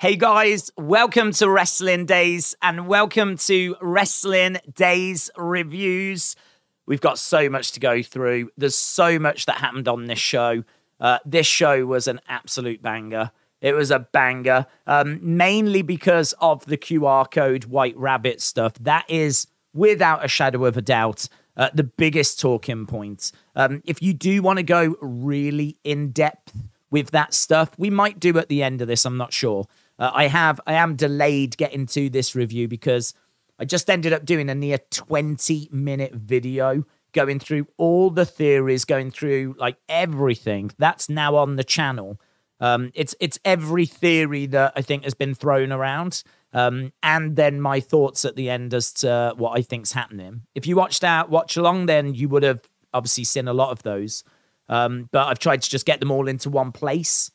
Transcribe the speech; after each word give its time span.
Hey 0.00 0.14
guys, 0.14 0.70
welcome 0.76 1.32
to 1.32 1.50
Wrestling 1.50 2.06
Daze 2.06 2.54
and 2.62 2.86
welcome 2.86 3.36
to 3.38 3.74
Wrestling 3.80 4.58
Daze 4.72 5.28
Reviews. 5.36 6.36
We've 6.86 7.00
got 7.00 7.18
so 7.18 7.50
much 7.50 7.72
to 7.72 7.80
go 7.80 8.00
through. 8.04 8.50
There's 8.56 8.76
so 8.76 9.18
much 9.18 9.46
that 9.46 9.56
happened 9.56 9.88
on 9.88 10.06
this 10.06 10.20
show. 10.20 10.62
Uh, 11.00 11.18
this 11.24 11.48
show 11.48 11.84
was 11.84 12.06
an 12.06 12.20
absolute 12.28 12.80
banger. 12.80 13.32
It 13.60 13.74
was 13.74 13.90
a 13.90 13.98
banger, 13.98 14.66
um, 14.86 15.18
mainly 15.20 15.82
because 15.82 16.32
of 16.40 16.64
the 16.66 16.76
QR 16.76 17.28
code 17.28 17.64
White 17.64 17.96
Rabbit 17.96 18.40
stuff. 18.40 18.74
That 18.74 19.04
is, 19.10 19.48
without 19.74 20.24
a 20.24 20.28
shadow 20.28 20.64
of 20.64 20.76
a 20.76 20.82
doubt, 20.82 21.28
uh, 21.56 21.70
the 21.74 21.82
biggest 21.82 22.38
talking 22.38 22.86
point. 22.86 23.32
Um, 23.56 23.82
if 23.84 24.00
you 24.00 24.14
do 24.14 24.42
want 24.42 24.58
to 24.58 24.62
go 24.62 24.94
really 25.00 25.76
in 25.82 26.12
depth 26.12 26.52
with 26.88 27.10
that 27.10 27.34
stuff, 27.34 27.76
we 27.76 27.90
might 27.90 28.20
do 28.20 28.38
at 28.38 28.48
the 28.48 28.62
end 28.62 28.80
of 28.80 28.86
this. 28.86 29.04
I'm 29.04 29.16
not 29.16 29.32
sure. 29.32 29.66
Uh, 29.98 30.10
I 30.14 30.28
have 30.28 30.60
I 30.66 30.74
am 30.74 30.96
delayed 30.96 31.56
getting 31.56 31.86
to 31.86 32.08
this 32.08 32.34
review 32.34 32.68
because 32.68 33.14
I 33.58 33.64
just 33.64 33.90
ended 33.90 34.12
up 34.12 34.24
doing 34.24 34.48
a 34.48 34.54
near 34.54 34.78
20 34.90 35.68
minute 35.72 36.14
video 36.14 36.84
going 37.12 37.38
through 37.38 37.66
all 37.76 38.10
the 38.10 38.26
theories, 38.26 38.84
going 38.84 39.10
through 39.10 39.56
like 39.58 39.76
everything 39.88 40.70
that's 40.78 41.08
now 41.08 41.36
on 41.36 41.56
the 41.56 41.64
channel. 41.64 42.20
Um, 42.60 42.90
it's 42.94 43.14
it's 43.20 43.38
every 43.44 43.86
theory 43.86 44.46
that 44.46 44.72
I 44.76 44.82
think 44.82 45.04
has 45.04 45.14
been 45.14 45.34
thrown 45.34 45.72
around, 45.72 46.22
um, 46.52 46.92
and 47.02 47.36
then 47.36 47.60
my 47.60 47.80
thoughts 47.80 48.24
at 48.24 48.36
the 48.36 48.50
end 48.50 48.74
as 48.74 48.92
to 48.94 49.34
what 49.36 49.56
I 49.56 49.62
think's 49.62 49.92
happening. 49.92 50.42
If 50.54 50.66
you 50.66 50.76
watched 50.76 51.02
that 51.02 51.30
watch 51.30 51.56
along, 51.56 51.86
then 51.86 52.14
you 52.14 52.28
would 52.28 52.42
have 52.42 52.60
obviously 52.92 53.24
seen 53.24 53.48
a 53.48 53.52
lot 53.52 53.70
of 53.70 53.82
those. 53.82 54.24
Um, 54.68 55.08
but 55.12 55.28
I've 55.28 55.38
tried 55.38 55.62
to 55.62 55.70
just 55.70 55.86
get 55.86 56.00
them 56.00 56.10
all 56.10 56.28
into 56.28 56.50
one 56.50 56.72
place. 56.72 57.30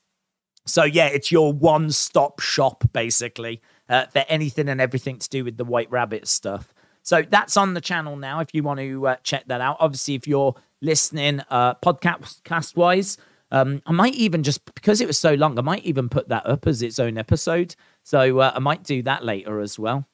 So 0.65 0.83
yeah, 0.83 1.07
it's 1.07 1.31
your 1.31 1.51
one-stop 1.51 2.39
shop 2.39 2.83
basically 2.93 3.61
uh, 3.89 4.05
for 4.07 4.23
anything 4.29 4.69
and 4.69 4.79
everything 4.79 5.19
to 5.19 5.29
do 5.29 5.43
with 5.43 5.57
the 5.57 5.65
White 5.65 5.91
Rabbit 5.91 6.27
stuff. 6.27 6.73
So 7.01 7.21
that's 7.21 7.57
on 7.57 7.73
the 7.73 7.81
channel 7.81 8.15
now. 8.15 8.39
If 8.39 8.53
you 8.53 8.63
want 8.63 8.79
to 8.79 9.07
uh, 9.07 9.15
check 9.23 9.43
that 9.47 9.59
out, 9.59 9.77
obviously, 9.79 10.15
if 10.15 10.25
you're 10.25 10.55
listening 10.81 11.41
uh, 11.49 11.75
podcast 11.75 12.77
wise, 12.77 13.17
um, 13.51 13.81
I 13.85 13.91
might 13.91 14.15
even 14.15 14.41
just 14.41 14.63
because 14.73 15.01
it 15.01 15.07
was 15.07 15.17
so 15.17 15.33
long, 15.33 15.59
I 15.59 15.61
might 15.61 15.83
even 15.83 16.07
put 16.07 16.29
that 16.29 16.45
up 16.45 16.65
as 16.65 16.81
its 16.81 16.97
own 16.99 17.17
episode. 17.17 17.75
So 18.03 18.39
uh, 18.39 18.53
I 18.55 18.59
might 18.59 18.83
do 18.83 19.03
that 19.03 19.23
later 19.23 19.59
as 19.59 19.77
well. 19.77 20.07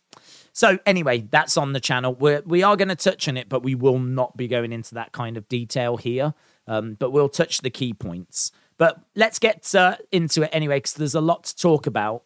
So 0.51 0.79
anyway, 0.85 1.27
that's 1.29 1.57
on 1.57 1.73
the 1.73 1.79
channel. 1.79 2.15
We're, 2.15 2.41
we 2.41 2.63
are 2.63 2.75
going 2.75 2.89
to 2.89 2.95
touch 2.95 3.27
on 3.27 3.37
it, 3.37 3.49
but 3.49 3.63
we 3.63 3.75
will 3.75 3.99
not 3.99 4.35
be 4.35 4.47
going 4.47 4.73
into 4.73 4.95
that 4.95 5.11
kind 5.11 5.37
of 5.37 5.47
detail 5.47 5.95
here. 5.95 6.33
Um, 6.67 6.95
but 6.99 7.11
we'll 7.11 7.29
touch 7.29 7.59
the 7.59 7.69
key 7.69 7.93
points. 7.93 8.51
But 8.79 8.99
let's 9.13 9.37
get 9.37 9.75
uh, 9.75 9.97
into 10.11 10.41
it 10.41 10.49
anyway, 10.51 10.77
because 10.77 10.93
there's 10.93 11.13
a 11.13 11.21
lot 11.21 11.43
to 11.43 11.55
talk 11.55 11.85
about. 11.85 12.23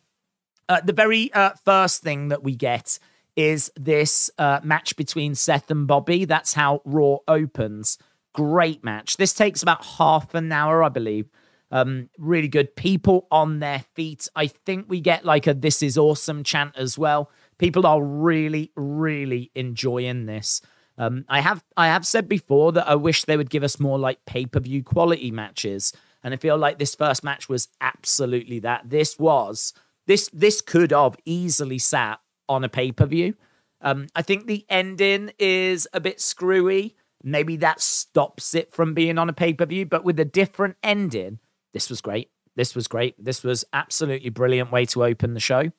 Uh, 0.69 0.79
the 0.79 0.93
very 0.93 1.33
uh, 1.33 1.49
first 1.65 2.01
thing 2.01 2.29
that 2.29 2.43
we 2.43 2.55
get 2.55 2.99
is 3.35 3.71
this 3.75 4.29
uh, 4.37 4.59
match 4.63 4.95
between 4.95 5.35
Seth 5.35 5.69
and 5.71 5.87
Bobby. 5.87 6.25
That's 6.25 6.53
how 6.53 6.81
Raw 6.85 7.17
opens. 7.27 7.97
Great 8.33 8.83
match. 8.83 9.17
This 9.17 9.33
takes 9.33 9.63
about 9.63 9.83
half 9.83 10.33
an 10.35 10.51
hour, 10.51 10.83
I 10.83 10.89
believe. 10.89 11.29
Um, 11.71 12.09
really 12.19 12.47
good. 12.47 12.75
People 12.75 13.27
on 13.31 13.57
their 13.59 13.83
feet. 13.95 14.27
I 14.35 14.45
think 14.45 14.85
we 14.87 15.01
get 15.01 15.25
like 15.25 15.47
a 15.47 15.55
"This 15.55 15.81
is 15.81 15.97
awesome" 15.97 16.43
chant 16.43 16.73
as 16.77 16.99
well. 16.99 17.31
People 17.57 17.87
are 17.87 18.01
really, 18.03 18.71
really 18.75 19.49
enjoying 19.55 20.27
this. 20.27 20.61
Um, 20.99 21.25
I 21.27 21.41
have 21.41 21.63
I 21.75 21.87
have 21.87 22.05
said 22.05 22.29
before 22.29 22.71
that 22.73 22.87
I 22.87 22.93
wish 22.93 23.23
they 23.23 23.37
would 23.37 23.49
give 23.49 23.63
us 23.63 23.79
more 23.79 23.97
like 23.97 24.23
pay 24.25 24.45
per 24.45 24.59
view 24.59 24.83
quality 24.83 25.31
matches. 25.31 25.93
And 26.23 26.33
I 26.33 26.37
feel 26.37 26.57
like 26.57 26.79
this 26.79 26.95
first 26.95 27.23
match 27.23 27.49
was 27.49 27.67
absolutely 27.81 28.59
that. 28.59 28.89
This 28.89 29.19
was 29.19 29.73
this 30.07 30.29
this 30.33 30.61
could 30.61 30.91
have 30.91 31.15
easily 31.25 31.79
sat 31.79 32.19
on 32.49 32.63
a 32.63 32.69
pay 32.69 32.91
per 32.91 33.05
view. 33.05 33.35
Um, 33.81 34.07
I 34.15 34.21
think 34.21 34.47
the 34.47 34.65
ending 34.69 35.31
is 35.39 35.87
a 35.93 35.99
bit 35.99 36.21
screwy. 36.21 36.95
Maybe 37.23 37.57
that 37.57 37.81
stops 37.81 38.53
it 38.55 38.73
from 38.73 38.93
being 38.93 39.17
on 39.17 39.29
a 39.29 39.33
pay 39.33 39.53
per 39.53 39.65
view. 39.65 39.85
But 39.85 40.03
with 40.03 40.19
a 40.19 40.25
different 40.25 40.77
ending, 40.83 41.39
this 41.73 41.89
was 41.89 42.01
great. 42.01 42.29
This 42.55 42.75
was 42.75 42.87
great. 42.87 43.15
This 43.23 43.43
was 43.43 43.65
absolutely 43.73 44.29
brilliant 44.29 44.71
way 44.71 44.85
to 44.87 45.03
open 45.03 45.33
the 45.33 45.39
show. 45.39 45.71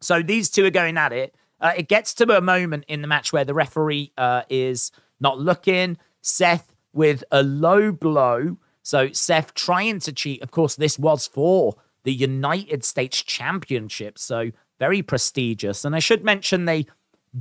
So 0.00 0.22
these 0.22 0.48
two 0.50 0.64
are 0.64 0.70
going 0.70 0.96
at 0.96 1.12
it. 1.12 1.34
Uh, 1.60 1.72
it 1.76 1.88
gets 1.88 2.14
to 2.14 2.36
a 2.36 2.40
moment 2.40 2.84
in 2.88 3.02
the 3.02 3.08
match 3.08 3.32
where 3.32 3.44
the 3.44 3.54
referee 3.54 4.12
uh, 4.16 4.42
is 4.48 4.92
not 5.20 5.38
looking. 5.38 5.98
Seth 6.22 6.72
with 6.92 7.24
a 7.30 7.42
low 7.42 7.92
blow 7.92 8.56
so 8.88 9.12
Seth 9.12 9.52
trying 9.52 10.00
to 10.00 10.14
cheat. 10.14 10.42
Of 10.42 10.50
course, 10.50 10.74
this 10.74 10.98
was 10.98 11.26
for 11.26 11.74
the 12.04 12.12
United 12.14 12.82
States 12.84 13.22
Championship. 13.22 14.18
So 14.18 14.50
very 14.78 15.02
prestigious. 15.02 15.84
And 15.84 15.94
I 15.94 15.98
should 15.98 16.24
mention 16.24 16.64
they 16.64 16.86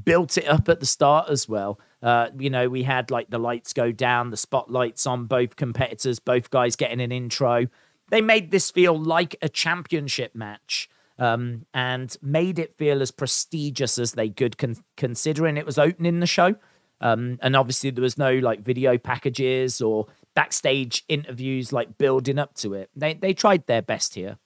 built 0.04 0.38
it 0.38 0.46
up 0.46 0.68
at 0.68 0.82
the 0.82 0.86
start 0.86 1.30
as 1.30 1.48
well. 1.48 1.80
Uh, 2.04 2.28
you 2.38 2.50
know, 2.50 2.68
we 2.68 2.84
had 2.84 3.12
like 3.12 3.30
the 3.30 3.40
lights 3.40 3.72
go 3.72 3.94
down, 3.94 4.30
the 4.30 4.36
spotlights 4.36 5.08
on 5.08 5.24
both 5.24 5.56
competitors, 5.56 6.20
both 6.20 6.50
guys 6.50 6.76
getting 6.76 7.00
an 7.00 7.14
intro. 7.14 7.68
They 8.10 8.20
made 8.20 8.52
this 8.52 8.70
feel 8.70 9.00
like 9.00 9.38
a 9.42 9.48
championship 9.48 10.36
match 10.36 10.90
um, 11.18 11.66
and 11.74 12.14
made 12.22 12.60
it 12.60 12.76
feel 12.78 13.02
as 13.02 13.12
prestigious 13.12 13.98
as 13.98 14.12
they 14.12 14.32
could, 14.32 14.58
con- 14.58 14.84
considering 14.98 15.56
it 15.56 15.66
was 15.66 15.78
opening 15.78 16.20
the 16.20 16.28
show. 16.28 16.56
Um, 17.00 17.40
and 17.42 17.56
obviously, 17.56 17.92
there 17.92 18.02
was 18.02 18.18
no 18.18 18.34
like 18.34 18.60
video 18.62 18.98
packages 18.98 19.82
or 19.82 20.08
backstage 20.38 21.04
interviews 21.10 21.74
like 21.74 21.98
building 21.98 22.38
up 22.38 22.54
to 22.54 22.76
it. 22.76 22.92
They 22.96 23.16
they 23.16 23.34
tried 23.34 23.66
their 23.66 23.82
best 23.82 24.14
here, 24.14 24.38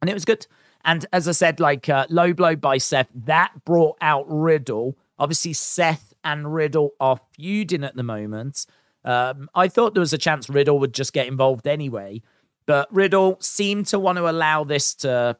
and 0.00 0.08
it 0.08 0.14
was 0.14 0.24
good. 0.24 0.46
And 0.84 1.04
as 1.12 1.26
I 1.26 1.32
said, 1.32 1.58
like 1.58 1.88
uh, 1.88 2.06
low 2.08 2.32
blow 2.32 2.54
by 2.54 2.78
Seth, 2.78 3.08
that 3.12 3.64
brought 3.64 3.96
out 4.00 4.24
Riddle. 4.28 4.96
Obviously, 5.18 5.52
Seth 5.52 6.14
and 6.22 6.54
Riddle 6.54 6.90
are 7.00 7.18
feuding 7.32 7.82
at 7.82 7.96
the 7.96 8.04
moment. 8.04 8.66
Um, 9.04 9.50
I 9.52 9.66
thought 9.66 9.94
there 9.94 10.00
was 10.00 10.12
a 10.12 10.18
chance 10.18 10.48
Riddle 10.48 10.78
would 10.78 10.94
just 10.94 11.12
get 11.12 11.26
involved 11.26 11.66
anyway, 11.66 12.22
but 12.64 12.86
Riddle 12.94 13.36
seemed 13.40 13.88
to 13.88 13.98
want 13.98 14.18
to 14.18 14.30
allow 14.30 14.62
this 14.62 14.94
to 14.96 15.36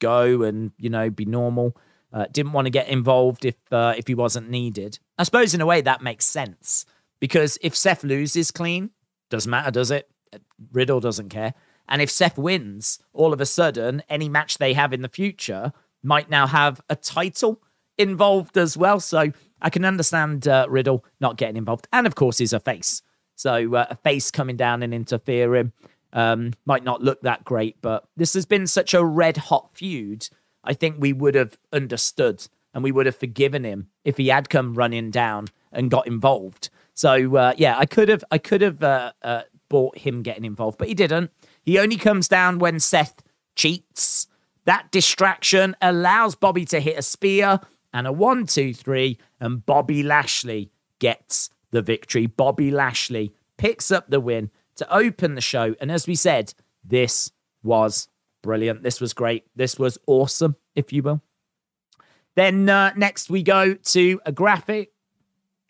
go 0.00 0.42
and 0.42 0.72
you 0.78 0.90
know 0.90 1.10
be 1.10 1.26
normal. 1.26 1.76
Uh, 2.12 2.26
didn't 2.32 2.54
want 2.54 2.66
to 2.66 2.70
get 2.70 2.88
involved 2.88 3.44
if 3.44 3.54
uh, 3.70 3.94
if 3.96 4.08
he 4.08 4.16
wasn't 4.16 4.50
needed. 4.50 4.98
I 5.16 5.22
suppose 5.22 5.54
in 5.54 5.60
a 5.60 5.66
way 5.66 5.80
that 5.80 6.02
makes 6.02 6.26
sense 6.26 6.86
because 7.20 7.56
if 7.62 7.76
Seth 7.76 8.02
loses 8.02 8.50
clean, 8.50 8.90
doesn't 9.30 9.50
matter, 9.50 9.70
does 9.70 9.90
it? 9.90 10.08
Riddle 10.72 11.00
doesn't 11.00 11.28
care. 11.28 11.54
And 11.88 12.02
if 12.02 12.10
Seth 12.10 12.36
wins, 12.36 12.98
all 13.12 13.32
of 13.32 13.40
a 13.40 13.46
sudden, 13.46 14.02
any 14.08 14.28
match 14.28 14.58
they 14.58 14.74
have 14.74 14.92
in 14.92 15.02
the 15.02 15.08
future 15.08 15.72
might 16.02 16.28
now 16.28 16.46
have 16.46 16.80
a 16.88 16.96
title 16.96 17.62
involved 17.96 18.56
as 18.56 18.76
well. 18.76 19.00
So 19.00 19.32
I 19.60 19.70
can 19.70 19.84
understand 19.84 20.46
uh, 20.46 20.66
Riddle 20.68 21.04
not 21.20 21.36
getting 21.36 21.56
involved. 21.56 21.88
And 21.92 22.06
of 22.06 22.14
course, 22.14 22.38
he's 22.38 22.52
a 22.52 22.60
face. 22.60 23.02
So 23.34 23.74
uh, 23.74 23.86
a 23.90 23.96
face 23.96 24.30
coming 24.30 24.56
down 24.56 24.82
and 24.82 24.92
interfering 24.92 25.72
um, 26.12 26.52
might 26.66 26.84
not 26.84 27.02
look 27.02 27.22
that 27.22 27.44
great. 27.44 27.80
But 27.80 28.04
this 28.16 28.34
has 28.34 28.46
been 28.46 28.66
such 28.66 28.94
a 28.94 29.04
red 29.04 29.36
hot 29.36 29.70
feud. 29.74 30.28
I 30.64 30.74
think 30.74 30.96
we 30.98 31.12
would 31.12 31.34
have 31.34 31.56
understood 31.72 32.46
and 32.74 32.84
we 32.84 32.92
would 32.92 33.06
have 33.06 33.16
forgiven 33.16 33.64
him 33.64 33.88
if 34.04 34.16
he 34.16 34.28
had 34.28 34.50
come 34.50 34.74
running 34.74 35.10
down 35.10 35.46
and 35.72 35.90
got 35.90 36.06
involved. 36.06 36.70
So 36.98 37.36
uh, 37.36 37.54
yeah, 37.56 37.78
I 37.78 37.86
could 37.86 38.08
have 38.08 38.24
I 38.32 38.38
could 38.38 38.60
have 38.60 38.82
uh, 38.82 39.12
uh, 39.22 39.42
bought 39.68 39.96
him 39.96 40.20
getting 40.20 40.44
involved, 40.44 40.78
but 40.78 40.88
he 40.88 40.94
didn't. 40.94 41.30
He 41.62 41.78
only 41.78 41.94
comes 41.94 42.26
down 42.26 42.58
when 42.58 42.80
Seth 42.80 43.22
cheats. 43.54 44.26
That 44.64 44.90
distraction 44.90 45.76
allows 45.80 46.34
Bobby 46.34 46.64
to 46.64 46.80
hit 46.80 46.98
a 46.98 47.02
spear 47.02 47.60
and 47.92 48.08
a 48.08 48.12
one, 48.12 48.46
two, 48.46 48.74
three, 48.74 49.16
and 49.38 49.64
Bobby 49.64 50.02
Lashley 50.02 50.72
gets 50.98 51.50
the 51.70 51.82
victory. 51.82 52.26
Bobby 52.26 52.72
Lashley 52.72 53.32
picks 53.58 53.92
up 53.92 54.10
the 54.10 54.18
win 54.18 54.50
to 54.74 54.92
open 54.92 55.36
the 55.36 55.40
show. 55.40 55.76
And 55.80 55.92
as 55.92 56.08
we 56.08 56.16
said, 56.16 56.52
this 56.82 57.30
was 57.62 58.08
brilliant. 58.42 58.82
This 58.82 59.00
was 59.00 59.12
great. 59.12 59.44
This 59.54 59.78
was 59.78 59.98
awesome, 60.08 60.56
if 60.74 60.92
you 60.92 61.04
will. 61.04 61.22
Then 62.34 62.68
uh, 62.68 62.92
next 62.96 63.30
we 63.30 63.44
go 63.44 63.74
to 63.74 64.20
a 64.26 64.32
graphic 64.32 64.90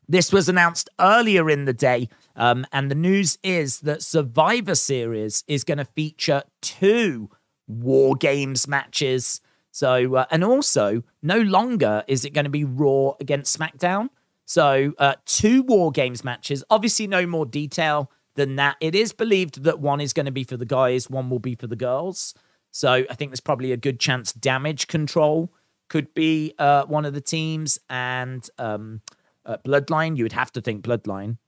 this 0.09 0.33
was 0.33 0.49
announced 0.49 0.89
earlier 0.99 1.51
in 1.51 1.67
the 1.67 1.73
day, 1.73 2.09
um, 2.35 2.67
and 2.73 2.91
the 2.91 2.95
news 2.95 3.39
is 3.43 3.81
that 3.81 4.03
Survivor 4.03 4.75
Series 4.75 5.45
is 5.47 5.65
going 5.65 5.79
to 5.79 5.85
feature 5.85 6.43
two 6.63 7.31
War 7.67 8.17
Games 8.17 8.67
matches. 8.67 9.41
So, 9.71 10.17
uh, 10.17 10.25
and 10.31 10.43
also, 10.43 11.03
no 11.23 11.39
longer 11.39 12.03
is 12.09 12.25
it 12.25 12.31
going 12.31 12.47
to 12.47 12.51
be 12.51 12.65
Raw 12.65 13.13
against 13.21 13.57
SmackDown. 13.57 14.09
So, 14.47 14.95
uh, 14.99 15.17
two 15.27 15.63
War 15.63 15.91
Games 15.93 16.25
matches. 16.25 16.65
Obviously, 16.71 17.07
no 17.07 17.27
more 17.27 17.45
detail 17.45 18.11
than 18.35 18.57
that. 18.57 18.77
It 18.81 18.95
is 18.95 19.13
believed 19.13 19.63
that 19.65 19.79
one 19.79 20.01
is 20.01 20.13
going 20.13 20.27
to 20.27 20.33
be 20.33 20.45
for 20.45 20.57
the 20.57 20.65
guys, 20.65 21.11
one 21.11 21.29
will 21.29 21.39
be 21.39 21.55
for 21.55 21.67
the 21.67 21.77
girls. 21.77 22.35
So, 22.71 23.05
I 23.11 23.15
think 23.15 23.31
there's 23.31 23.41
probably 23.41 23.73
a 23.73 23.77
good 23.77 24.01
chance 24.01 24.33
Damage 24.33 24.87
Control 24.87 25.53
could 25.89 26.13
be 26.15 26.55
uh, 26.59 26.85
one 26.87 27.05
of 27.05 27.15
the 27.15 27.21
teams, 27.21 27.79
and 27.91 28.49
um, 28.59 29.03
uh, 29.49 29.57
Bloodline, 29.65 30.17
you 30.17 30.25
would 30.25 30.33
have 30.33 30.53
to 30.53 30.61
think 30.61 30.85
Bloodline. 30.85 31.39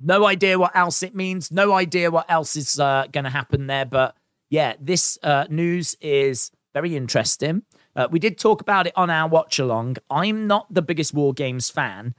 No 0.00 0.24
idea 0.26 0.58
what 0.58 0.74
else 0.74 1.02
it 1.02 1.14
means. 1.14 1.50
No 1.50 1.72
idea 1.72 2.10
what 2.10 2.30
else 2.30 2.56
is 2.56 2.80
uh, 2.80 3.06
going 3.12 3.24
to 3.24 3.30
happen 3.30 3.66
there. 3.66 3.84
But 3.84 4.16
yeah, 4.50 4.74
this 4.80 5.18
uh, 5.22 5.46
news 5.50 5.96
is 6.00 6.50
very 6.72 6.96
interesting. 6.96 7.62
Uh, 7.96 8.08
we 8.10 8.18
did 8.18 8.38
talk 8.38 8.60
about 8.60 8.86
it 8.86 8.92
on 8.96 9.10
our 9.10 9.28
watch 9.28 9.58
along. 9.58 9.96
I'm 10.10 10.46
not 10.46 10.72
the 10.72 10.82
biggest 10.82 11.14
War 11.14 11.32
Games 11.32 11.70
fan. 11.70 12.14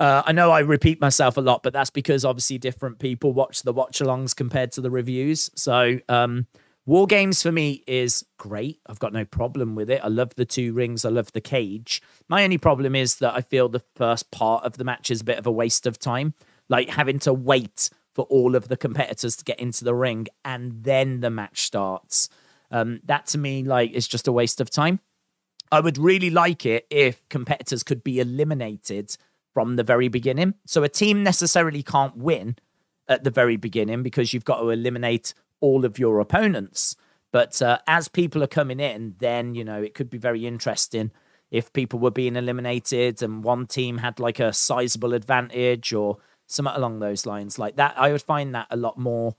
Uh, 0.00 0.22
I 0.26 0.32
know 0.32 0.50
I 0.50 0.60
repeat 0.60 1.00
myself 1.00 1.36
a 1.36 1.40
lot, 1.40 1.62
but 1.62 1.72
that's 1.72 1.90
because 1.90 2.24
obviously 2.24 2.58
different 2.58 2.98
people 2.98 3.32
watch 3.32 3.62
the 3.62 3.72
watch 3.72 4.00
alongs 4.00 4.34
compared 4.34 4.72
to 4.72 4.80
the 4.80 4.90
reviews. 4.90 5.50
So, 5.54 5.98
um, 6.08 6.46
War 6.86 7.06
Games 7.06 7.42
for 7.42 7.50
me 7.50 7.82
is 7.86 8.26
great. 8.36 8.78
I've 8.86 8.98
got 8.98 9.14
no 9.14 9.24
problem 9.24 9.74
with 9.74 9.88
it. 9.88 10.02
I 10.04 10.08
love 10.08 10.34
the 10.34 10.44
two 10.44 10.74
rings. 10.74 11.06
I 11.06 11.08
love 11.08 11.32
the 11.32 11.40
cage. 11.40 12.02
My 12.28 12.44
only 12.44 12.58
problem 12.58 12.94
is 12.94 13.16
that 13.16 13.34
I 13.34 13.40
feel 13.40 13.70
the 13.70 13.82
first 13.96 14.30
part 14.30 14.64
of 14.64 14.76
the 14.76 14.84
match 14.84 15.10
is 15.10 15.22
a 15.22 15.24
bit 15.24 15.38
of 15.38 15.46
a 15.46 15.52
waste 15.52 15.86
of 15.86 15.98
time. 15.98 16.34
Like 16.68 16.90
having 16.90 17.18
to 17.20 17.32
wait 17.32 17.88
for 18.12 18.26
all 18.26 18.54
of 18.54 18.68
the 18.68 18.76
competitors 18.76 19.34
to 19.36 19.44
get 19.44 19.58
into 19.58 19.82
the 19.82 19.94
ring 19.94 20.26
and 20.44 20.84
then 20.84 21.20
the 21.20 21.30
match 21.30 21.62
starts. 21.62 22.28
Um, 22.70 23.00
that 23.04 23.26
to 23.28 23.38
me, 23.38 23.62
like, 23.62 23.92
is 23.92 24.06
just 24.06 24.28
a 24.28 24.32
waste 24.32 24.60
of 24.60 24.68
time. 24.68 25.00
I 25.72 25.80
would 25.80 25.96
really 25.96 26.30
like 26.30 26.66
it 26.66 26.86
if 26.90 27.26
competitors 27.30 27.82
could 27.82 28.04
be 28.04 28.20
eliminated 28.20 29.16
from 29.54 29.76
the 29.76 29.82
very 29.82 30.08
beginning. 30.08 30.54
So 30.66 30.82
a 30.82 30.88
team 30.88 31.22
necessarily 31.22 31.82
can't 31.82 32.16
win 32.16 32.56
at 33.08 33.24
the 33.24 33.30
very 33.30 33.56
beginning 33.56 34.02
because 34.02 34.34
you've 34.34 34.44
got 34.44 34.60
to 34.60 34.70
eliminate 34.70 35.34
all 35.60 35.84
of 35.84 35.98
your 35.98 36.20
opponents. 36.20 36.96
But 37.32 37.60
uh, 37.60 37.78
as 37.86 38.08
people 38.08 38.42
are 38.42 38.48
coming 38.48 38.80
in, 38.80 39.16
then, 39.18 39.54
you 39.54 39.64
know, 39.64 39.82
it 39.82 39.94
could 39.94 40.10
be 40.10 40.18
very 40.18 40.46
interesting. 40.46 41.10
If 41.50 41.72
people 41.72 41.98
were 41.98 42.10
being 42.10 42.36
eliminated 42.36 43.22
and 43.22 43.44
one 43.44 43.66
team 43.66 43.98
had 43.98 44.18
like 44.18 44.40
a 44.40 44.52
sizable 44.52 45.14
advantage 45.14 45.92
or 45.92 46.18
something 46.46 46.74
along 46.74 46.98
those 46.98 47.24
lines 47.24 47.58
like 47.58 47.76
that 47.76 47.94
i 47.96 48.12
would 48.12 48.20
find 48.20 48.54
that 48.54 48.66
a 48.70 48.76
lot 48.76 48.98
more 48.98 49.34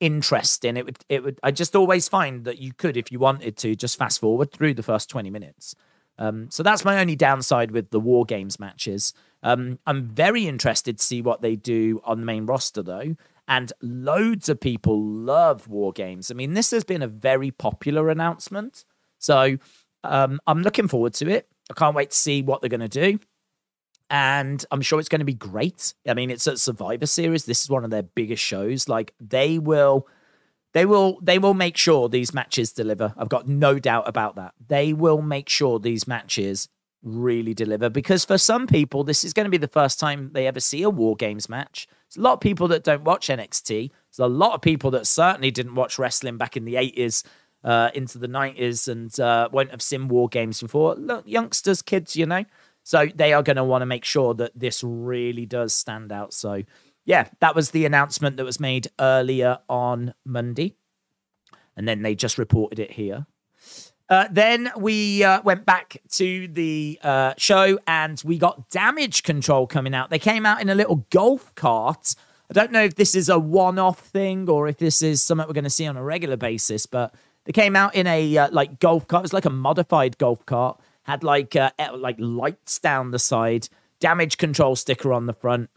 interesting. 0.00 0.76
It 0.76 0.84
would 0.84 0.98
it 1.08 1.22
would 1.22 1.38
i 1.42 1.50
just 1.50 1.76
always 1.76 2.08
find 2.08 2.44
that 2.44 2.58
you 2.58 2.72
could 2.72 2.96
if 2.96 3.10
you 3.10 3.18
wanted 3.18 3.56
to 3.58 3.74
just 3.74 3.98
fast 3.98 4.20
forward 4.20 4.52
through 4.52 4.74
the 4.74 4.82
first 4.82 5.08
20 5.08 5.30
minutes. 5.30 5.74
Um, 6.16 6.48
so 6.50 6.62
that's 6.62 6.84
my 6.84 7.00
only 7.00 7.16
downside 7.16 7.72
with 7.72 7.90
the 7.90 7.98
war 7.98 8.24
games 8.24 8.60
matches. 8.60 9.14
Um, 9.42 9.78
i'm 9.86 10.08
very 10.08 10.46
interested 10.46 10.98
to 10.98 11.04
see 11.04 11.20
what 11.20 11.42
they 11.42 11.54
do 11.56 12.00
on 12.04 12.20
the 12.20 12.26
main 12.26 12.46
roster 12.46 12.82
though 12.82 13.14
and 13.46 13.72
loads 13.82 14.48
of 14.48 14.60
people 14.60 15.02
love 15.02 15.68
war 15.68 15.92
games 15.92 16.30
i 16.30 16.34
mean 16.34 16.54
this 16.54 16.70
has 16.70 16.84
been 16.84 17.02
a 17.02 17.08
very 17.08 17.50
popular 17.50 18.08
announcement 18.08 18.84
so 19.18 19.56
um, 20.04 20.40
i'm 20.46 20.62
looking 20.62 20.88
forward 20.88 21.14
to 21.14 21.28
it 21.28 21.48
i 21.70 21.74
can't 21.74 21.94
wait 21.94 22.10
to 22.10 22.16
see 22.16 22.42
what 22.42 22.60
they're 22.60 22.68
going 22.68 22.80
to 22.80 22.88
do 22.88 23.18
and 24.10 24.64
I'm 24.70 24.82
sure 24.82 25.00
it's 25.00 25.08
going 25.08 25.20
to 25.20 25.24
be 25.24 25.34
great. 25.34 25.94
I 26.06 26.14
mean, 26.14 26.30
it's 26.30 26.46
a 26.46 26.56
Survivor 26.56 27.06
Series. 27.06 27.46
This 27.46 27.62
is 27.62 27.70
one 27.70 27.84
of 27.84 27.90
their 27.90 28.02
biggest 28.02 28.42
shows. 28.42 28.88
Like 28.88 29.14
they 29.18 29.58
will, 29.58 30.06
they 30.72 30.84
will, 30.84 31.18
they 31.22 31.38
will 31.38 31.54
make 31.54 31.76
sure 31.76 32.08
these 32.08 32.34
matches 32.34 32.72
deliver. 32.72 33.14
I've 33.16 33.28
got 33.28 33.48
no 33.48 33.78
doubt 33.78 34.06
about 34.06 34.36
that. 34.36 34.54
They 34.66 34.92
will 34.92 35.22
make 35.22 35.48
sure 35.48 35.78
these 35.78 36.06
matches 36.06 36.68
really 37.02 37.54
deliver 37.54 37.90
because 37.90 38.24
for 38.24 38.38
some 38.38 38.66
people, 38.66 39.04
this 39.04 39.24
is 39.24 39.32
going 39.32 39.44
to 39.44 39.50
be 39.50 39.56
the 39.56 39.68
first 39.68 39.98
time 39.98 40.30
they 40.32 40.46
ever 40.46 40.60
see 40.60 40.82
a 40.82 40.90
War 40.90 41.16
Games 41.16 41.48
match. 41.48 41.88
There's 42.14 42.22
a 42.22 42.24
lot 42.24 42.34
of 42.34 42.40
people 42.40 42.68
that 42.68 42.84
don't 42.84 43.04
watch 43.04 43.28
NXT. 43.28 43.90
There's 43.90 44.18
a 44.18 44.26
lot 44.26 44.54
of 44.54 44.62
people 44.62 44.90
that 44.92 45.06
certainly 45.06 45.50
didn't 45.50 45.74
watch 45.74 45.98
wrestling 45.98 46.38
back 46.38 46.56
in 46.56 46.64
the 46.64 46.74
80s. 46.74 47.24
Uh, 47.64 47.90
into 47.94 48.18
the 48.18 48.28
90s 48.28 48.88
and 48.88 49.18
uh, 49.18 49.48
won't 49.50 49.70
have 49.70 49.80
seen 49.80 50.06
war 50.06 50.28
games 50.28 50.60
before. 50.60 50.96
Look, 50.96 51.26
youngsters, 51.26 51.80
kids, 51.80 52.14
you 52.14 52.26
know, 52.26 52.44
so 52.82 53.06
they 53.14 53.32
are 53.32 53.42
going 53.42 53.56
to 53.56 53.64
want 53.64 53.80
to 53.80 53.86
make 53.86 54.04
sure 54.04 54.34
that 54.34 54.52
this 54.54 54.84
really 54.84 55.46
does 55.46 55.74
stand 55.74 56.12
out. 56.12 56.34
So, 56.34 56.62
yeah, 57.06 57.28
that 57.40 57.54
was 57.54 57.70
the 57.70 57.86
announcement 57.86 58.36
that 58.36 58.44
was 58.44 58.60
made 58.60 58.88
earlier 59.00 59.60
on 59.70 60.12
Monday. 60.26 60.76
And 61.74 61.88
then 61.88 62.02
they 62.02 62.14
just 62.14 62.36
reported 62.36 62.78
it 62.78 62.92
here. 62.92 63.26
Uh, 64.10 64.28
then 64.30 64.70
we 64.76 65.24
uh, 65.24 65.40
went 65.42 65.64
back 65.64 65.96
to 66.10 66.46
the 66.48 66.98
uh, 67.02 67.34
show 67.38 67.78
and 67.86 68.20
we 68.24 68.38
got 68.38 68.68
damage 68.70 69.22
control 69.22 69.66
coming 69.66 69.94
out. 69.94 70.10
They 70.10 70.18
came 70.18 70.44
out 70.44 70.60
in 70.60 70.68
a 70.68 70.74
little 70.74 71.06
golf 71.10 71.54
cart. 71.54 72.14
I 72.50 72.52
don't 72.52 72.70
know 72.70 72.82
if 72.84 72.96
this 72.96 73.14
is 73.14 73.28
a 73.30 73.38
one 73.38 73.78
off 73.78 74.00
thing 74.00 74.48
or 74.50 74.68
if 74.68 74.76
this 74.76 75.00
is 75.00 75.22
something 75.22 75.46
we're 75.46 75.54
going 75.54 75.64
to 75.64 75.70
see 75.70 75.86
on 75.86 75.96
a 75.96 76.04
regular 76.04 76.36
basis, 76.36 76.84
but 76.84 77.14
they 77.44 77.52
came 77.52 77.76
out 77.76 77.94
in 77.94 78.06
a 78.06 78.36
uh, 78.36 78.48
like 78.52 78.78
golf 78.78 79.08
cart. 79.08 79.22
It 79.22 79.24
was 79.24 79.32
like 79.32 79.46
a 79.46 79.50
modified 79.50 80.18
golf 80.18 80.44
cart 80.44 80.80
had 81.04 81.22
like 81.22 81.54
uh, 81.54 81.70
like 81.96 82.16
lights 82.18 82.78
down 82.78 83.10
the 83.10 83.18
side, 83.18 83.68
damage 84.00 84.36
control 84.36 84.76
sticker 84.76 85.12
on 85.12 85.26
the 85.26 85.32
front. 85.32 85.70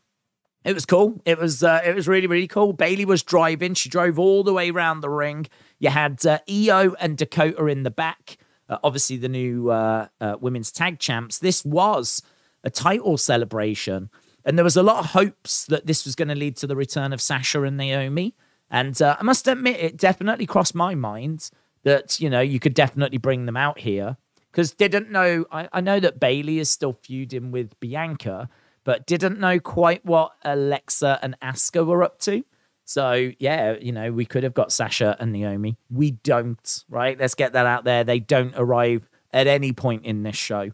It 0.64 0.74
was 0.74 0.86
cool. 0.86 1.22
It 1.26 1.38
was 1.38 1.64
uh, 1.64 1.82
it 1.86 1.96
was 1.96 2.08
really 2.08 2.28
really 2.28 2.48
cool. 2.48 2.74
Bayley 2.74 3.06
was 3.06 3.24
driving. 3.24 3.74
She 3.74 3.90
drove 3.90 4.18
all 4.18 4.44
the 4.44 4.54
way 4.54 4.70
around 4.70 5.02
the 5.02 5.10
ring. 5.10 5.48
You 5.80 5.90
had 5.90 6.26
uh, 6.26 6.40
Io 6.50 6.96
and 7.00 7.18
Dakota 7.18 7.66
in 7.68 7.84
the 7.84 7.92
back. 7.92 8.38
Uh, 8.70 8.78
obviously, 8.84 9.18
the 9.18 9.30
new 9.30 9.70
uh, 9.70 10.08
uh, 10.20 10.36
women's 10.40 10.72
tag 10.72 11.00
champs. 11.00 11.40
This 11.40 11.64
was 11.64 12.22
a 12.64 12.70
title 12.70 13.18
celebration, 13.18 14.10
and 14.44 14.58
there 14.58 14.66
was 14.66 14.78
a 14.78 14.84
lot 14.84 15.00
of 15.00 15.06
hopes 15.12 15.66
that 15.66 15.86
this 15.86 16.06
was 16.06 16.16
going 16.16 16.28
to 16.28 16.36
lead 16.36 16.58
to 16.58 16.68
the 16.68 16.76
return 16.76 17.14
of 17.14 17.22
Sasha 17.22 17.64
and 17.64 17.78
Naomi. 17.78 18.36
And 18.70 19.02
uh, 19.02 19.16
I 19.20 19.24
must 19.24 19.48
admit, 19.48 19.80
it 19.80 19.98
definitely 19.98 20.46
crossed 20.46 20.76
my 20.76 20.96
mind 20.96 21.50
that 21.84 22.20
you 22.20 22.30
know 22.30 22.42
you 22.42 22.60
could 22.60 22.74
definitely 22.74 23.18
bring 23.18 23.46
them 23.46 23.56
out 23.56 23.80
here 23.80 24.18
because 24.52 24.72
didn't 24.74 25.12
know. 25.12 25.46
I, 25.52 25.70
I 25.72 25.82
know 25.82 26.00
that 26.00 26.20
Bayley 26.20 26.60
is 26.60 26.70
still 26.70 26.94
feuding 26.94 27.52
with 27.52 27.80
Bianca, 27.80 28.50
but 28.84 29.06
didn't 29.06 29.40
know 29.40 29.60
quite 29.60 30.04
what 30.06 30.32
Alexa 30.44 31.20
and 31.22 31.40
Asuka 31.42 31.86
were 31.86 32.04
up 32.04 32.20
to. 32.22 32.44
So 32.88 33.32
yeah, 33.38 33.76
you 33.82 33.92
know, 33.92 34.14
we 34.14 34.26
could 34.26 34.44
have 34.44 34.54
got 34.54 34.72
Sasha 34.72 35.18
and 35.20 35.34
Naomi. 35.34 35.78
We 35.90 36.12
don't, 36.12 36.86
right? 36.90 37.20
Let's 37.20 37.36
get 37.36 37.52
that 37.52 37.66
out 37.66 37.84
there. 37.84 38.06
They 38.06 38.20
don't 38.20 38.54
arrive 38.56 39.10
at 39.34 39.46
any 39.46 39.74
point 39.74 40.06
in 40.06 40.24
this 40.24 40.38
show. 40.38 40.72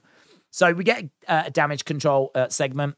So 0.52 0.74
we 0.74 0.84
get 0.84 1.10
a 1.28 1.50
damage 1.50 1.86
control 1.86 2.30
uh, 2.36 2.50
segment. 2.50 2.98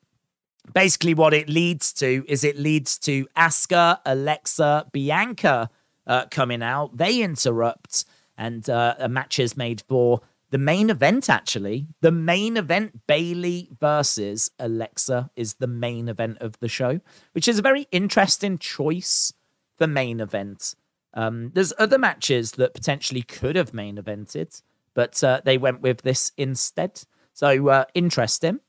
Basically, 0.74 1.14
what 1.14 1.34
it 1.34 1.48
leads 1.48 1.94
to 1.94 2.26
is 2.28 2.44
it 2.44 2.58
leads 2.58 2.98
to 3.00 3.26
Asuka, 3.38 4.00
Alexa, 4.06 4.88
Bianca 4.92 5.70
uh, 6.06 6.26
coming 6.30 6.62
out. 6.62 6.98
They 6.98 7.22
interrupt, 7.22 8.04
and 8.38 8.70
uh, 8.70 8.96
a 9.00 9.08
match 9.08 9.40
is 9.40 9.56
made 9.56 9.82
for 9.88 10.20
the 10.52 10.58
main 10.58 10.90
event, 10.90 11.30
actually, 11.30 11.88
the 12.02 12.12
main 12.12 12.56
event, 12.56 13.08
Bayley 13.08 13.70
versus 13.80 14.52
Alexa, 14.60 15.32
is 15.36 15.56
the 15.56 15.68
main 15.68 16.08
event 16.08 16.38
of 16.40 16.60
the 16.60 16.70
show, 16.70 17.02
which 17.34 17.48
is 17.48 17.60
a 17.60 17.64
very 17.64 17.88
interesting 17.92 18.58
choice 18.58 19.34
for 19.78 19.88
main 19.88 20.20
event. 20.20 20.76
Um, 21.14 21.52
there's 21.54 21.74
other 21.80 21.98
matches 21.98 22.54
that 22.54 22.74
potentially 22.74 23.22
could 23.22 23.56
have 23.56 23.74
main 23.74 23.98
evented, 23.98 24.62
but 24.94 25.24
uh, 25.24 25.42
they 25.44 25.58
went 25.58 25.82
with 25.82 26.02
this 26.04 26.32
instead. 26.38 27.02
So 27.34 27.70
uh, 27.70 27.86
interesting. 27.94 28.60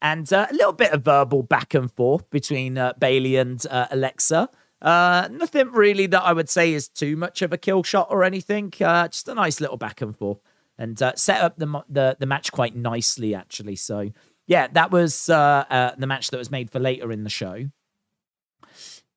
And 0.00 0.30
uh, 0.32 0.46
a 0.50 0.54
little 0.54 0.72
bit 0.72 0.92
of 0.92 1.02
verbal 1.02 1.42
back 1.42 1.74
and 1.74 1.90
forth 1.90 2.28
between 2.30 2.76
uh, 2.76 2.92
Bayley 2.98 3.36
and 3.36 3.64
uh, 3.70 3.86
Alexa. 3.90 4.50
Uh, 4.82 5.28
nothing 5.30 5.72
really 5.72 6.06
that 6.06 6.22
I 6.22 6.34
would 6.34 6.50
say 6.50 6.74
is 6.74 6.88
too 6.88 7.16
much 7.16 7.40
of 7.40 7.54
a 7.54 7.58
kill 7.58 7.82
shot 7.82 8.08
or 8.10 8.22
anything. 8.22 8.70
just 8.70 9.28
a 9.28 9.34
nice 9.34 9.60
little 9.60 9.78
back 9.78 10.02
and 10.02 10.14
forth 10.14 10.40
and 10.78 11.00
uh, 11.02 11.12
set 11.16 11.40
up 11.40 11.56
the, 11.56 11.84
the 11.88 12.16
the 12.18 12.26
match 12.26 12.52
quite 12.52 12.74
nicely 12.74 13.34
actually. 13.34 13.76
So 13.76 14.10
yeah, 14.46 14.66
that 14.72 14.90
was 14.90 15.30
uh, 15.30 15.64
uh, 15.70 15.94
the 15.96 16.06
match 16.06 16.30
that 16.30 16.38
was 16.38 16.50
made 16.50 16.70
for 16.70 16.78
later 16.78 17.10
in 17.10 17.24
the 17.24 17.30
show. 17.30 17.66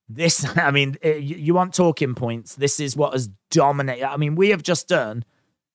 This, 0.10 0.46
I 0.58 0.72
mean, 0.72 0.98
it, 1.02 1.22
you, 1.22 1.36
you 1.36 1.54
want 1.54 1.74
talking 1.74 2.16
points? 2.16 2.56
This 2.56 2.80
is 2.80 2.96
what 2.96 3.14
has 3.14 3.30
dominated. 3.52 4.10
I 4.10 4.18
mean, 4.18 4.36
we 4.36 4.50
have 4.50 4.64
just 4.64 4.88
done 4.88 5.26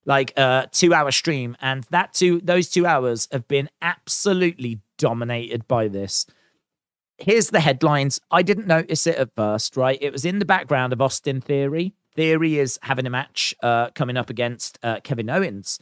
like 0.04 0.36
a 0.36 0.68
two-hour 0.72 1.12
stream, 1.12 1.56
and 1.60 1.84
that 1.90 2.12
two 2.14 2.40
those 2.40 2.68
two 2.70 2.86
hours 2.86 3.28
have 3.30 3.46
been 3.46 3.68
absolutely 3.80 4.80
dominated 4.98 5.68
by 5.68 5.88
this. 5.88 6.26
Here's 7.18 7.50
the 7.50 7.60
headlines. 7.60 8.20
I 8.30 8.42
didn't 8.42 8.66
notice 8.66 9.06
it 9.06 9.16
at 9.16 9.34
first, 9.36 9.76
right? 9.76 9.98
It 10.00 10.12
was 10.12 10.24
in 10.24 10.38
the 10.38 10.44
background 10.44 10.92
of 10.92 11.00
Austin 11.00 11.40
Theory 11.40 11.94
Theory 12.14 12.58
is 12.58 12.78
having 12.82 13.06
a 13.06 13.10
match 13.10 13.54
uh, 13.62 13.90
coming 13.90 14.16
up 14.16 14.30
against 14.30 14.78
uh, 14.82 15.00
Kevin 15.00 15.30
Owens. 15.30 15.78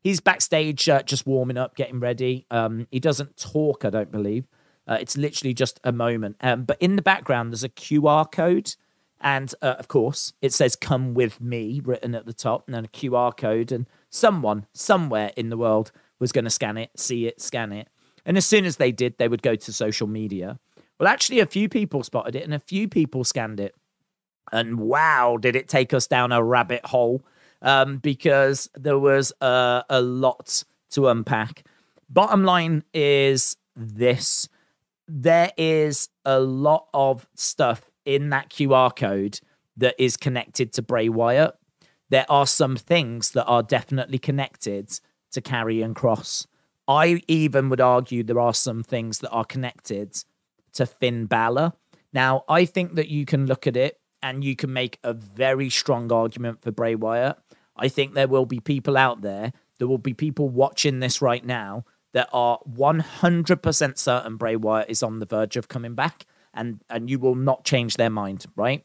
He's 0.00 0.20
backstage 0.20 0.88
uh, 0.88 1.02
just 1.02 1.26
warming 1.26 1.56
up, 1.56 1.76
getting 1.76 2.00
ready. 2.00 2.46
Um, 2.50 2.86
he 2.90 3.00
doesn't 3.00 3.36
talk, 3.36 3.84
I 3.84 3.90
don't 3.90 4.10
believe. 4.10 4.46
Uh, 4.86 4.98
it's 5.00 5.16
literally 5.16 5.54
just 5.54 5.80
a 5.82 5.92
moment. 5.92 6.36
Um, 6.40 6.64
but 6.64 6.76
in 6.80 6.96
the 6.96 7.02
background, 7.02 7.52
there's 7.52 7.64
a 7.64 7.68
QR 7.68 8.30
code. 8.30 8.74
And 9.20 9.54
uh, 9.62 9.76
of 9.78 9.88
course, 9.88 10.34
it 10.42 10.52
says 10.52 10.76
come 10.76 11.14
with 11.14 11.40
me 11.40 11.80
written 11.82 12.14
at 12.14 12.26
the 12.26 12.34
top, 12.34 12.66
and 12.66 12.74
then 12.74 12.84
a 12.84 12.88
QR 12.88 13.34
code. 13.34 13.72
And 13.72 13.86
someone, 14.10 14.66
somewhere 14.74 15.32
in 15.36 15.48
the 15.48 15.56
world, 15.56 15.90
was 16.18 16.32
going 16.32 16.44
to 16.44 16.50
scan 16.50 16.76
it, 16.76 16.90
see 16.96 17.26
it, 17.26 17.40
scan 17.40 17.72
it. 17.72 17.88
And 18.26 18.36
as 18.36 18.46
soon 18.46 18.64
as 18.64 18.76
they 18.76 18.92
did, 18.92 19.16
they 19.18 19.28
would 19.28 19.42
go 19.42 19.54
to 19.54 19.72
social 19.72 20.06
media. 20.06 20.58
Well, 20.98 21.08
actually, 21.08 21.40
a 21.40 21.46
few 21.46 21.68
people 21.68 22.02
spotted 22.02 22.36
it 22.36 22.44
and 22.44 22.54
a 22.54 22.58
few 22.58 22.88
people 22.88 23.24
scanned 23.24 23.60
it. 23.60 23.74
And 24.52 24.78
wow, 24.78 25.36
did 25.40 25.56
it 25.56 25.68
take 25.68 25.92
us 25.94 26.06
down 26.06 26.32
a 26.32 26.42
rabbit 26.42 26.84
hole 26.86 27.24
um, 27.62 27.98
because 27.98 28.68
there 28.74 28.98
was 28.98 29.32
uh, 29.40 29.82
a 29.88 30.00
lot 30.00 30.64
to 30.90 31.08
unpack. 31.08 31.66
Bottom 32.08 32.44
line 32.44 32.84
is 32.92 33.56
this 33.74 34.48
there 35.06 35.52
is 35.58 36.08
a 36.24 36.40
lot 36.40 36.86
of 36.94 37.26
stuff 37.34 37.90
in 38.04 38.30
that 38.30 38.48
QR 38.50 38.94
code 38.94 39.40
that 39.76 39.94
is 39.98 40.16
connected 40.16 40.72
to 40.72 40.82
Bray 40.82 41.08
Wyatt. 41.08 41.54
there 42.10 42.26
are 42.28 42.46
some 42.46 42.76
things 42.76 43.32
that 43.32 43.44
are 43.46 43.62
definitely 43.62 44.18
connected 44.18 45.00
to 45.32 45.40
Karrion 45.40 45.94
Kross. 45.94 46.46
I 46.86 47.22
even 47.26 47.70
would 47.70 47.80
argue 47.80 48.22
there 48.22 48.38
are 48.40 48.54
some 48.54 48.82
things 48.82 49.18
that 49.18 49.30
are 49.30 49.44
connected 49.44 50.24
to 50.74 50.86
Finn 50.86 51.26
Balor. 51.26 51.72
Now, 52.12 52.44
I 52.48 52.66
think 52.66 52.94
that 52.94 53.08
you 53.08 53.24
can 53.24 53.46
look 53.46 53.66
at 53.66 53.76
it 53.76 53.98
and 54.24 54.42
you 54.42 54.56
can 54.56 54.72
make 54.72 54.98
a 55.04 55.12
very 55.12 55.68
strong 55.68 56.10
argument 56.10 56.62
for 56.62 56.72
Bray 56.72 56.94
Wyatt. 56.94 57.36
I 57.76 57.88
think 57.88 58.14
there 58.14 58.26
will 58.26 58.46
be 58.46 58.58
people 58.58 58.96
out 58.96 59.20
there, 59.20 59.52
there 59.78 59.86
will 59.86 59.98
be 59.98 60.14
people 60.14 60.48
watching 60.48 61.00
this 61.00 61.20
right 61.20 61.44
now 61.44 61.84
that 62.14 62.30
are 62.32 62.58
100% 62.66 63.98
certain 63.98 64.36
Bray 64.36 64.56
Wyatt 64.56 64.88
is 64.88 65.02
on 65.02 65.18
the 65.18 65.26
verge 65.26 65.56
of 65.56 65.68
coming 65.68 65.94
back 65.94 66.24
and 66.54 66.80
and 66.88 67.10
you 67.10 67.18
will 67.18 67.34
not 67.34 67.64
change 67.64 67.96
their 67.96 68.08
mind, 68.08 68.46
right? 68.56 68.84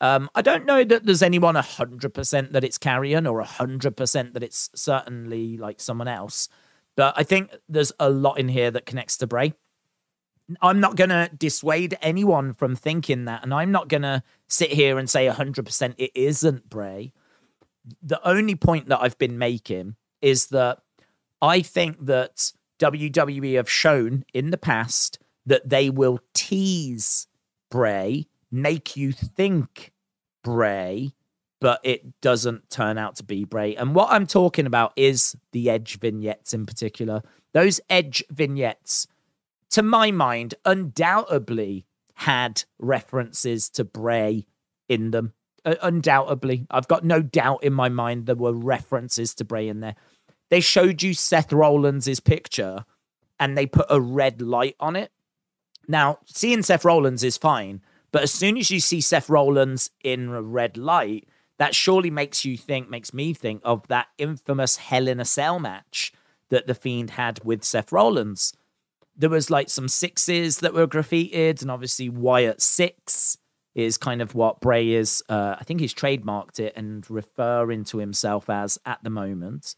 Um, 0.00 0.30
I 0.34 0.42
don't 0.42 0.64
know 0.64 0.84
that 0.84 1.04
there's 1.04 1.22
anyone 1.22 1.56
100% 1.56 2.52
that 2.52 2.64
it's 2.64 2.78
Karrion 2.78 3.30
or 3.30 3.42
100% 3.42 4.32
that 4.32 4.42
it's 4.42 4.70
certainly 4.74 5.58
like 5.58 5.80
someone 5.80 6.08
else. 6.08 6.48
But 6.96 7.14
I 7.16 7.24
think 7.24 7.50
there's 7.68 7.92
a 7.98 8.08
lot 8.08 8.38
in 8.38 8.48
here 8.48 8.70
that 8.70 8.86
connects 8.86 9.16
to 9.18 9.26
Bray. 9.26 9.54
I'm 10.62 10.80
not 10.80 10.96
going 10.96 11.10
to 11.10 11.30
dissuade 11.36 11.96
anyone 12.00 12.54
from 12.54 12.74
thinking 12.74 13.26
that. 13.26 13.42
And 13.42 13.52
I'm 13.52 13.70
not 13.70 13.88
going 13.88 14.02
to 14.02 14.22
sit 14.46 14.72
here 14.72 14.98
and 14.98 15.08
say 15.08 15.26
100% 15.26 15.94
it 15.98 16.10
isn't 16.14 16.70
Bray. 16.70 17.12
The 18.02 18.26
only 18.26 18.54
point 18.54 18.88
that 18.88 19.00
I've 19.00 19.18
been 19.18 19.38
making 19.38 19.96
is 20.20 20.46
that 20.48 20.78
I 21.40 21.60
think 21.60 22.06
that 22.06 22.52
WWE 22.78 23.56
have 23.56 23.70
shown 23.70 24.24
in 24.32 24.50
the 24.50 24.58
past 24.58 25.18
that 25.46 25.68
they 25.68 25.90
will 25.90 26.20
tease 26.34 27.26
Bray, 27.70 28.26
make 28.50 28.96
you 28.96 29.12
think 29.12 29.92
Bray, 30.42 31.12
but 31.60 31.80
it 31.82 32.20
doesn't 32.20 32.70
turn 32.70 32.98
out 32.98 33.16
to 33.16 33.24
be 33.24 33.44
Bray. 33.44 33.74
And 33.76 33.94
what 33.94 34.10
I'm 34.10 34.26
talking 34.26 34.66
about 34.66 34.92
is 34.96 35.36
the 35.52 35.70
Edge 35.70 35.98
vignettes 35.98 36.54
in 36.54 36.66
particular. 36.66 37.22
Those 37.52 37.80
Edge 37.90 38.22
vignettes, 38.30 39.06
to 39.70 39.82
my 39.82 40.10
mind, 40.10 40.54
undoubtedly 40.64 41.86
had 42.14 42.64
references 42.78 43.68
to 43.70 43.84
Bray 43.84 44.46
in 44.88 45.10
them. 45.10 45.34
Uh, 45.64 45.74
undoubtedly. 45.82 46.66
I've 46.70 46.88
got 46.88 47.04
no 47.04 47.20
doubt 47.20 47.64
in 47.64 47.72
my 47.72 47.88
mind 47.88 48.26
there 48.26 48.34
were 48.34 48.52
references 48.52 49.34
to 49.34 49.44
Bray 49.44 49.68
in 49.68 49.80
there. 49.80 49.96
They 50.50 50.60
showed 50.60 51.02
you 51.02 51.14
Seth 51.14 51.52
Rollins' 51.52 52.20
picture 52.20 52.84
and 53.38 53.56
they 53.56 53.66
put 53.66 53.86
a 53.90 54.00
red 54.00 54.40
light 54.40 54.76
on 54.80 54.96
it. 54.96 55.12
Now, 55.86 56.18
seeing 56.26 56.62
Seth 56.62 56.84
Rollins 56.84 57.24
is 57.24 57.36
fine, 57.36 57.82
but 58.12 58.22
as 58.22 58.32
soon 58.32 58.56
as 58.56 58.70
you 58.70 58.80
see 58.80 59.00
Seth 59.00 59.28
Rollins 59.28 59.90
in 60.02 60.28
a 60.28 60.42
red 60.42 60.76
light, 60.76 61.28
that 61.58 61.74
surely 61.74 62.10
makes 62.10 62.44
you 62.44 62.56
think, 62.56 62.88
makes 62.88 63.12
me 63.12 63.34
think 63.34 63.60
of 63.64 63.86
that 63.88 64.08
infamous 64.16 64.76
Hell 64.76 65.08
in 65.08 65.20
a 65.20 65.24
Cell 65.24 65.58
match 65.58 66.12
that 66.50 66.66
The 66.66 66.74
Fiend 66.74 67.10
had 67.10 67.44
with 67.44 67.64
Seth 67.64 67.92
Rollins. 67.92 68.52
There 69.18 69.30
was 69.30 69.50
like 69.50 69.68
some 69.68 69.88
sixes 69.88 70.58
that 70.58 70.72
were 70.72 70.86
graffitied, 70.86 71.60
and 71.60 71.70
obviously 71.70 72.08
Wyatt 72.08 72.62
Six 72.62 73.36
is 73.74 73.98
kind 73.98 74.22
of 74.22 74.34
what 74.34 74.60
Bray 74.60 74.92
is. 74.92 75.22
Uh, 75.28 75.56
I 75.58 75.64
think 75.64 75.80
he's 75.80 75.94
trademarked 75.94 76.60
it 76.60 76.72
and 76.76 77.08
referring 77.10 77.84
to 77.84 77.98
himself 77.98 78.48
as 78.48 78.78
at 78.86 79.02
the 79.02 79.10
moment. 79.10 79.74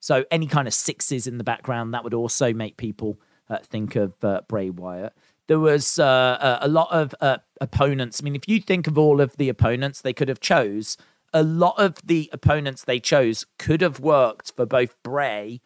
So 0.00 0.24
any 0.30 0.46
kind 0.46 0.68
of 0.68 0.74
sixes 0.74 1.26
in 1.26 1.38
the 1.38 1.44
background 1.44 1.94
that 1.94 2.04
would 2.04 2.14
also 2.14 2.52
make 2.52 2.76
people 2.76 3.18
uh, 3.48 3.58
think 3.58 3.96
of 3.96 4.12
uh, 4.22 4.42
Bray 4.48 4.70
Wyatt 4.70 5.12
there 5.46 5.58
was 5.58 5.98
uh, 5.98 6.58
a 6.60 6.68
lot 6.68 6.90
of 6.90 7.14
uh, 7.20 7.38
opponents. 7.60 8.20
I 8.20 8.24
mean, 8.24 8.34
if 8.34 8.48
you 8.48 8.60
think 8.60 8.86
of 8.86 8.96
all 8.96 9.20
of 9.20 9.36
the 9.36 9.48
opponents 9.48 10.00
they 10.00 10.12
could 10.12 10.28
have 10.28 10.40
chose, 10.40 10.96
a 11.32 11.42
lot 11.42 11.74
of 11.78 11.96
the 12.04 12.30
opponents 12.32 12.84
they 12.84 13.00
chose 13.00 13.44
could 13.58 13.80
have 13.80 14.00
worked 14.00 14.52
for 14.56 14.64
both 14.64 14.96
Bray 15.02 15.60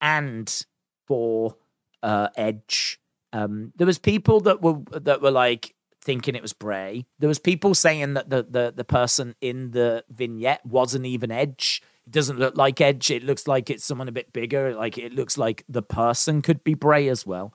and 0.00 0.64
for 1.06 1.56
uh, 2.02 2.28
Edge. 2.36 3.00
Um, 3.32 3.72
there 3.76 3.86
was 3.86 3.98
people 3.98 4.40
that 4.40 4.62
were 4.62 4.78
that 4.92 5.20
were 5.22 5.30
like 5.30 5.74
thinking 6.02 6.34
it 6.34 6.42
was 6.42 6.52
Bray. 6.52 7.06
There 7.18 7.28
was 7.28 7.38
people 7.38 7.74
saying 7.74 8.14
that 8.14 8.30
the 8.30 8.46
the 8.48 8.72
the 8.74 8.84
person 8.84 9.34
in 9.40 9.72
the 9.72 10.04
vignette 10.10 10.64
wasn't 10.64 11.06
even 11.06 11.30
Edge. 11.30 11.82
It 12.06 12.12
doesn't 12.12 12.38
look 12.38 12.56
like 12.56 12.80
Edge. 12.80 13.10
It 13.10 13.22
looks 13.22 13.46
like 13.46 13.68
it's 13.68 13.84
someone 13.84 14.08
a 14.08 14.12
bit 14.12 14.32
bigger. 14.32 14.74
Like 14.74 14.96
it 14.96 15.12
looks 15.12 15.36
like 15.36 15.64
the 15.68 15.82
person 15.82 16.40
could 16.42 16.64
be 16.64 16.74
Bray 16.74 17.08
as 17.08 17.26
well 17.26 17.52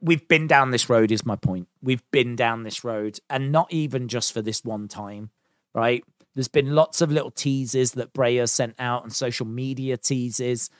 we've 0.00 0.26
been 0.28 0.46
down 0.46 0.70
this 0.70 0.88
road 0.90 1.10
is 1.10 1.24
my 1.24 1.36
point 1.36 1.68
we've 1.82 2.08
been 2.10 2.36
down 2.36 2.62
this 2.62 2.84
road 2.84 3.18
and 3.30 3.50
not 3.50 3.72
even 3.72 4.08
just 4.08 4.32
for 4.32 4.42
this 4.42 4.64
one 4.64 4.88
time 4.88 5.30
right 5.74 6.04
there's 6.34 6.48
been 6.48 6.74
lots 6.74 7.00
of 7.00 7.10
little 7.10 7.30
teases 7.30 7.92
that 7.92 8.12
Bray 8.12 8.36
has 8.36 8.52
sent 8.52 8.74
out 8.78 9.02
and 9.02 9.12
social 9.12 9.46
media 9.46 9.96
teases 9.96 10.70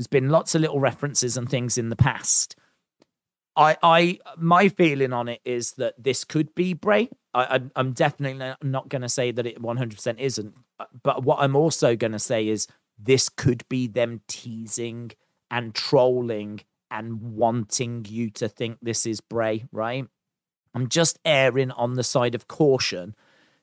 there's 0.00 0.06
been 0.06 0.30
lots 0.30 0.54
of 0.54 0.62
little 0.62 0.80
references 0.80 1.36
and 1.36 1.46
things 1.46 1.76
in 1.76 1.90
the 1.90 1.96
past. 1.96 2.56
I 3.54 3.76
i 3.82 4.18
my 4.38 4.68
feeling 4.68 5.12
on 5.12 5.28
it 5.28 5.42
is 5.44 5.72
that 5.72 5.94
this 6.02 6.24
could 6.24 6.54
be 6.54 6.72
bray. 6.72 7.10
I, 7.34 7.60
i'm 7.76 7.92
definitely 7.92 8.54
not 8.62 8.88
going 8.88 9.02
to 9.02 9.08
say 9.08 9.30
that 9.30 9.46
it 9.46 9.62
100% 9.62 10.18
isn't 10.18 10.54
but 11.04 11.22
what 11.22 11.38
i'm 11.38 11.54
also 11.54 11.94
going 11.94 12.10
to 12.10 12.18
say 12.18 12.48
is 12.48 12.66
this 12.98 13.28
could 13.28 13.62
be 13.68 13.86
them 13.86 14.22
teasing 14.26 15.12
and 15.50 15.74
trolling 15.74 16.60
and 16.90 17.20
wanting 17.36 18.04
you 18.08 18.30
to 18.30 18.48
think 18.48 18.78
this 18.82 19.06
is 19.06 19.20
Bray, 19.20 19.64
right? 19.72 20.06
I'm 20.74 20.88
just 20.88 21.18
erring 21.24 21.70
on 21.72 21.94
the 21.94 22.02
side 22.02 22.34
of 22.34 22.48
caution 22.48 23.14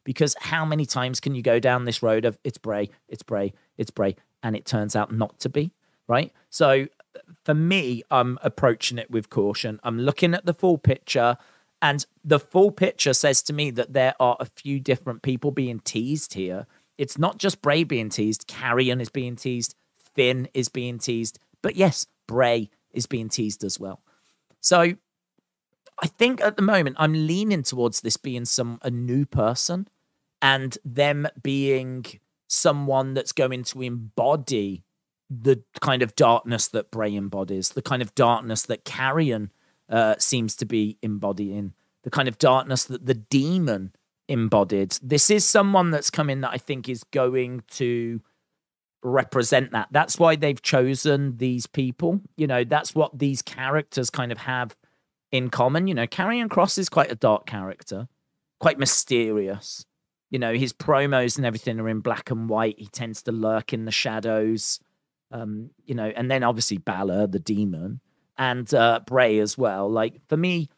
because 0.04 0.36
how 0.40 0.66
many 0.66 0.86
times 0.86 1.20
can 1.20 1.36
you 1.36 1.42
go 1.42 1.60
down 1.60 1.86
this 1.86 2.02
road 2.02 2.26
of 2.26 2.38
it's 2.44 2.58
Bray, 2.58 2.90
it's 3.10 3.24
Bray, 3.24 3.54
it's 3.78 3.92
Bray, 3.92 4.16
and 4.42 4.56
it 4.56 4.66
turns 4.66 4.96
out 4.96 5.14
not 5.14 5.40
to 5.40 5.50
be, 5.50 5.72
right? 6.08 6.32
So 6.50 6.88
for 7.44 7.54
me, 7.54 8.04
I'm 8.12 8.38
approaching 8.42 8.98
it 8.98 9.12
with 9.12 9.30
caution. 9.30 9.80
I'm 9.84 10.00
looking 10.00 10.34
at 10.34 10.46
the 10.46 10.54
full 10.54 10.78
picture, 10.78 11.38
and 11.82 12.06
the 12.24 12.40
full 12.40 12.72
picture 12.72 13.14
says 13.14 13.42
to 13.44 13.54
me 13.54 13.72
that 13.72 13.94
there 13.94 14.16
are 14.20 14.38
a 14.40 14.46
few 14.46 14.80
different 14.80 15.22
people 15.22 15.52
being 15.52 15.80
teased 15.80 16.34
here. 16.34 16.68
It's 16.98 17.18
not 17.18 17.38
just 17.38 17.62
Bray 17.62 17.84
being 17.84 18.10
teased, 18.10 18.48
Karrion 18.48 19.02
is 19.02 19.10
being 19.10 19.36
teased, 19.36 19.76
Finn 20.16 20.48
is 20.54 20.70
being 20.70 20.98
teased, 20.98 21.40
but 21.62 21.76
yes, 21.76 22.08
Bray 22.28 22.70
is 22.92 23.06
being 23.06 23.30
teased 23.30 23.64
as 23.64 23.80
well. 23.80 24.02
So 24.62 24.94
I 26.00 26.08
think 26.08 26.42
at 26.42 26.56
the 26.56 26.64
moment 26.64 26.96
I'm 27.00 27.14
leaning 27.14 27.64
towards 27.64 28.02
this 28.02 28.18
being 28.18 28.46
some 28.46 28.80
a 28.82 28.90
new 28.90 29.26
person 29.26 29.88
and 30.42 30.78
them 30.84 31.28
being 31.42 32.06
someone 32.48 33.14
that's 33.14 33.32
going 33.32 33.64
to 33.64 33.82
embody 33.82 34.84
the 35.30 35.64
kind 35.82 36.02
of 36.02 36.16
darkness 36.16 36.68
that 36.70 36.92
Bray 36.92 37.16
embodies, 37.16 37.70
the 37.70 37.82
kind 37.82 38.02
of 38.02 38.16
darkness 38.16 38.64
that 38.64 38.86
Karrion 38.86 39.50
uh, 39.90 40.16
seems 40.20 40.56
to 40.58 40.66
be 40.66 40.98
embodying, 41.02 41.74
the 42.04 42.10
kind 42.10 42.28
of 42.28 42.38
darkness 42.38 42.86
that 42.86 43.06
the 43.06 43.14
demon 43.14 43.94
embodied. 44.28 44.98
This 45.02 45.30
is 45.30 45.46
someone 45.46 45.92
that's 45.92 46.10
coming 46.10 46.42
that 46.42 46.52
I 46.52 46.58
think 46.58 46.90
is 46.90 47.04
going 47.04 47.64
to 47.72 48.22
represent 49.04 49.72
that. 49.72 49.88
That's 49.92 50.20
why 50.20 50.36
they've 50.36 50.62
chosen 50.62 51.38
these 51.38 51.68
people. 51.68 52.22
You 52.36 52.48
know, 52.48 52.64
that's 52.64 52.96
what 52.96 53.18
these 53.18 53.42
characters 53.42 54.10
kind 54.10 54.32
of 54.32 54.40
have 54.40 54.76
in 55.32 55.50
common. 55.50 55.88
You 55.88 55.94
know, 55.94 56.08
Karrion 56.08 56.48
Kross 56.48 56.78
is 56.78 56.90
quite 56.90 57.12
a 57.12 57.16
dark 57.16 57.46
character, 57.46 58.08
quite 58.60 58.80
mysterious. 58.80 59.86
You 60.30 60.40
know, 60.40 60.54
his 60.54 60.74
promos 60.74 61.38
and 61.38 61.46
everything 61.46 61.80
are 61.80 61.88
in 61.88 62.02
black 62.02 62.30
and 62.30 62.50
white. 62.50 62.76
He 62.78 62.88
tends 62.88 63.24
to 63.24 63.32
lurk 63.32 63.72
in 63.72 63.86
the 63.86 63.92
shadows. 63.92 64.80
Um, 65.32 65.72
you 65.84 65.96
know, 65.96 66.12
and 66.16 66.32
then 66.32 66.44
obviously 66.44 66.78
Balor, 66.78 67.28
the 67.28 67.40
demon, 67.40 68.00
and 68.38 68.72
uh, 68.74 69.02
Bray 69.06 69.40
as 69.40 69.58
well. 69.58 69.90
Like 69.90 70.22
for 70.30 70.38
me, 70.38 70.70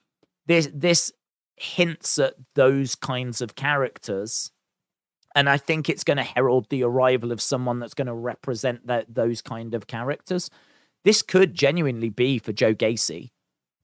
this 0.48 0.70
this 0.74 1.12
hints 1.56 2.18
at 2.18 2.36
those 2.56 2.96
kinds 2.96 3.42
of 3.42 3.56
characters 3.56 4.52
and 5.36 5.50
I 5.50 5.58
think 5.58 5.90
it's 5.90 6.04
going 6.04 6.18
to 6.18 6.24
herald 6.24 6.70
the 6.70 6.84
arrival 6.84 7.32
of 7.32 7.42
someone 7.42 7.80
that's 7.80 7.94
going 7.94 8.08
to 8.08 8.14
represent 8.14 8.88
that 8.88 9.14
those 9.14 9.42
kind 9.42 9.74
of 9.74 9.88
characters. 9.88 10.50
This 11.04 11.22
could 11.22 11.54
genuinely 11.54 12.10
be 12.10 12.40
for 12.40 12.52
Joe 12.52 12.74
Gacy. 12.74 13.30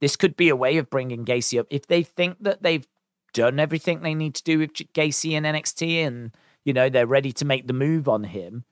This 0.02 0.16
could 0.16 0.36
be 0.36 0.50
a 0.50 0.56
way 0.56 0.78
of 0.78 0.90
bringing 0.90 1.24
Gacy 1.24 1.60
up 1.60 1.68
if 1.70 1.88
they 1.88 2.04
think 2.04 2.38
that 2.42 2.64
they've 2.64 2.88
done 3.34 3.60
everything 3.60 4.02
they 4.02 4.16
need 4.16 4.36
to 4.36 4.44
do 4.44 4.60
with 4.60 4.74
Gacy 4.74 5.34
and 5.34 5.46
NXT, 5.46 6.06
and 6.06 6.32
you 6.64 6.74
know 6.74 6.90
they're 6.90 7.08
ready 7.08 7.32
to 7.34 7.46
make 7.46 7.68
the 7.68 7.74
move 7.74 8.10
on 8.10 8.26
him. 8.26 8.66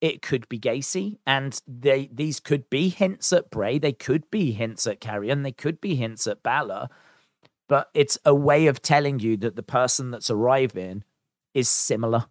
It 0.00 0.22
could 0.22 0.48
be 0.48 0.58
Gacy, 0.58 1.18
and 1.26 1.60
they 1.68 2.08
these 2.12 2.40
could 2.40 2.70
be 2.70 2.88
hints 2.88 3.32
at 3.32 3.50
Bray. 3.50 3.78
They 3.78 3.92
could 3.92 4.30
be 4.30 4.52
hints 4.52 4.86
at 4.86 5.00
Karrion. 5.00 5.42
They 5.42 5.52
could 5.52 5.80
be 5.80 5.94
hints 5.96 6.26
at 6.26 6.42
Balor. 6.42 6.88
But 7.68 7.90
it's 7.94 8.18
a 8.24 8.34
way 8.34 8.66
of 8.66 8.82
telling 8.82 9.20
you 9.20 9.36
that 9.38 9.56
the 9.56 9.62
person 9.62 10.10
that's 10.10 10.30
arriving 10.30 11.04
is 11.54 11.68
similar 11.68 12.26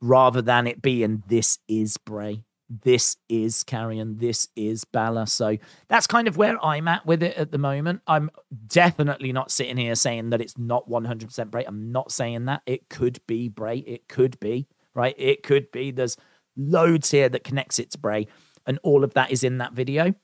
rather 0.00 0.40
than 0.40 0.66
it 0.66 0.80
being 0.80 1.22
this 1.28 1.58
is 1.68 1.98
Bray, 1.98 2.44
this 2.70 3.16
is 3.28 3.64
Karrion, 3.64 4.20
this 4.20 4.48
is 4.56 4.84
Balor. 4.84 5.26
So 5.26 5.58
that's 5.88 6.06
kind 6.06 6.28
of 6.28 6.36
where 6.38 6.64
I'm 6.64 6.88
at 6.88 7.04
with 7.04 7.22
it 7.22 7.36
at 7.36 7.52
the 7.52 7.58
moment. 7.58 8.00
I'm 8.06 8.30
definitely 8.68 9.32
not 9.32 9.50
sitting 9.50 9.76
here 9.76 9.94
saying 9.96 10.30
that 10.30 10.40
it's 10.40 10.56
not 10.56 10.88
100% 10.88 11.50
Bray. 11.50 11.64
I'm 11.66 11.92
not 11.92 12.12
saying 12.12 12.46
that. 12.46 12.62
It 12.66 12.88
could 12.88 13.20
be 13.26 13.48
Bray. 13.48 13.78
It 13.78 14.08
could 14.08 14.40
be. 14.40 14.68
right? 14.94 15.14
It 15.18 15.42
could 15.42 15.70
be. 15.72 15.90
There's 15.90 16.16
loads 16.56 17.10
here 17.10 17.28
that 17.28 17.44
connects 17.44 17.78
it 17.78 17.90
to 17.92 17.98
Bray, 17.98 18.26
and 18.66 18.78
all 18.82 19.04
of 19.04 19.14
that 19.14 19.30
is 19.30 19.44
in 19.44 19.58
that 19.58 19.72
video. 19.72 20.14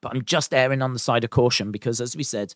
But 0.00 0.12
I'm 0.14 0.24
just 0.24 0.52
erring 0.52 0.82
on 0.82 0.92
the 0.92 0.98
side 0.98 1.24
of 1.24 1.30
caution 1.30 1.70
because, 1.70 2.00
as 2.00 2.16
we 2.16 2.22
said, 2.22 2.54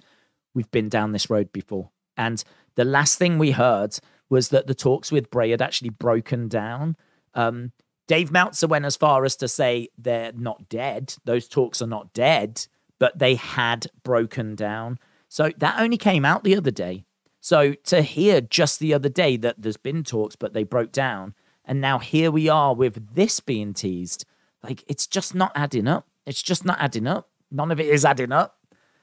we've 0.55 0.71
been 0.71 0.89
down 0.89 1.13
this 1.13 1.31
road 1.31 1.53
before. 1.53 1.91
And 2.17 2.43
the 2.75 2.85
last 2.85 3.19
thing 3.19 3.39
we 3.39 3.53
heard 3.53 3.99
was 4.29 4.49
that 4.49 4.67
the 4.67 4.75
talks 4.75 5.13
with 5.13 5.31
Bray 5.31 5.51
had 5.51 5.63
actually 5.63 5.91
broken 5.91 6.49
down. 6.49 6.97
Um, 7.35 7.73
Dave 8.09 8.31
Meltzer 8.31 8.67
went 8.67 8.85
as 8.85 8.97
far 8.97 9.25
as 9.25 9.37
to 9.37 9.49
say 9.49 9.89
they're 9.99 10.33
not 10.33 10.69
dead. 10.69 11.15
Those 11.25 11.49
talks 11.49 11.83
are 11.83 11.87
not 11.87 12.13
dead, 12.13 12.67
but 12.99 13.19
they 13.19 13.35
had 13.35 13.87
broken 14.03 14.55
down. 14.55 14.99
So 15.29 15.51
that 15.59 15.81
only 15.81 15.97
came 15.97 16.25
out 16.25 16.45
the 16.45 16.57
other 16.57 16.71
day. 16.71 17.05
So 17.41 17.75
to 17.85 18.03
hear 18.03 18.41
just 18.41 18.81
the 18.81 18.95
other 18.95 19.09
day 19.09 19.37
that 19.37 19.57
there's 19.63 19.77
been 19.77 20.03
talks, 20.03 20.37
but 20.37 20.53
they 20.53 20.65
broke 20.65 20.93
down, 20.93 21.35
and 21.67 21.81
now 21.81 21.99
here 21.99 22.31
we 22.31 22.49
are 22.49 22.75
with 22.75 23.15
this 23.15 23.41
being 23.41 23.75
teased, 23.75 24.25
like 24.63 24.85
it's 24.87 25.07
just 25.07 25.35
not 25.35 25.53
adding 25.55 25.89
up. 25.89 26.07
It's 26.25 26.43
just 26.43 26.65
not 26.65 26.79
adding 26.81 27.07
up. 27.07 27.29
None 27.51 27.71
of 27.71 27.81
it 27.81 27.87
is 27.87 28.05
adding 28.05 28.33
up. 28.33 28.59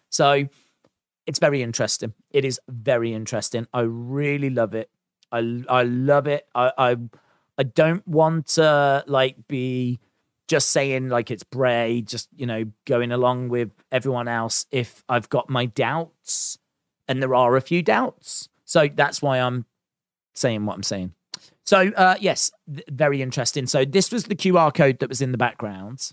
So 0.10 0.48
it's 1.26 1.40
very 1.40 1.62
interesting. 1.62 2.14
It 2.32 2.46
is 2.46 2.60
very 2.68 3.14
interesting. 3.14 3.68
I 3.74 3.82
really 3.82 4.50
love 4.50 4.74
it. 4.74 4.90
I 5.32 5.64
I 5.70 5.84
love 5.84 6.28
it. 6.28 6.48
I 6.56 6.72
I, 6.78 6.98
I 7.58 7.64
don't 7.64 8.08
want 8.08 8.48
to 8.48 9.04
like 9.08 9.48
be 9.48 10.00
just 10.48 10.70
saying 10.70 11.10
like 11.10 11.32
it's 11.32 11.44
Bray, 11.44 12.02
just 12.02 12.30
you 12.36 12.46
know 12.46 12.66
going 12.86 13.12
along 13.12 13.50
with 13.50 13.72
everyone 13.92 14.28
else. 14.28 14.66
If 14.72 15.04
I've 15.10 15.30
got 15.30 15.50
my 15.50 15.66
doubts, 15.66 16.58
and 17.08 17.22
there 17.22 17.36
are 17.36 17.56
a 17.56 17.62
few 17.62 17.82
doubts, 17.82 18.50
so 18.66 18.88
that's 18.94 19.22
why 19.22 19.40
I'm 19.40 19.66
saying 20.34 20.66
what 20.66 20.76
I'm 20.76 20.84
saying. 20.84 21.14
So 21.66 21.92
uh, 21.96 22.16
yes, 22.20 22.52
th- 22.68 22.86
very 22.90 23.22
interesting. 23.22 23.68
So 23.68 23.86
this 23.86 24.12
was 24.12 24.26
the 24.26 24.36
QR 24.36 24.74
code 24.74 25.00
that 25.00 25.10
was 25.10 25.22
in 25.22 25.32
the 25.32 25.38
background. 25.38 26.12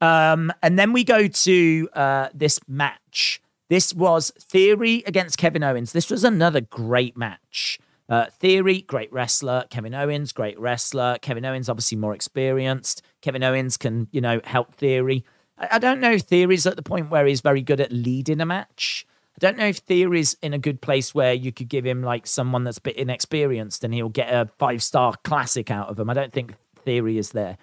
Um, 0.00 0.52
and 0.62 0.78
then 0.78 0.92
we 0.92 1.04
go 1.04 1.28
to 1.28 1.88
uh, 1.92 2.28
this 2.34 2.58
match 2.66 3.40
this 3.72 3.94
was 3.94 4.30
Theory 4.38 5.02
against 5.06 5.38
Kevin 5.38 5.62
Owens. 5.62 5.92
This 5.92 6.10
was 6.10 6.24
another 6.24 6.60
great 6.60 7.16
match. 7.16 7.78
Uh, 8.06 8.26
Theory, 8.26 8.82
great 8.82 9.10
wrestler. 9.10 9.64
Kevin 9.70 9.94
Owens, 9.94 10.30
great 10.30 10.60
wrestler. 10.60 11.16
Kevin 11.22 11.46
Owens, 11.46 11.70
obviously 11.70 11.96
more 11.96 12.14
experienced. 12.14 13.00
Kevin 13.22 13.42
Owens 13.42 13.78
can, 13.78 14.08
you 14.12 14.20
know, 14.20 14.42
help 14.44 14.74
Theory. 14.74 15.24
I, 15.56 15.68
I 15.70 15.78
don't 15.78 16.00
know 16.00 16.12
if 16.12 16.24
Theory's 16.24 16.66
at 16.66 16.76
the 16.76 16.82
point 16.82 17.08
where 17.08 17.24
he's 17.24 17.40
very 17.40 17.62
good 17.62 17.80
at 17.80 17.90
leading 17.90 18.42
a 18.42 18.44
match. 18.44 19.06
I 19.36 19.38
don't 19.38 19.56
know 19.56 19.66
if 19.66 19.78
Theory's 19.78 20.36
in 20.42 20.52
a 20.52 20.58
good 20.58 20.80
place 20.80 21.14
where 21.14 21.32
you 21.32 21.52
could 21.52 21.68
give 21.68 21.86
him 21.86 22.02
like 22.02 22.26
someone 22.26 22.64
that's 22.64 22.78
a 22.78 22.82
bit 22.82 22.96
inexperienced 22.96 23.82
and 23.82 23.94
he'll 23.94 24.08
get 24.08 24.28
a 24.28 24.50
five 24.58 24.82
star 24.82 25.14
classic 25.24 25.70
out 25.70 25.88
of 25.88 25.98
him. 25.98 26.10
I 26.10 26.14
don't 26.14 26.32
think 26.32 26.54
Theory 26.84 27.18
is 27.18 27.30
there. 27.30 27.56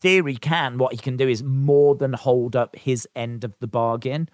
Theory 0.00 0.36
can, 0.36 0.78
what 0.78 0.92
he 0.92 0.98
can 0.98 1.16
do 1.16 1.28
is 1.28 1.42
more 1.42 1.94
than 1.94 2.12
hold 2.12 2.56
up 2.56 2.76
his 2.76 3.06
end 3.14 3.44
of 3.44 3.58
the 3.60 3.66
bargain. 3.66 4.28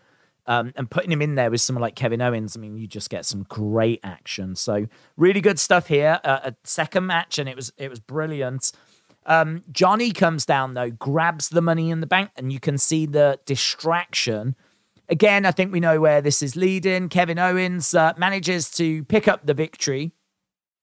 Um, 0.49 0.73
and 0.77 0.89
putting 0.89 1.11
him 1.11 1.23
in 1.23 1.35
there 1.35 1.51
with 1.51 1.61
someone 1.61 1.83
like 1.83 1.97
Kevin 1.97 2.23
Owens, 2.23 2.57
I 2.57 2.61
mean, 2.61 2.77
you 2.77 2.87
just 2.87 3.11
get 3.11 3.27
some 3.27 3.43
great 3.49 3.99
action. 4.05 4.55
So 4.55 4.87
really 5.17 5.41
good 5.41 5.59
stuff 5.59 5.89
here. 5.89 6.21
Uh, 6.23 6.39
a 6.45 6.55
second 6.63 7.05
match, 7.05 7.39
and 7.39 7.49
it 7.49 7.57
was 7.57 7.73
it 7.79 7.91
was 7.91 7.99
brilliant. 7.99 8.71
Um, 9.27 9.65
Johnny 9.73 10.13
comes 10.13 10.47
down 10.47 10.75
though, 10.75 10.91
grabs 10.91 11.49
the 11.49 11.61
money 11.61 11.91
in 11.91 12.01
the 12.01 12.07
bank, 12.07 12.31
and 12.37 12.53
you 12.53 12.61
can 12.61 12.79
see 12.79 13.07
the 13.07 13.41
distraction. 13.45 14.55
Again, 15.09 15.47
I 15.47 15.53
think 15.53 15.73
we 15.73 15.81
know 15.81 16.01
where 16.01 16.21
this 16.21 16.43
is 16.43 16.57
leading. 16.57 17.09
Kevin 17.09 17.39
Owens 17.39 17.95
uh, 17.95 18.13
manages 18.17 18.71
to 18.73 19.05
pick 19.05 19.29
up 19.29 19.47
the 19.47 19.55
victory. 19.55 20.13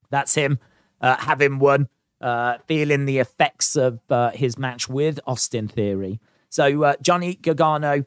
That's 0.09 0.35
him 0.35 0.59
uh, 1.01 1.17
having 1.17 1.59
won, 1.59 1.89
uh, 2.21 2.57
feeling 2.67 3.05
the 3.05 3.19
effects 3.19 3.75
of 3.75 3.99
uh, 4.09 4.31
his 4.31 4.57
match 4.57 4.87
with 4.87 5.19
Austin 5.27 5.67
Theory. 5.67 6.21
So 6.49 6.83
uh, 6.83 6.93
Johnny 7.01 7.35
Gargano 7.35 8.05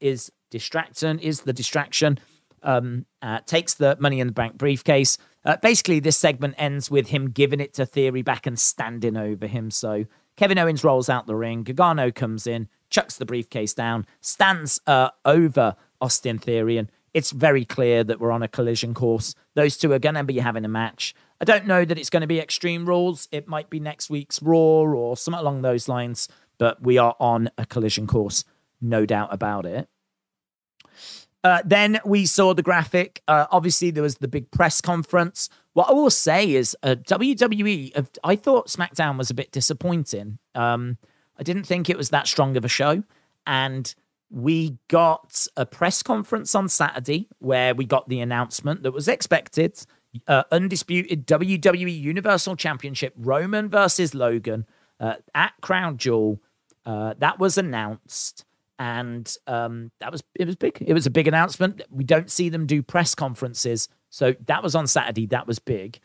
is 0.00 0.30
distraction 0.50 1.18
is 1.18 1.42
the 1.42 1.52
distraction. 1.52 2.18
Um, 2.62 3.06
uh, 3.22 3.38
takes 3.46 3.72
the 3.72 3.96
money 3.98 4.20
in 4.20 4.26
the 4.26 4.34
bank 4.34 4.58
briefcase. 4.58 5.16
Uh, 5.46 5.56
basically, 5.62 5.98
this 5.98 6.18
segment 6.18 6.56
ends 6.58 6.90
with 6.90 7.08
him 7.08 7.30
giving 7.30 7.58
it 7.58 7.72
to 7.74 7.86
Theory 7.86 8.20
back 8.20 8.46
and 8.46 8.58
standing 8.58 9.16
over 9.16 9.46
him. 9.46 9.70
So 9.70 10.04
Kevin 10.36 10.58
Owens 10.58 10.84
rolls 10.84 11.08
out 11.08 11.26
the 11.26 11.34
ring. 11.34 11.62
Gargano 11.62 12.10
comes 12.10 12.46
in, 12.46 12.68
chucks 12.90 13.16
the 13.16 13.24
briefcase 13.24 13.74
down, 13.74 14.06
stands 14.20 14.80
uh, 14.86 15.10
over 15.24 15.76
Austin 16.00 16.38
Theory, 16.38 16.76
and 16.76 16.90
it's 17.14 17.30
very 17.30 17.64
clear 17.64 18.04
that 18.04 18.20
we're 18.20 18.30
on 18.30 18.42
a 18.42 18.48
collision 18.48 18.94
course. 18.94 19.34
Those 19.54 19.76
two 19.76 19.92
are 19.92 19.98
going 19.98 20.14
to 20.14 20.24
be 20.24 20.38
having 20.38 20.64
a 20.64 20.68
match. 20.68 21.14
I 21.40 21.44
don't 21.44 21.66
know 21.66 21.84
that 21.84 21.98
it's 21.98 22.10
going 22.10 22.20
to 22.20 22.26
be 22.26 22.38
Extreme 22.38 22.86
Rules. 22.86 23.28
It 23.32 23.48
might 23.48 23.70
be 23.70 23.80
next 23.80 24.10
week's 24.10 24.42
Raw 24.42 24.58
or 24.58 25.16
something 25.16 25.40
along 25.40 25.62
those 25.62 25.88
lines, 25.88 26.28
but 26.58 26.82
we 26.82 26.98
are 26.98 27.16
on 27.18 27.50
a 27.56 27.64
collision 27.64 28.06
course, 28.06 28.44
no 28.80 29.06
doubt 29.06 29.32
about 29.32 29.66
it. 29.66 29.88
Uh, 31.42 31.62
then 31.64 31.98
we 32.04 32.26
saw 32.26 32.52
the 32.52 32.62
graphic. 32.62 33.22
Uh, 33.26 33.46
obviously, 33.50 33.90
there 33.90 34.02
was 34.02 34.18
the 34.18 34.28
big 34.28 34.50
press 34.50 34.80
conference. 34.80 35.48
What 35.72 35.88
I 35.88 35.92
will 35.92 36.10
say 36.10 36.52
is, 36.52 36.76
uh, 36.82 36.96
WWE, 37.06 38.08
I 38.22 38.36
thought 38.36 38.68
SmackDown 38.68 39.16
was 39.16 39.30
a 39.30 39.34
bit 39.34 39.50
disappointing. 39.50 40.38
Um, 40.54 40.98
I 41.40 41.42
didn't 41.42 41.64
think 41.64 41.88
it 41.88 41.96
was 41.96 42.10
that 42.10 42.28
strong 42.28 42.56
of 42.56 42.64
a 42.64 42.68
show. 42.68 43.02
And 43.46 43.92
we 44.30 44.76
got 44.88 45.46
a 45.56 45.66
press 45.66 46.02
conference 46.02 46.54
on 46.54 46.68
Saturday 46.68 47.28
where 47.38 47.74
we 47.74 47.84
got 47.84 48.08
the 48.08 48.20
announcement 48.20 48.82
that 48.84 48.92
was 48.92 49.08
expected 49.08 49.84
uh, 50.26 50.42
undisputed 50.50 51.26
WWE 51.26 52.00
Universal 52.00 52.56
Championship, 52.56 53.14
Roman 53.16 53.68
versus 53.68 54.14
Logan 54.14 54.66
uh, 54.98 55.14
at 55.34 55.52
Crown 55.60 55.96
Jewel. 55.96 56.40
Uh, 56.84 57.14
that 57.18 57.38
was 57.38 57.58
announced 57.58 58.44
and 58.78 59.36
um, 59.46 59.90
that 60.00 60.10
was 60.10 60.22
it 60.34 60.46
was 60.46 60.56
big. 60.56 60.78
It 60.80 60.94
was 60.94 61.06
a 61.06 61.10
big 61.10 61.28
announcement. 61.28 61.82
We 61.90 62.02
don't 62.02 62.30
see 62.30 62.48
them 62.48 62.66
do 62.66 62.82
press 62.82 63.14
conferences, 63.14 63.88
so 64.08 64.34
that 64.46 64.62
was 64.62 64.74
on 64.74 64.86
Saturday. 64.86 65.26
That 65.26 65.46
was 65.46 65.58
big. 65.58 66.00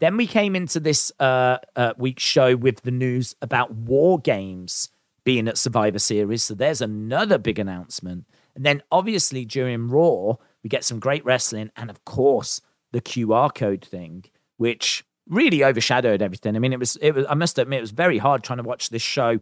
Then 0.00 0.16
we 0.16 0.26
came 0.26 0.56
into 0.56 0.80
this 0.80 1.12
uh, 1.20 1.58
uh, 1.76 1.92
week's 1.96 2.22
show 2.22 2.56
with 2.56 2.82
the 2.82 2.90
news 2.90 3.36
about 3.42 3.72
War 3.72 4.18
Games 4.18 4.88
being 5.24 5.46
at 5.46 5.58
Survivor 5.58 5.98
Series. 5.98 6.42
So 6.42 6.54
there's 6.54 6.80
another 6.80 7.38
big 7.38 7.58
announcement. 7.58 8.24
And 8.54 8.64
then 8.64 8.82
obviously 8.90 9.44
during 9.44 9.88
Raw, 9.88 10.36
we 10.62 10.68
get 10.68 10.84
some 10.84 10.98
great 10.98 11.24
wrestling, 11.24 11.70
and 11.76 11.90
of 11.90 12.04
course 12.04 12.60
the 12.92 13.00
QR 13.00 13.54
code 13.54 13.84
thing, 13.84 14.24
which 14.56 15.04
really 15.28 15.62
overshadowed 15.62 16.22
everything. 16.22 16.56
I 16.56 16.58
mean, 16.58 16.72
it 16.72 16.78
was 16.78 16.96
it 16.96 17.12
was 17.14 17.26
I 17.28 17.34
must 17.34 17.58
admit 17.58 17.78
it 17.78 17.82
was 17.82 17.92
very 17.92 18.18
hard 18.18 18.42
trying 18.42 18.58
to 18.58 18.64
watch 18.64 18.90
this 18.90 19.02
show 19.02 19.38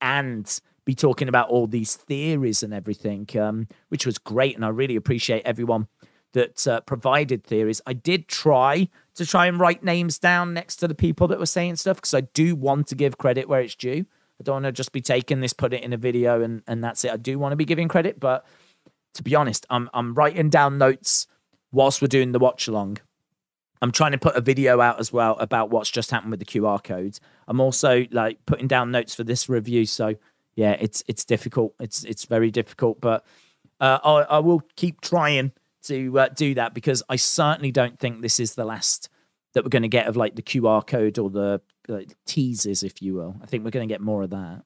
and 0.00 0.60
be 0.84 0.94
talking 0.94 1.28
about 1.28 1.48
all 1.48 1.66
these 1.66 1.96
theories 1.96 2.62
and 2.62 2.74
everything, 2.74 3.28
um, 3.38 3.68
which 3.88 4.04
was 4.04 4.18
great. 4.18 4.56
And 4.56 4.64
I 4.64 4.68
really 4.68 4.96
appreciate 4.96 5.42
everyone 5.44 5.88
that 6.32 6.66
uh, 6.66 6.80
provided 6.82 7.44
theories. 7.44 7.80
I 7.86 7.92
did 7.92 8.28
try 8.28 8.88
to 9.14 9.26
try 9.26 9.46
and 9.46 9.60
write 9.60 9.84
names 9.84 10.18
down 10.18 10.54
next 10.54 10.76
to 10.76 10.88
the 10.88 10.94
people 10.94 11.28
that 11.28 11.38
were 11.38 11.46
saying 11.46 11.76
stuff 11.76 11.96
because 11.98 12.14
I 12.14 12.22
do 12.22 12.56
want 12.56 12.86
to 12.88 12.94
give 12.94 13.18
credit 13.18 13.48
where 13.48 13.60
it's 13.60 13.74
due. 13.74 14.06
I 14.40 14.44
don't 14.44 14.56
want 14.56 14.64
to 14.64 14.72
just 14.72 14.92
be 14.92 15.00
taking 15.00 15.40
this, 15.40 15.52
put 15.52 15.72
it 15.72 15.82
in 15.82 15.92
a 15.92 15.96
video, 15.96 16.42
and 16.42 16.62
and 16.66 16.82
that's 16.82 17.04
it. 17.04 17.12
I 17.12 17.16
do 17.16 17.38
want 17.38 17.52
to 17.52 17.56
be 17.56 17.64
giving 17.64 17.88
credit, 17.88 18.18
but 18.18 18.44
to 19.14 19.22
be 19.22 19.34
honest, 19.34 19.66
I'm 19.70 19.88
I'm 19.94 20.14
writing 20.14 20.50
down 20.50 20.78
notes 20.78 21.26
whilst 21.70 22.02
we're 22.02 22.08
doing 22.08 22.32
the 22.32 22.38
watch 22.38 22.66
along. 22.68 22.98
I'm 23.80 23.92
trying 23.92 24.12
to 24.12 24.18
put 24.18 24.36
a 24.36 24.40
video 24.40 24.80
out 24.80 25.00
as 25.00 25.12
well 25.12 25.36
about 25.38 25.70
what's 25.70 25.90
just 25.90 26.12
happened 26.12 26.30
with 26.30 26.38
the 26.38 26.46
QR 26.46 26.82
codes. 26.82 27.20
I'm 27.48 27.60
also 27.60 28.06
like 28.12 28.38
putting 28.46 28.68
down 28.68 28.92
notes 28.92 29.14
for 29.14 29.24
this 29.24 29.48
review, 29.48 29.86
so 29.86 30.14
yeah, 30.54 30.72
it's 30.72 31.02
it's 31.08 31.24
difficult. 31.24 31.74
It's 31.80 32.04
it's 32.04 32.24
very 32.24 32.50
difficult, 32.50 33.00
but 33.00 33.24
uh, 33.80 33.98
I, 34.04 34.36
I 34.36 34.38
will 34.38 34.62
keep 34.76 35.00
trying 35.00 35.52
to 35.84 36.18
uh, 36.18 36.28
do 36.28 36.54
that 36.54 36.74
because 36.74 37.02
I 37.08 37.16
certainly 37.16 37.72
don't 37.72 37.98
think 37.98 38.22
this 38.22 38.40
is 38.40 38.54
the 38.54 38.64
last 38.64 39.08
that 39.54 39.64
we're 39.64 39.70
going 39.70 39.82
to 39.82 39.88
get 39.88 40.06
of 40.06 40.16
like 40.16 40.34
the 40.34 40.42
QR 40.42 40.86
code 40.86 41.18
or 41.18 41.30
the 41.30 41.60
like, 41.88 42.14
teasers, 42.26 42.82
if 42.82 43.02
you 43.02 43.14
will. 43.14 43.36
I 43.42 43.46
think 43.46 43.64
we're 43.64 43.70
going 43.70 43.88
to 43.88 43.92
get 43.92 44.00
more 44.00 44.22
of 44.22 44.30
that. 44.30 44.62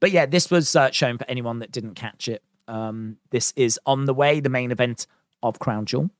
But 0.00 0.10
yeah, 0.10 0.26
this 0.26 0.50
was 0.50 0.74
uh, 0.76 0.90
shown 0.90 1.18
for 1.18 1.24
anyone 1.28 1.60
that 1.60 1.72
didn't 1.72 1.94
catch 1.94 2.28
it. 2.28 2.42
Um, 2.68 3.18
this 3.30 3.52
is 3.56 3.78
on 3.86 4.04
the 4.04 4.14
way, 4.14 4.40
the 4.40 4.48
main 4.48 4.70
event 4.70 5.06
of 5.42 5.58
Crown 5.58 5.86
Jewel. 5.86 6.10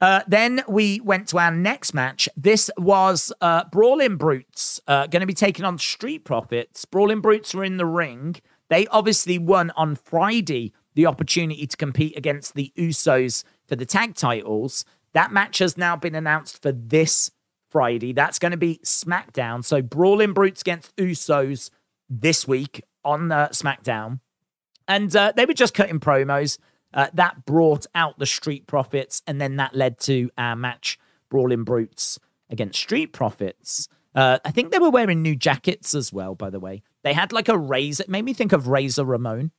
Uh, 0.00 0.20
then 0.26 0.62
we 0.66 1.00
went 1.00 1.28
to 1.28 1.38
our 1.38 1.52
next 1.52 1.94
match. 1.94 2.28
This 2.36 2.70
was 2.76 3.32
uh, 3.40 3.64
Brawling 3.70 4.16
Brutes 4.16 4.80
uh, 4.88 5.06
going 5.06 5.20
to 5.20 5.26
be 5.26 5.34
taking 5.34 5.64
on 5.64 5.78
Street 5.78 6.24
Profits. 6.24 6.84
Brawling 6.84 7.20
Brutes 7.20 7.54
were 7.54 7.64
in 7.64 7.76
the 7.76 7.86
ring. 7.86 8.36
They 8.68 8.86
obviously 8.88 9.38
won 9.38 9.70
on 9.76 9.94
Friday 9.94 10.72
the 10.94 11.06
opportunity 11.06 11.66
to 11.66 11.76
compete 11.76 12.16
against 12.16 12.54
the 12.54 12.72
Usos 12.76 13.44
for 13.66 13.76
the 13.76 13.86
tag 13.86 14.14
titles. 14.14 14.84
That 15.12 15.32
match 15.32 15.58
has 15.58 15.76
now 15.76 15.96
been 15.96 16.14
announced 16.14 16.62
for 16.62 16.72
this 16.72 17.30
Friday. 17.70 18.12
That's 18.12 18.38
going 18.38 18.52
to 18.52 18.58
be 18.58 18.80
SmackDown. 18.84 19.64
So 19.64 19.80
Brawling 19.82 20.32
Brutes 20.32 20.60
against 20.60 20.94
Usos 20.96 21.70
this 22.08 22.46
week 22.46 22.82
on 23.04 23.32
uh, 23.32 23.48
SmackDown. 23.48 24.20
And 24.86 25.14
uh, 25.14 25.32
they 25.34 25.46
were 25.46 25.54
just 25.54 25.74
cutting 25.74 26.00
promos. 26.00 26.58
Uh, 26.94 27.08
that 27.14 27.46
brought 27.46 27.86
out 27.94 28.18
the 28.18 28.26
Street 28.26 28.66
Profits, 28.66 29.22
and 29.26 29.40
then 29.40 29.56
that 29.56 29.74
led 29.74 29.98
to 30.00 30.30
our 30.36 30.54
match, 30.54 30.98
Brawling 31.30 31.64
Brutes 31.64 32.18
against 32.50 32.78
Street 32.78 33.14
Profits. 33.14 33.88
Uh, 34.14 34.38
I 34.44 34.50
think 34.50 34.70
they 34.70 34.78
were 34.78 34.90
wearing 34.90 35.22
new 35.22 35.34
jackets 35.34 35.94
as 35.94 36.12
well, 36.12 36.34
by 36.34 36.50
the 36.50 36.60
way. 36.60 36.82
They 37.02 37.14
had 37.14 37.32
like 37.32 37.48
a 37.48 37.56
razor, 37.56 38.02
it 38.02 38.10
made 38.10 38.26
me 38.26 38.34
think 38.34 38.52
of 38.52 38.68
Razor 38.68 39.06
Ramon. 39.06 39.52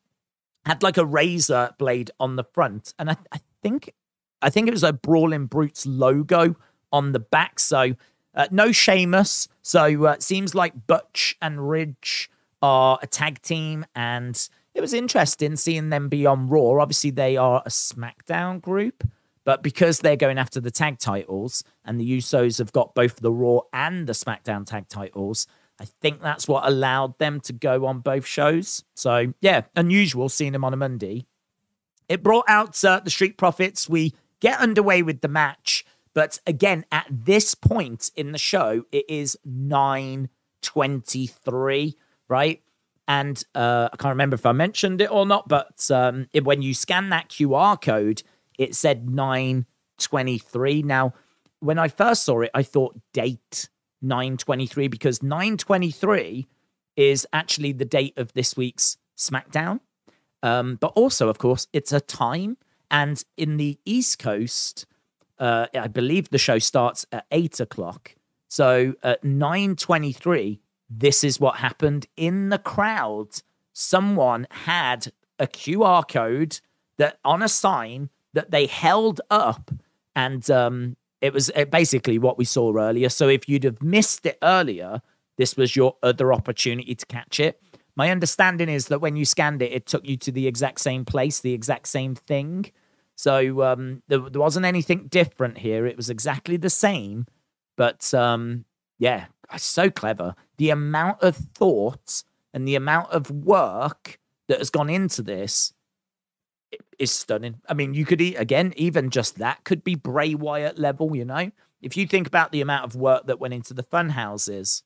Had 0.65 0.83
like 0.83 0.97
a 0.97 1.05
razor 1.05 1.71
blade 1.77 2.11
on 2.19 2.35
the 2.35 2.43
front. 2.43 2.93
And 2.97 3.09
I, 3.11 3.17
I 3.31 3.39
think 3.61 3.93
I 4.41 4.49
think 4.49 4.67
it 4.67 4.73
was 4.73 4.83
a 4.83 4.93
Brawling 4.93 5.45
Brutes 5.45 5.85
logo 5.85 6.55
on 6.91 7.11
the 7.11 7.19
back. 7.19 7.59
So 7.59 7.95
uh, 8.35 8.47
no 8.51 8.71
Sheamus. 8.71 9.47
So 9.61 10.07
uh, 10.07 10.11
it 10.11 10.23
seems 10.23 10.55
like 10.55 10.87
Butch 10.87 11.37
and 11.41 11.69
Ridge 11.69 12.29
are 12.61 12.97
a 13.01 13.07
tag 13.07 13.41
team, 13.41 13.85
and 13.93 14.49
it 14.73 14.81
was 14.81 14.93
interesting 14.93 15.55
seeing 15.55 15.89
them 15.89 16.09
be 16.09 16.25
on 16.25 16.47
Raw. 16.47 16.81
Obviously, 16.81 17.11
they 17.11 17.35
are 17.35 17.61
a 17.65 17.69
SmackDown 17.69 18.61
group, 18.61 19.03
but 19.43 19.61
because 19.61 19.99
they're 19.99 20.15
going 20.15 20.37
after 20.37 20.61
the 20.61 20.71
tag 20.71 20.97
titles, 20.97 21.63
and 21.83 21.99
the 21.99 22.17
Usos 22.17 22.59
have 22.59 22.71
got 22.71 22.95
both 22.95 23.17
the 23.17 23.31
Raw 23.31 23.61
and 23.73 24.07
the 24.07 24.13
SmackDown 24.13 24.65
tag 24.65 24.87
titles, 24.87 25.45
I 25.83 25.87
think 26.01 26.21
that's 26.21 26.47
what 26.47 26.65
allowed 26.65 27.19
them 27.19 27.41
to 27.41 27.51
go 27.51 27.85
on 27.87 27.99
both 27.99 28.25
shows. 28.25 28.85
So, 28.95 29.33
yeah, 29.41 29.63
unusual 29.75 30.29
seeing 30.29 30.53
them 30.53 30.63
on 30.63 30.73
a 30.73 30.77
Monday. 30.77 31.25
It 32.07 32.23
brought 32.23 32.45
out 32.47 32.81
uh, 32.85 33.01
the 33.03 33.09
Street 33.09 33.37
Profits. 33.37 33.89
We 33.89 34.13
get 34.39 34.59
underway 34.59 35.03
with 35.03 35.19
the 35.19 35.27
match. 35.27 35.83
But 36.13 36.39
again, 36.47 36.85
at 36.89 37.05
this 37.09 37.53
point 37.53 38.11
in 38.15 38.31
the 38.31 38.37
show, 38.37 38.85
it 38.93 39.03
is 39.09 39.37
9.23, 39.45 41.95
right? 42.29 42.63
And 43.05 43.43
uh, 43.53 43.89
I 43.91 43.97
can't 43.97 44.13
remember 44.13 44.35
if 44.35 44.45
I 44.45 44.53
mentioned 44.53 45.01
it 45.01 45.11
or 45.11 45.25
not, 45.25 45.49
but 45.49 45.91
um, 45.91 46.27
it, 46.31 46.45
when 46.45 46.61
you 46.61 46.73
scan 46.73 47.09
that 47.09 47.27
QR 47.27 47.81
code, 47.81 48.23
it 48.57 48.73
said 48.73 49.07
9.23. 49.07 50.85
Now, 50.85 51.13
when 51.59 51.77
I 51.77 51.89
first 51.89 52.23
saw 52.23 52.39
it, 52.39 52.51
I 52.53 52.63
thought 52.63 52.97
date 53.11 53.67
9.23 54.03 54.89
because 54.89 55.19
9.23 55.19 56.47
is 56.95 57.27
actually 57.33 57.71
the 57.71 57.85
date 57.85 58.13
of 58.17 58.33
this 58.33 58.55
week's 58.55 58.97
SmackDown. 59.17 59.79
Um, 60.41 60.75
but 60.75 60.91
also, 60.95 61.29
of 61.29 61.37
course, 61.37 61.67
it's 61.73 61.93
a 61.93 62.01
time. 62.01 62.57
And 62.91 63.23
in 63.37 63.57
the 63.57 63.79
East 63.85 64.19
Coast, 64.19 64.85
uh, 65.39 65.67
I 65.73 65.87
believe 65.87 66.29
the 66.29 66.37
show 66.37 66.59
starts 66.59 67.05
at 67.11 67.25
eight 67.31 67.59
o'clock. 67.59 68.15
So 68.49 68.93
at 69.01 69.23
nine 69.23 69.75
twenty-three, 69.75 70.59
this 70.89 71.23
is 71.23 71.39
what 71.39 71.55
happened 71.57 72.05
in 72.15 72.49
the 72.49 72.59
crowd. 72.59 73.29
Someone 73.71 74.45
had 74.51 75.11
a 75.39 75.47
QR 75.47 76.07
code 76.07 76.59
that 76.97 77.17
on 77.25 77.41
a 77.41 77.49
sign 77.49 78.09
that 78.33 78.51
they 78.51 78.67
held 78.67 79.21
up, 79.31 79.71
and 80.15 80.49
um, 80.51 80.97
it 81.23 81.33
was 81.33 81.49
uh, 81.55 81.63
basically 81.63 82.19
what 82.19 82.37
we 82.37 82.43
saw 82.43 82.77
earlier. 82.77 83.07
So 83.07 83.29
if 83.29 83.47
you'd 83.47 83.63
have 83.63 83.81
missed 83.81 84.25
it 84.25 84.37
earlier, 84.43 85.01
this 85.37 85.55
was 85.55 85.73
your 85.73 85.95
other 86.03 86.33
opportunity 86.33 86.93
to 86.95 87.05
catch 87.05 87.39
it. 87.39 87.61
My 87.95 88.11
understanding 88.11 88.67
is 88.67 88.87
that 88.87 88.99
when 88.99 89.15
you 89.15 89.23
scanned 89.23 89.61
it, 89.61 89.71
it 89.71 89.85
took 89.85 90.05
you 90.05 90.17
to 90.17 90.33
the 90.33 90.47
exact 90.47 90.81
same 90.81 91.05
place, 91.05 91.39
the 91.39 91.53
exact 91.53 91.87
same 91.87 92.13
thing. 92.13 92.71
So 93.15 93.63
um, 93.63 94.03
there, 94.09 94.19
there, 94.19 94.41
wasn't 94.41 94.65
anything 94.65 95.07
different 95.07 95.59
here. 95.59 95.85
It 95.85 95.95
was 95.95 96.09
exactly 96.09 96.57
the 96.57 96.69
same. 96.69 97.25
But 97.77 98.13
um, 98.13 98.65
yeah, 98.99 99.27
so 99.55 99.89
clever. 99.89 100.35
The 100.57 100.71
amount 100.71 101.21
of 101.21 101.37
thought 101.37 102.23
and 102.53 102.67
the 102.67 102.75
amount 102.75 103.11
of 103.11 103.31
work 103.31 104.19
that 104.49 104.57
has 104.57 104.69
gone 104.69 104.89
into 104.89 105.21
this 105.21 105.72
is 106.99 107.11
stunning. 107.11 107.61
I 107.67 107.73
mean, 107.73 107.93
you 107.93 108.05
could, 108.05 108.21
eat 108.21 108.35
again, 108.35 108.73
even 108.75 109.09
just 109.09 109.37
that 109.37 109.63
could 109.63 109.83
be 109.83 109.95
Bray 109.95 110.35
Wyatt 110.35 110.79
level, 110.79 111.15
you 111.15 111.25
know? 111.25 111.51
If 111.81 111.97
you 111.97 112.07
think 112.07 112.27
about 112.27 112.51
the 112.51 112.61
amount 112.61 112.85
of 112.85 112.95
work 112.95 113.27
that 113.27 113.39
went 113.39 113.53
into 113.53 113.73
the 113.73 113.83
fun 113.83 114.09
houses, 114.09 114.83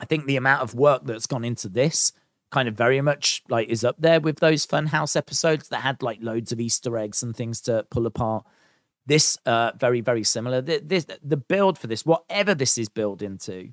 I 0.00 0.04
think 0.04 0.26
the 0.26 0.36
amount 0.36 0.62
of 0.62 0.74
work 0.74 1.02
that's 1.04 1.26
gone 1.26 1.44
into 1.44 1.68
this 1.68 2.12
kind 2.52 2.68
of 2.68 2.74
very 2.74 3.00
much 3.00 3.42
like 3.48 3.68
is 3.68 3.82
up 3.82 3.96
there 3.98 4.20
with 4.20 4.38
those 4.38 4.64
fun 4.64 4.86
house 4.86 5.16
episodes 5.16 5.68
that 5.68 5.80
had 5.80 6.02
like 6.02 6.18
loads 6.20 6.52
of 6.52 6.60
Easter 6.60 6.96
eggs 6.98 7.22
and 7.22 7.34
things 7.34 7.60
to 7.62 7.84
pull 7.90 8.06
apart. 8.06 8.44
This 9.06 9.38
uh 9.46 9.72
very 9.76 10.00
very 10.00 10.22
similar. 10.22 10.60
The, 10.60 10.80
this 10.84 11.06
the 11.22 11.38
build 11.38 11.78
for 11.78 11.88
this, 11.88 12.06
whatever 12.06 12.54
this 12.54 12.78
is 12.78 12.88
built 12.88 13.22
into, 13.22 13.72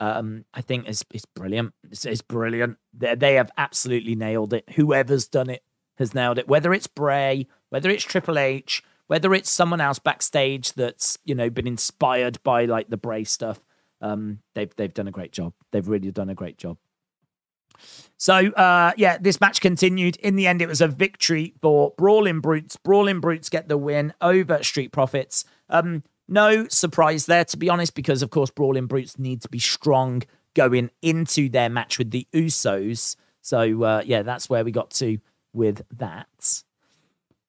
um, 0.00 0.44
I 0.52 0.60
think 0.60 0.88
is 0.88 1.04
is 1.14 1.24
brilliant. 1.24 1.72
It's, 1.90 2.04
it's 2.04 2.20
brilliant. 2.20 2.76
They 2.92 3.14
they 3.14 3.34
have 3.34 3.50
absolutely 3.56 4.14
nailed 4.14 4.52
it. 4.52 4.68
Whoever's 4.74 5.28
done 5.28 5.48
it 5.48 5.62
has 5.98 6.14
nailed 6.14 6.38
it. 6.38 6.48
Whether 6.48 6.72
it's 6.72 6.86
Bray, 6.86 7.46
whether 7.68 7.90
it's 7.90 8.04
Triple 8.04 8.38
H, 8.38 8.82
whether 9.08 9.34
it's 9.34 9.50
someone 9.50 9.80
else 9.80 9.98
backstage 9.98 10.72
that's 10.74 11.18
you 11.24 11.34
know 11.34 11.50
been 11.50 11.66
inspired 11.66 12.42
by 12.42 12.64
like 12.64 12.88
the 12.88 12.96
Bray 12.96 13.24
stuff, 13.24 13.60
um, 14.00 14.40
they've 14.54 14.74
they've 14.76 14.94
done 14.94 15.08
a 15.08 15.12
great 15.12 15.32
job. 15.32 15.52
They've 15.72 15.86
really 15.86 16.10
done 16.10 16.30
a 16.30 16.34
great 16.34 16.58
job. 16.58 16.78
So, 18.16 18.34
uh, 18.34 18.92
yeah, 18.96 19.18
this 19.20 19.40
match 19.40 19.60
continued. 19.60 20.16
In 20.16 20.36
the 20.36 20.46
end, 20.46 20.60
it 20.60 20.68
was 20.68 20.80
a 20.80 20.88
victory 20.88 21.54
for 21.62 21.94
Brawling 21.96 22.40
Brutes. 22.40 22.76
Brawling 22.76 23.20
Brutes 23.20 23.48
get 23.48 23.68
the 23.68 23.78
win 23.78 24.12
over 24.20 24.62
Street 24.64 24.90
Profits. 24.90 25.44
Um, 25.68 26.02
no 26.26 26.66
surprise 26.68 27.26
there, 27.26 27.44
to 27.44 27.56
be 27.56 27.68
honest, 27.68 27.94
because 27.94 28.22
of 28.22 28.30
course, 28.30 28.50
Brawling 28.50 28.86
Brutes 28.86 29.18
need 29.18 29.42
to 29.42 29.48
be 29.48 29.60
strong 29.60 30.22
going 30.54 30.90
into 31.02 31.48
their 31.48 31.68
match 31.68 31.98
with 31.98 32.10
the 32.10 32.26
Usos. 32.32 33.16
So, 33.40 33.82
uh, 33.84 34.02
yeah, 34.04 34.22
that's 34.22 34.50
where 34.50 34.64
we 34.64 34.72
got 34.72 34.90
to 34.92 35.18
with 35.52 35.82
that. 35.96 36.62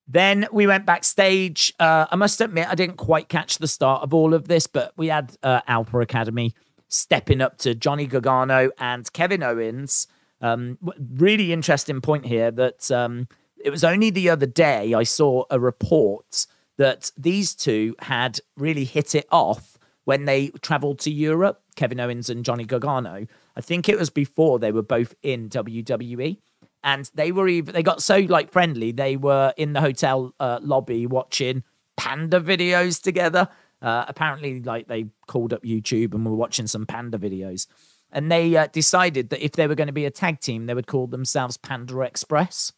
Then 0.08 0.48
we 0.52 0.66
went 0.66 0.88
backstage. 0.88 1.72
Uh, 1.80 2.08
I 2.10 2.16
must 2.16 2.42
admit, 2.42 2.68
I 2.68 2.76
didn't 2.76 2.98
quite 2.98 3.30
catch 3.30 3.60
the 3.60 3.68
start 3.68 4.02
of 4.02 4.14
all 4.14 4.34
of 4.34 4.48
this, 4.48 4.66
but 4.66 4.92
we 4.98 5.08
had 5.08 5.38
uh, 5.44 5.62
Alpha 5.68 6.00
Academy 6.00 6.56
stepping 6.88 7.42
up 7.42 7.60
to 7.60 7.76
Johnny 7.76 8.08
Gargano 8.08 8.72
and 8.80 9.12
Kevin 9.14 9.44
Owens. 9.44 10.08
Um, 10.42 10.80
really 11.14 11.54
interesting 11.54 12.02
point 12.02 12.26
here 12.26 12.50
that 12.50 12.90
um, 12.90 13.28
it 13.64 13.70
was 13.70 13.84
only 13.84 14.10
the 14.10 14.30
other 14.30 14.48
day 14.48 14.94
I 14.94 15.04
saw 15.04 15.44
a 15.52 15.60
report 15.60 16.48
that 16.78 17.12
these 17.18 17.54
two 17.54 17.96
had 18.00 18.40
really 18.58 18.86
hit 18.86 19.14
it 19.14 19.28
off 19.32 19.78
when 20.06 20.26
they 20.26 20.48
traveled 20.62 20.98
to 21.00 21.12
Europe, 21.12 21.62
Kevin 21.76 22.00
Owens 22.00 22.32
and 22.32 22.44
Johnny 22.44 22.66
Gargano. 22.66 23.28
I 23.56 23.62
think 23.62 23.88
it 23.88 24.00
was 24.00 24.10
before 24.10 24.58
they 24.58 24.72
were 24.72 24.82
both 24.82 25.14
in 25.22 25.50
WWE. 25.50 26.40
And 26.84 27.10
they 27.14 27.32
were 27.32 27.48
even, 27.48 27.74
they 27.74 27.84
got 27.84 28.02
so 28.02 28.20
like 28.20 28.52
friendly. 28.52 28.92
They 28.92 29.18
were 29.18 29.54
in 29.58 29.74
the 29.74 29.82
hotel 29.82 30.34
uh, 30.40 30.60
lobby 30.62 31.06
watching 31.06 31.64
panda 31.98 32.40
videos 32.40 33.02
together. 33.02 33.50
Uh, 33.82 34.06
apparently, 34.08 34.62
like 34.62 34.88
they 34.88 35.08
called 35.28 35.54
up 35.54 35.64
YouTube 35.64 36.14
and 36.14 36.26
were 36.26 36.36
watching 36.36 36.68
some 36.68 36.86
panda 36.86 37.18
videos 37.18 37.68
and 38.12 38.32
they 38.32 38.56
uh, 38.56 38.68
decided 38.68 39.30
that 39.30 39.44
if 39.44 39.54
they 39.54 39.68
were 39.68 39.76
going 39.76 39.88
to 39.88 39.94
be 39.94 40.06
a 40.06 40.12
tag 40.12 40.40
team, 40.40 40.66
they 40.66 40.74
would 40.74 40.88
call 40.88 41.08
themselves 41.08 41.58
Panda 41.58 42.00
Express. 42.02 42.74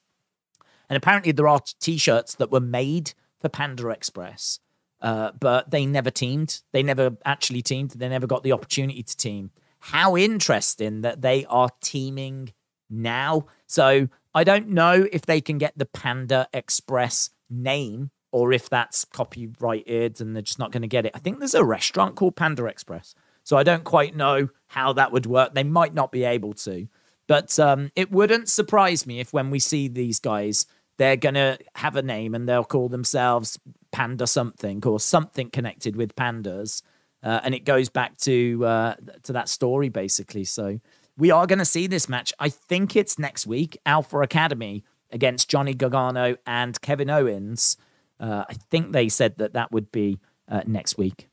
And 0.89 0.97
apparently, 0.97 1.31
there 1.31 1.47
are 1.47 1.61
T-shirts 1.79 2.35
that 2.35 2.51
were 2.51 2.59
made 2.59 3.13
for 3.39 3.47
Panda 3.47 3.89
Express, 3.89 4.59
uh, 5.01 5.31
but 5.39 5.71
they 5.71 5.85
never 5.85 6.11
teamed. 6.11 6.61
They 6.73 6.83
never 6.83 7.15
actually 7.23 7.61
teamed. 7.61 7.91
They 7.91 8.09
never 8.09 8.27
got 8.27 8.43
the 8.43 8.51
opportunity 8.51 9.03
to 9.03 9.17
team. 9.17 9.51
How 9.79 10.17
interesting 10.17 11.01
that 11.01 11.21
they 11.21 11.45
are 11.45 11.69
teaming 11.79 12.51
now. 12.91 13.47
So 13.65 14.09
I 14.35 14.43
don't 14.43 14.69
know 14.69 15.07
if 15.11 15.25
they 15.25 15.41
can 15.41 15.57
get 15.57 15.77
the 15.77 15.85
Panda 15.85 16.47
Express 16.53 17.29
name 17.49 18.11
or 18.31 18.53
if 18.53 18.69
that's 18.69 19.05
copyrighted 19.05 20.21
and 20.21 20.35
they're 20.35 20.43
just 20.43 20.59
not 20.59 20.71
going 20.71 20.83
to 20.83 20.87
get 20.87 21.05
it. 21.05 21.11
I 21.15 21.19
think 21.19 21.39
there's 21.39 21.55
a 21.55 21.63
restaurant 21.63 22.15
called 22.15 22.35
Panda 22.35 22.65
Express. 22.65 23.15
So 23.43 23.57
I 23.57 23.63
don't 23.63 23.83
quite 23.83 24.15
know 24.15 24.49
how 24.67 24.93
that 24.93 25.11
would 25.11 25.25
work. 25.25 25.53
They 25.53 25.63
might 25.63 25.93
not 25.93 26.11
be 26.11 26.23
able 26.23 26.53
to. 26.53 26.87
But 27.27 27.57
um, 27.59 27.91
it 27.95 28.11
wouldn't 28.11 28.49
surprise 28.49 29.07
me 29.07 29.19
if 29.19 29.33
when 29.33 29.49
we 29.49 29.59
see 29.59 29.87
these 29.87 30.19
guys, 30.19 30.65
they're 30.97 31.17
going 31.17 31.35
to 31.35 31.57
have 31.75 31.95
a 31.95 32.01
name 32.01 32.35
and 32.35 32.47
they'll 32.47 32.63
call 32.63 32.89
themselves 32.89 33.59
Panda 33.91 34.27
something 34.27 34.85
or 34.85 34.99
something 34.99 35.49
connected 35.49 35.95
with 35.95 36.15
pandas. 36.15 36.81
Uh, 37.23 37.39
and 37.43 37.53
it 37.53 37.65
goes 37.65 37.89
back 37.89 38.17
to 38.17 38.65
uh, 38.65 38.95
to 39.23 39.33
that 39.33 39.47
story 39.47 39.89
basically. 39.89 40.43
So 40.43 40.79
we 41.21 41.29
are 41.29 41.45
going 41.45 41.59
to 41.59 41.65
see 41.65 41.85
this 41.85 42.09
match. 42.09 42.33
I 42.39 42.49
think 42.49 42.95
it's 42.95 43.19
next 43.19 43.45
week. 43.45 43.77
Alpha 43.85 44.21
Academy 44.21 44.83
against 45.11 45.47
Johnny 45.47 45.75
Gargano 45.75 46.35
and 46.47 46.81
Kevin 46.81 47.11
Owens. 47.11 47.77
Uh, 48.19 48.45
I 48.49 48.55
think 48.55 48.91
they 48.91 49.07
said 49.07 49.37
that 49.37 49.53
that 49.53 49.71
would 49.71 49.91
be 49.91 50.17
uh, 50.47 50.63
next 50.65 50.97
week. 50.97 51.29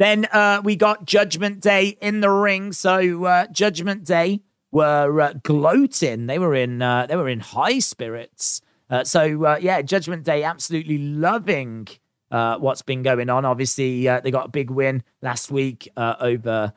Then 0.00 0.24
uh, 0.32 0.60
we 0.64 0.74
got 0.74 1.06
Judgment 1.06 1.60
Day 1.60 1.96
in 2.00 2.20
the 2.20 2.30
ring. 2.30 2.72
So 2.72 3.26
uh, 3.26 3.46
Judgment 3.46 4.02
Day 4.02 4.40
were 4.72 5.20
uh, 5.20 5.34
gloating. 5.44 6.26
They 6.26 6.40
were 6.40 6.56
in 6.56 6.82
uh, 6.82 7.06
they 7.06 7.14
were 7.14 7.28
in 7.28 7.38
high 7.38 7.78
spirits. 7.78 8.60
So 9.04 9.56
yeah, 9.58 9.82
Judgment 9.82 10.24
Day 10.24 10.42
absolutely 10.42 10.98
loving 10.98 11.86
what's 12.28 12.82
been 12.82 13.04
going 13.04 13.30
on. 13.30 13.44
Obviously, 13.44 14.06
they 14.06 14.32
got 14.32 14.46
a 14.46 14.50
big 14.50 14.68
win 14.70 15.04
last 15.22 15.52
week 15.52 15.88
over 15.96 16.72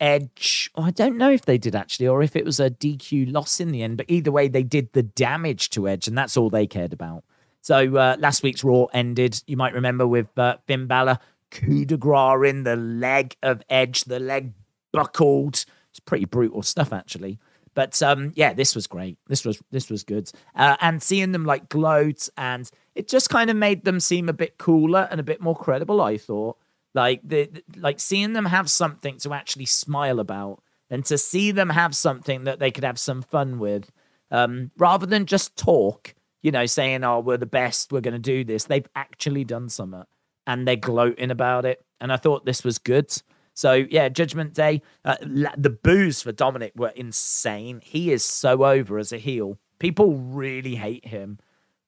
Edge. 0.00 0.70
Oh, 0.74 0.82
I 0.82 0.90
don't 0.90 1.16
know 1.16 1.30
if 1.30 1.44
they 1.44 1.58
did 1.58 1.74
actually, 1.74 2.08
or 2.08 2.22
if 2.22 2.36
it 2.36 2.44
was 2.44 2.60
a 2.60 2.70
DQ 2.70 3.32
loss 3.32 3.60
in 3.60 3.70
the 3.70 3.82
end. 3.82 3.96
But 3.96 4.06
either 4.08 4.30
way, 4.30 4.48
they 4.48 4.62
did 4.62 4.92
the 4.92 5.02
damage 5.02 5.70
to 5.70 5.88
Edge, 5.88 6.08
and 6.08 6.16
that's 6.16 6.36
all 6.36 6.50
they 6.50 6.66
cared 6.66 6.92
about. 6.92 7.24
So 7.60 7.84
last 7.84 8.42
week's 8.42 8.64
Raw 8.64 8.86
ended. 8.92 9.42
You 9.46 9.56
might 9.56 9.74
remember 9.74 10.06
with 10.06 10.28
Finn 10.66 10.86
Balor 10.86 11.18
coup 11.50 11.84
de 11.84 11.96
grace 11.96 12.48
in 12.48 12.62
the 12.62 12.76
leg 12.76 13.36
of 13.42 13.62
Edge, 13.68 14.04
the 14.04 14.20
leg 14.20 14.52
buckled. 14.92 15.64
It's 15.90 16.00
pretty 16.00 16.24
brutal 16.24 16.62
stuff, 16.62 16.92
actually. 16.92 17.38
But 17.74 18.02
um, 18.02 18.32
yeah, 18.34 18.54
this 18.54 18.74
was 18.74 18.86
great. 18.86 19.18
This 19.28 19.44
was 19.44 19.62
this 19.70 19.88
was 19.88 20.02
good. 20.02 20.30
Uh, 20.54 20.76
and 20.80 21.02
seeing 21.02 21.32
them 21.32 21.44
like 21.44 21.68
gloat 21.68 22.28
and 22.36 22.68
it 22.94 23.06
just 23.06 23.30
kind 23.30 23.50
of 23.50 23.56
made 23.56 23.84
them 23.84 24.00
seem 24.00 24.28
a 24.28 24.32
bit 24.32 24.58
cooler 24.58 25.06
and 25.10 25.20
a 25.20 25.22
bit 25.22 25.40
more 25.40 25.54
credible. 25.54 26.00
I 26.00 26.18
thought 26.18 26.58
like 26.94 27.20
the 27.22 27.50
like 27.76 28.00
seeing 28.00 28.32
them 28.32 28.46
have 28.46 28.70
something 28.70 29.18
to 29.18 29.32
actually 29.32 29.66
smile 29.66 30.20
about 30.20 30.62
and 30.90 31.04
to 31.06 31.18
see 31.18 31.50
them 31.50 31.70
have 31.70 31.94
something 31.94 32.44
that 32.44 32.58
they 32.58 32.70
could 32.70 32.84
have 32.84 32.98
some 32.98 33.22
fun 33.22 33.58
with, 33.58 33.90
um, 34.30 34.70
rather 34.78 35.06
than 35.06 35.26
just 35.26 35.56
talk. 35.56 36.14
You 36.40 36.52
know, 36.52 36.66
saying, 36.66 37.02
"Oh, 37.02 37.20
we're 37.20 37.36
the 37.36 37.46
best. 37.46 37.92
We're 37.92 38.00
going 38.00 38.14
to 38.14 38.18
do 38.18 38.44
this." 38.44 38.64
They've 38.64 38.88
actually 38.94 39.44
done 39.44 39.68
something, 39.68 40.04
and 40.46 40.66
they're 40.66 40.76
gloating 40.76 41.30
about 41.30 41.64
it. 41.64 41.84
And 42.00 42.12
I 42.12 42.16
thought 42.16 42.44
this 42.44 42.62
was 42.62 42.78
good. 42.78 43.12
So 43.54 43.72
yeah, 43.90 44.08
Judgment 44.08 44.54
Day. 44.54 44.82
Uh, 45.04 45.16
the 45.20 45.76
boos 45.82 46.22
for 46.22 46.32
Dominik 46.32 46.76
were 46.76 46.92
insane. 46.94 47.80
He 47.82 48.12
is 48.12 48.24
so 48.24 48.64
over 48.64 48.98
as 48.98 49.12
a 49.12 49.18
heel. 49.18 49.58
People 49.80 50.14
really 50.14 50.76
hate 50.76 51.06
him. 51.06 51.38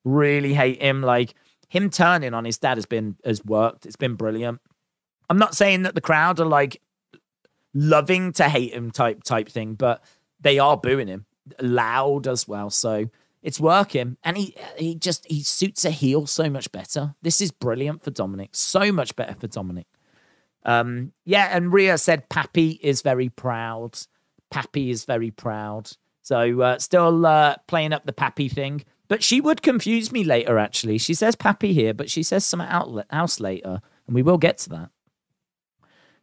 Really 0.03 0.53
hate 0.53 0.81
him. 0.81 1.01
Like 1.01 1.33
him 1.69 1.89
turning 1.89 2.33
on 2.33 2.43
his 2.43 2.57
dad 2.57 2.75
has 2.75 2.85
been 2.85 3.15
has 3.23 3.45
worked. 3.45 3.85
It's 3.85 3.95
been 3.95 4.15
brilliant. 4.15 4.59
I'm 5.31 5.37
not 5.37 5.55
saying 5.55 5.83
that 5.83 5.95
the 5.95 6.01
crowd 6.01 6.41
are 6.41 6.45
like 6.45 6.81
loving 7.73 8.33
to 8.33 8.49
hate 8.49 8.73
him 8.73 8.91
type 8.91 9.23
type 9.23 9.47
thing, 9.47 9.75
but 9.75 10.03
they 10.41 10.59
are 10.59 10.75
booing 10.75 11.07
him 11.07 11.25
loud 11.61 12.27
as 12.27 12.49
well. 12.49 12.69
So 12.69 13.09
it's 13.41 13.57
working, 13.57 14.17
and 14.25 14.35
he 14.35 14.57
he 14.77 14.93
just 14.93 15.25
he 15.27 15.41
suits 15.41 15.85
a 15.85 15.89
heel 15.89 16.27
so 16.27 16.49
much 16.49 16.69
better. 16.73 17.15
This 17.21 17.39
is 17.39 17.49
brilliant 17.49 18.03
for 18.03 18.11
Dominik. 18.11 18.49
So 18.51 18.91
much 18.91 19.15
better 19.15 19.33
for 19.35 19.47
Dominik. 19.47 19.85
Um, 20.65 21.13
yeah, 21.23 21.47
and 21.55 21.71
Rhea 21.71 21.97
said 21.97 22.27
Pappy 22.27 22.71
is 22.83 23.01
very 23.01 23.29
proud. 23.29 23.97
Pappy 24.49 24.89
is 24.89 25.05
very 25.05 25.31
proud. 25.31 25.91
So 26.23 26.59
uh, 26.59 26.77
still 26.79 27.25
uh, 27.25 27.55
playing 27.67 27.93
up 27.93 28.05
the 28.05 28.11
Pappy 28.11 28.49
thing. 28.49 28.83
But 29.07 29.23
she 29.23 29.39
would 29.39 29.61
confuse 29.61 30.11
me 30.11 30.25
later, 30.25 30.59
actually. 30.59 30.97
She 30.97 31.13
says 31.13 31.37
Pappy 31.37 31.71
here, 31.71 31.93
but 31.93 32.09
she 32.09 32.21
says 32.21 32.43
some 32.43 32.59
outlet 32.59 33.05
house 33.09 33.39
later, 33.39 33.79
and 34.07 34.13
we 34.13 34.23
will 34.23 34.37
get 34.37 34.57
to 34.59 34.69
that. 34.71 34.89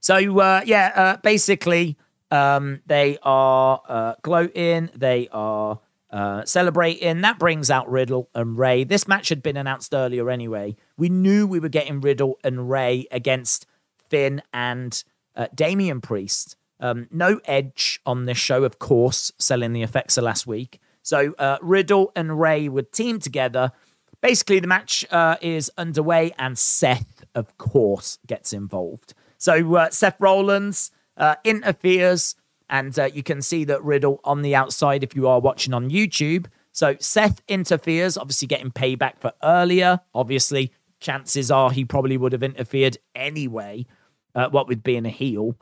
So, 0.01 0.17
uh, 0.41 0.63
yeah, 0.65 0.93
uh, 0.95 1.17
basically, 1.23 1.97
um, 2.31 2.81
they 2.87 3.19
are 3.23 3.83
uh, 3.89 4.15
gloating, 4.23 4.91
they 4.95 5.29
are 5.33 5.81
uh, 6.11 6.45
celebrating. 6.45 7.21
That 7.21 7.39
brings 7.39 7.71
out 7.71 7.91
Riddle 7.91 8.31
and 8.35 8.57
Rey. 8.57 8.85
This 8.85 9.09
match 9.09 9.29
had 9.29 9.43
been 9.43 9.57
announced 9.57 9.93
earlier 9.93 10.31
anyway. 10.31 10.77
We 10.97 11.09
knew 11.09 11.47
we 11.47 11.61
were 11.61 11.69
getting 11.69 12.01
Riddle 12.01 12.39
and 12.45 12.71
Rey 12.71 13.07
against 13.11 13.67
Finn 14.09 14.43
and 14.53 15.03
uh, 15.37 15.49
Damian 15.55 16.01
Priest. 16.01 16.57
Um, 16.81 17.09
no 17.11 17.41
edge 17.45 18.01
on 18.07 18.25
this 18.27 18.39
show, 18.39 18.65
of 18.65 18.79
course, 18.79 19.33
selling 19.39 19.73
the 19.73 19.83
effects 19.83 20.17
of 20.17 20.25
last 20.25 20.47
week. 20.47 20.81
So 21.03 21.35
uh, 21.39 21.59
Riddle 21.61 22.13
and 22.15 22.41
Rey 22.41 22.69
would 22.69 22.93
team 22.93 23.19
together. 23.19 23.73
Basically, 24.21 24.61
the 24.61 24.67
match 24.67 25.05
is 25.41 25.71
underway, 25.77 26.33
and 26.39 26.59
Seth, 26.59 27.25
of 27.35 27.57
course, 27.59 28.19
gets 28.27 28.53
involved. 28.53 29.15
So 29.39 29.75
uh, 29.77 29.91
Seth 29.91 30.17
Rollins 30.21 30.91
uh, 31.17 31.37
interferes, 31.45 32.37
and 32.69 32.97
uh, 32.99 33.09
you 33.13 33.23
can 33.23 33.41
see 33.41 33.65
that 33.65 33.83
Riddle 33.83 34.21
on 34.25 34.43
the 34.43 34.55
outside 34.55 35.03
if 35.03 35.17
you 35.17 35.27
are 35.27 35.41
watching 35.41 35.73
on 35.73 35.91
YouTube. 35.91 36.47
So 36.73 36.97
Seth 37.01 37.41
interferes, 37.49 38.19
obviously 38.19 38.47
getting 38.47 38.71
payback 38.71 39.19
for 39.19 39.33
earlier. 39.43 40.01
Obviously, 40.15 40.73
chances 41.01 41.51
are 41.51 41.71
he 41.71 41.85
probably 41.85 42.17
would 42.17 42.33
have 42.33 42.43
interfered 42.43 42.99
anyway 43.15 43.87
uh, 44.35 44.49
what 44.51 44.69
with 44.69 44.83
being 44.83 45.07
a 45.07 45.11
heel. 45.11 45.57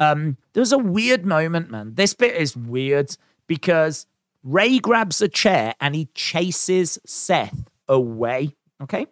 Um, 0.00 0.36
there 0.52 0.60
was 0.60 0.72
a 0.72 0.78
weird 0.78 1.24
moment, 1.24 1.70
man. 1.70 1.94
This 1.94 2.14
bit 2.14 2.34
is 2.34 2.56
weird 2.56 3.16
because 3.46 4.06
Rey 4.42 4.78
grabs 4.78 5.20
a 5.20 5.28
chair 5.28 5.74
and 5.80 5.94
he 5.94 6.06
chases 6.14 6.98
Seth 7.06 7.68
away. 7.88 8.56
Okay. 8.82 9.06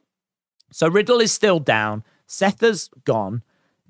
So 0.72 0.88
Riddle 0.88 1.20
is 1.20 1.33
still 1.33 1.61
down. 1.61 2.04
Seth 2.26 2.61
has 2.61 2.90
gone. 3.04 3.42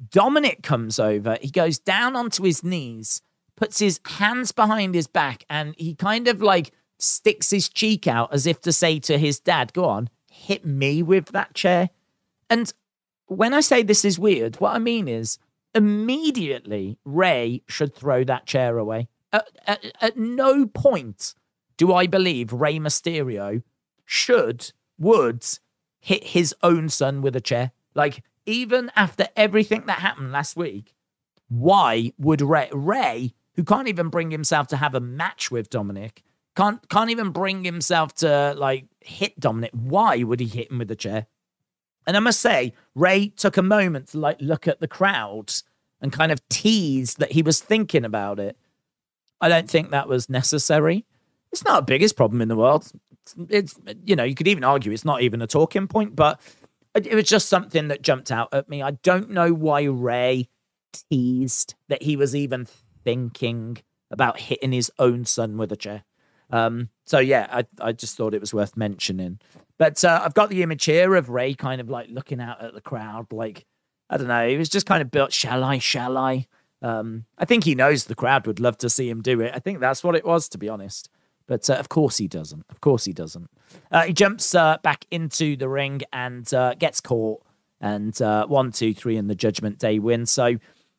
Dominik 0.08 0.62
comes 0.62 0.98
over. 0.98 1.36
He 1.40 1.50
goes 1.50 1.78
down 1.78 2.16
onto 2.16 2.42
his 2.42 2.64
knees, 2.64 3.22
puts 3.56 3.78
his 3.78 4.00
hands 4.06 4.52
behind 4.52 4.94
his 4.94 5.06
back, 5.06 5.44
and 5.50 5.74
he 5.76 5.94
kind 5.94 6.28
of 6.28 6.40
like 6.40 6.72
sticks 6.98 7.50
his 7.50 7.68
cheek 7.68 8.06
out 8.06 8.32
as 8.32 8.46
if 8.46 8.60
to 8.62 8.72
say 8.72 8.98
to 9.00 9.18
his 9.18 9.38
dad, 9.38 9.72
Go 9.72 9.84
on, 9.84 10.08
hit 10.30 10.64
me 10.64 11.02
with 11.02 11.26
that 11.26 11.54
chair. 11.54 11.90
And 12.48 12.72
when 13.26 13.54
I 13.54 13.60
say 13.60 13.82
this 13.82 14.04
is 14.04 14.18
weird, 14.18 14.56
what 14.56 14.74
I 14.74 14.78
mean 14.78 15.06
is 15.06 15.38
immediately 15.74 16.98
Rey 17.04 17.62
should 17.68 17.94
throw 17.94 18.24
that 18.24 18.46
chair 18.46 18.78
away. 18.78 19.08
At, 19.32 19.48
at, 19.66 19.84
at, 20.00 20.16
no 20.16 20.66
point 20.66 21.34
do 21.76 21.94
I 21.94 22.08
believe 22.08 22.52
Rey 22.52 22.78
Mysterio 22.78 23.62
should, 24.04 24.72
would 24.98 25.46
hit 26.00 26.24
his 26.24 26.52
own 26.62 26.88
son 26.88 27.22
with 27.22 27.36
a 27.36 27.40
chair. 27.40 27.70
Like, 27.94 28.24
even 28.46 28.90
after 28.96 29.28
everything 29.36 29.86
that 29.86 29.98
happened 29.98 30.32
last 30.32 30.56
week, 30.56 30.94
why 31.48 32.12
would 32.18 32.40
Ray, 32.40 32.68
Rey, 32.72 33.34
who 33.54 33.64
can't 33.64 33.88
even 33.88 34.08
bring 34.08 34.30
himself 34.30 34.68
to 34.68 34.76
have 34.76 34.94
a 34.94 35.00
match 35.00 35.50
with 35.50 35.70
Dominik, 35.70 36.22
can't 36.56 36.88
can't 36.88 37.10
even 37.10 37.30
bring 37.30 37.64
himself 37.64 38.14
to 38.16 38.54
like 38.56 38.86
hit 39.00 39.38
Dominik, 39.38 39.74
why 39.74 40.22
would 40.22 40.40
he 40.40 40.46
hit 40.46 40.70
him 40.70 40.78
with 40.78 40.90
a 40.90 40.96
chair? 40.96 41.26
And 42.06 42.16
I 42.16 42.20
must 42.20 42.40
say, 42.40 42.74
Rey 42.94 43.28
took 43.28 43.56
a 43.56 43.62
moment 43.62 44.08
to 44.08 44.18
like 44.18 44.38
look 44.40 44.66
at 44.66 44.80
the 44.80 44.88
crowd 44.88 45.52
and 46.00 46.12
kind 46.12 46.32
of 46.32 46.46
tease 46.48 47.16
that 47.16 47.32
he 47.32 47.42
was 47.42 47.60
thinking 47.60 48.04
about 48.04 48.40
it. 48.40 48.56
I 49.40 49.48
don't 49.48 49.68
think 49.68 49.90
that 49.90 50.08
was 50.08 50.28
necessary. 50.28 51.04
It's 51.52 51.64
not 51.64 51.80
the 51.80 51.92
biggest 51.92 52.16
problem 52.16 52.40
in 52.40 52.48
the 52.48 52.56
world. 52.56 52.90
It's, 53.22 53.34
it's 53.48 53.78
you 54.04 54.16
know, 54.16 54.24
you 54.24 54.34
could 54.34 54.48
even 54.48 54.64
argue 54.64 54.92
it's 54.92 55.04
not 55.04 55.22
even 55.22 55.42
a 55.42 55.46
talking 55.46 55.88
point, 55.88 56.16
but 56.16 56.40
it 56.94 57.14
was 57.14 57.28
just 57.28 57.48
something 57.48 57.88
that 57.88 58.02
jumped 58.02 58.32
out 58.32 58.52
at 58.52 58.68
me. 58.68 58.82
I 58.82 58.92
don't 58.92 59.30
know 59.30 59.52
why 59.52 59.84
Rey 59.84 60.48
teased 60.92 61.74
that 61.88 62.02
he 62.02 62.16
was 62.16 62.34
even 62.34 62.66
thinking 63.04 63.78
about 64.10 64.40
hitting 64.40 64.72
his 64.72 64.90
own 64.98 65.24
son 65.24 65.56
with 65.56 65.70
a 65.70 65.76
chair. 65.76 66.04
Um, 66.50 66.88
so 67.04 67.18
yeah, 67.20 67.46
I, 67.50 67.64
I 67.80 67.92
just 67.92 68.16
thought 68.16 68.34
it 68.34 68.40
was 68.40 68.52
worth 68.52 68.76
mentioning. 68.76 69.38
But 69.78 70.04
uh, 70.04 70.20
I've 70.24 70.34
got 70.34 70.50
the 70.50 70.62
image 70.62 70.84
here 70.84 71.14
of 71.14 71.28
Rey 71.28 71.54
kind 71.54 71.80
of 71.80 71.88
like 71.88 72.08
looking 72.10 72.40
out 72.40 72.62
at 72.62 72.74
the 72.74 72.80
crowd, 72.80 73.32
like, 73.32 73.66
I 74.10 74.16
don't 74.16 74.26
know, 74.26 74.48
he 74.48 74.56
was 74.56 74.68
just 74.68 74.86
kind 74.86 75.00
of 75.00 75.10
built, 75.10 75.32
shall 75.32 75.62
I, 75.62 75.78
shall 75.78 76.18
I? 76.18 76.46
Um, 76.82 77.24
I 77.38 77.44
think 77.44 77.64
he 77.64 77.74
knows 77.74 78.04
the 78.04 78.14
crowd 78.14 78.46
would 78.46 78.58
love 78.58 78.78
to 78.78 78.90
see 78.90 79.08
him 79.08 79.22
do 79.22 79.40
it. 79.40 79.52
I 79.54 79.60
think 79.60 79.78
that's 79.78 80.02
what 80.02 80.16
it 80.16 80.24
was, 80.24 80.48
to 80.48 80.58
be 80.58 80.68
honest. 80.68 81.08
But 81.50 81.68
uh, 81.68 81.74
of 81.74 81.88
course 81.88 82.16
he 82.18 82.28
doesn't. 82.28 82.64
Of 82.70 82.80
course 82.80 83.04
he 83.04 83.12
doesn't. 83.12 83.50
Uh, 83.90 84.04
he 84.04 84.12
jumps 84.12 84.54
uh, 84.54 84.78
back 84.82 85.04
into 85.10 85.56
the 85.56 85.68
ring 85.68 86.02
and 86.12 86.52
uh, 86.54 86.74
gets 86.74 87.00
caught. 87.00 87.42
And 87.80 88.20
uh, 88.22 88.46
one, 88.46 88.70
two, 88.70 88.94
three, 88.94 89.16
and 89.16 89.28
the 89.28 89.34
Judgment 89.34 89.78
Day 89.78 89.98
win. 89.98 90.26
So 90.26 90.56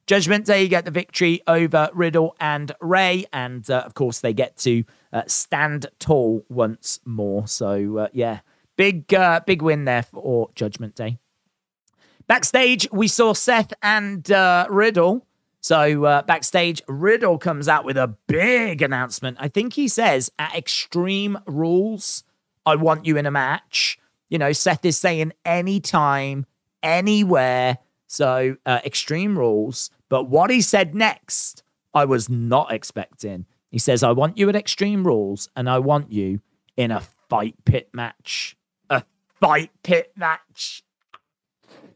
Judgment 0.08 0.46
Day 0.46 0.68
get 0.68 0.84
the 0.84 0.92
victory 0.92 1.42
over 1.48 1.90
Riddle 1.94 2.36
and 2.40 2.74
Rey. 2.82 3.26
And 3.32 3.70
of 3.70 3.94
course, 3.94 4.20
they 4.20 4.34
get 4.34 4.58
to 4.58 4.84
stand 5.28 5.86
tall 6.00 6.44
once 6.50 7.00
more. 7.06 7.48
So 7.48 8.10
yeah, 8.12 8.42
Big, 8.82 9.14
uh, 9.14 9.42
big 9.46 9.62
win 9.62 9.86
there 9.86 10.02
for 10.02 10.50
Judgment 10.56 10.96
Day. 10.96 11.20
Backstage, 12.26 12.88
we 12.92 13.08
saw 13.08 13.34
Seth 13.34 13.74
and 13.84 14.32
uh, 14.32 14.66
Riddle. 14.72 15.28
So 15.62 16.06
uh, 16.06 16.24
backstage, 16.24 16.82
Riddle 16.88 17.38
comes 17.38 17.68
out 17.68 17.86
with 17.86 17.96
a 17.96 18.16
big 18.28 18.82
announcement. 18.82 19.38
I 19.40 19.48
think 19.48 19.74
he 19.74 19.88
says 19.88 20.32
at 20.40 20.56
Extreme 20.56 21.38
Rules, 21.46 22.24
I 22.66 22.76
want 22.76 23.06
you 23.06 23.16
in 23.16 23.26
a 23.28 23.32
match. 23.32 24.00
You 24.30 24.40
know, 24.40 24.54
Seth 24.54 24.84
is 24.86 24.98
saying 24.98 25.34
anytime, 25.46 26.46
anywhere. 26.82 27.78
So 28.08 28.58
uh, 28.66 28.80
Extreme 28.84 29.38
Rules. 29.38 29.92
But 30.10 30.26
what 30.26 30.50
he 30.50 30.62
said 30.62 30.96
next, 30.96 31.64
I 31.94 32.06
was 32.06 32.28
not 32.28 32.74
expecting. 32.74 33.46
He 33.70 33.78
says, 33.80 34.04
I 34.04 34.12
want 34.12 34.38
you 34.38 34.50
at 34.50 34.56
Extreme 34.56 35.06
Rules 35.06 35.48
and 35.56 35.70
I 35.70 35.80
want 35.80 36.12
you 36.12 36.42
in 36.76 36.92
a 36.92 37.02
fight 37.30 37.56
pit 37.66 37.90
match 37.94 38.58
A 38.90 39.04
fight 39.40 39.72
pit 39.84 40.12
match. 40.16 40.84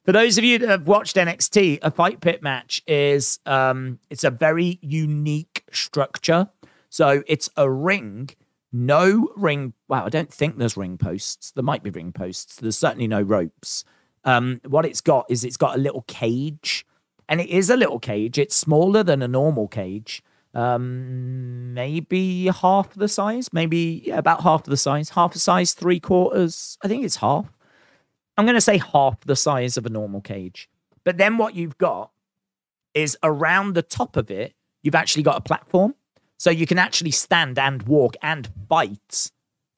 For 0.05 0.11
those 0.11 0.37
of 0.37 0.43
you 0.43 0.59
that 0.59 0.69
have 0.69 0.87
watched 0.87 1.15
NXT, 1.15 1.79
a 1.81 1.89
fight 1.89 2.21
pit 2.21 2.43
match 2.43 2.83
is 2.85 3.39
um, 3.47 3.97
it's 4.11 4.23
a 4.23 4.29
very 4.29 4.77
unique 4.83 5.63
structure. 5.71 6.47
So 6.89 7.23
it's 7.25 7.49
a 7.57 7.67
ring, 7.67 8.29
no 8.71 9.29
ring. 9.35 9.73
Wow, 9.87 10.05
I 10.05 10.09
don't 10.09 10.31
think 10.31 10.59
there's 10.59 10.77
ring 10.77 10.99
posts. 10.99 11.49
There 11.51 11.63
might 11.63 11.81
be 11.81 11.89
ring 11.89 12.11
posts. 12.11 12.57
There's 12.57 12.77
certainly 12.77 13.07
no 13.07 13.23
ropes. 13.23 13.83
Um, 14.23 14.61
what 14.67 14.85
it's 14.85 15.01
got 15.01 15.25
is 15.27 15.43
it's 15.43 15.57
got 15.57 15.75
a 15.75 15.79
little 15.79 16.03
cage, 16.03 16.85
and 17.27 17.41
it 17.41 17.49
is 17.49 17.71
a 17.71 17.75
little 17.75 17.99
cage. 17.99 18.37
It's 18.37 18.55
smaller 18.55 19.01
than 19.01 19.23
a 19.23 19.27
normal 19.27 19.67
cage, 19.67 20.21
um, 20.53 21.73
maybe 21.73 22.45
half 22.45 22.93
the 22.93 23.07
size, 23.07 23.51
maybe 23.51 24.03
yeah, 24.05 24.19
about 24.19 24.43
half 24.43 24.65
the 24.65 24.77
size, 24.77 25.09
half 25.09 25.33
the 25.33 25.39
size, 25.39 25.73
three 25.73 25.99
quarters. 25.99 26.77
I 26.83 26.87
think 26.87 27.03
it's 27.03 27.17
half. 27.17 27.54
I'm 28.37 28.45
going 28.45 28.55
to 28.55 28.61
say 28.61 28.77
half 28.77 29.19
the 29.21 29.35
size 29.35 29.77
of 29.77 29.85
a 29.85 29.89
normal 29.89 30.21
cage. 30.21 30.69
But 31.03 31.17
then 31.17 31.37
what 31.37 31.55
you've 31.55 31.77
got 31.77 32.11
is 32.93 33.17
around 33.23 33.73
the 33.75 33.81
top 33.81 34.17
of 34.17 34.31
it, 34.31 34.53
you've 34.81 34.95
actually 34.95 35.23
got 35.23 35.37
a 35.37 35.41
platform. 35.41 35.95
So 36.37 36.49
you 36.49 36.65
can 36.65 36.77
actually 36.77 37.11
stand 37.11 37.57
and 37.57 37.83
walk 37.83 38.15
and 38.21 38.49
fight 38.67 39.31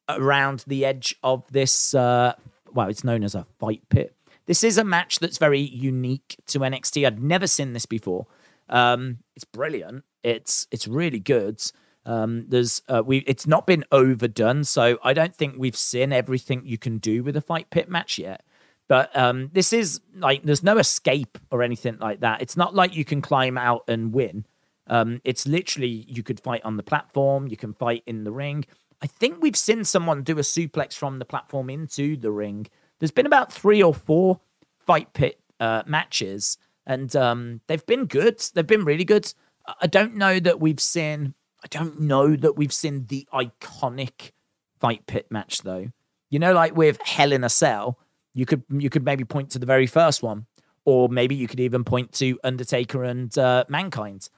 around 0.09 0.63
the 0.67 0.85
edge 0.85 1.15
of 1.23 1.43
this. 1.51 1.93
Uh, 1.93 2.33
well, 2.73 2.89
it's 2.89 3.03
known 3.03 3.23
as 3.23 3.35
a 3.35 3.45
fight 3.59 3.83
pit. 3.89 4.15
This 4.47 4.63
is 4.63 4.77
a 4.77 4.83
match 4.83 5.19
that's 5.19 5.37
very 5.37 5.59
unique 5.59 6.37
to 6.47 6.59
NXT. 6.59 7.05
I'd 7.05 7.21
never 7.21 7.47
seen 7.47 7.73
this 7.73 7.85
before. 7.85 8.27
Um, 8.69 9.19
it's 9.35 9.45
brilliant. 9.45 10.03
It's 10.23 10.67
it's 10.71 10.87
really 10.87 11.19
good. 11.19 11.61
Um, 12.07 12.45
there's 12.47 12.81
uh, 12.87 13.03
we 13.05 13.17
it's 13.27 13.45
not 13.45 13.67
been 13.67 13.83
overdone, 13.91 14.63
so 14.63 14.97
I 15.03 15.13
don't 15.13 15.35
think 15.35 15.55
we've 15.57 15.75
seen 15.75 16.13
everything 16.13 16.61
you 16.65 16.77
can 16.77 16.99
do 16.99 17.21
with 17.21 17.35
a 17.35 17.41
fight 17.41 17.69
pit 17.69 17.89
match 17.89 18.17
yet. 18.17 18.43
But 18.87 19.15
um, 19.15 19.49
this 19.51 19.73
is 19.73 19.99
like 20.15 20.43
there's 20.43 20.63
no 20.63 20.77
escape 20.77 21.37
or 21.51 21.61
anything 21.61 21.97
like 21.99 22.21
that. 22.21 22.41
It's 22.41 22.55
not 22.55 22.73
like 22.73 22.95
you 22.95 23.03
can 23.03 23.21
climb 23.21 23.57
out 23.57 23.83
and 23.89 24.13
win. 24.13 24.45
Um, 24.87 25.19
it's 25.25 25.45
literally 25.45 26.05
you 26.07 26.23
could 26.23 26.39
fight 26.39 26.63
on 26.63 26.77
the 26.77 26.83
platform, 26.83 27.49
you 27.49 27.57
can 27.57 27.73
fight 27.73 28.03
in 28.07 28.23
the 28.23 28.31
ring. 28.31 28.65
I 29.01 29.07
think 29.07 29.41
we've 29.41 29.57
seen 29.57 29.83
someone 29.83 30.23
do 30.23 30.39
a 30.39 30.41
suplex 30.41 30.93
from 30.93 31.19
the 31.19 31.25
platform 31.25 31.69
into 31.69 32.15
the 32.15 32.31
ring. 32.31 32.67
There's 32.99 33.11
been 33.11 33.25
about 33.25 33.51
three 33.51 33.83
or 33.83 33.93
four 33.93 34.39
fight 34.79 35.11
pit 35.11 35.39
uh, 35.59 35.83
matches, 35.85 36.57
and 36.85 37.13
um, 37.17 37.59
they've 37.67 37.85
been 37.85 38.05
good. 38.05 38.39
They've 38.53 38.65
been 38.65 38.85
really 38.85 39.03
good. 39.03 39.33
I 39.81 39.87
don't 39.87 40.15
know 40.15 40.39
that 40.39 40.61
we've 40.61 40.79
seen. 40.79 41.33
I 41.67 41.77
don't 41.77 41.99
know 41.99 42.33
that 42.37 42.55
we've 42.55 42.71
seen 42.71 43.07
the 43.07 43.27
iconic 43.33 44.31
fight 44.79 45.05
pit 45.05 45.27
match 45.29 45.63
though. 45.63 45.89
You 46.29 46.39
know, 46.39 46.53
like 46.53 46.77
with 46.77 46.97
Hell 47.01 47.33
in 47.33 47.43
a 47.43 47.49
Cell, 47.49 47.99
you 48.33 48.45
could 48.45 48.63
you 48.71 48.89
could 48.89 49.03
maybe 49.03 49.25
point 49.25 49.49
to 49.51 49.59
the 49.59 49.65
very 49.65 49.85
first 49.85 50.23
one, 50.23 50.45
or 50.85 51.09
maybe 51.09 51.35
you 51.35 51.45
could 51.45 51.59
even 51.59 51.83
point 51.83 52.13
to 52.13 52.39
Undertaker 52.41 53.03
and 53.03 53.37
uh, 53.37 53.65
Mankind. 53.67 54.29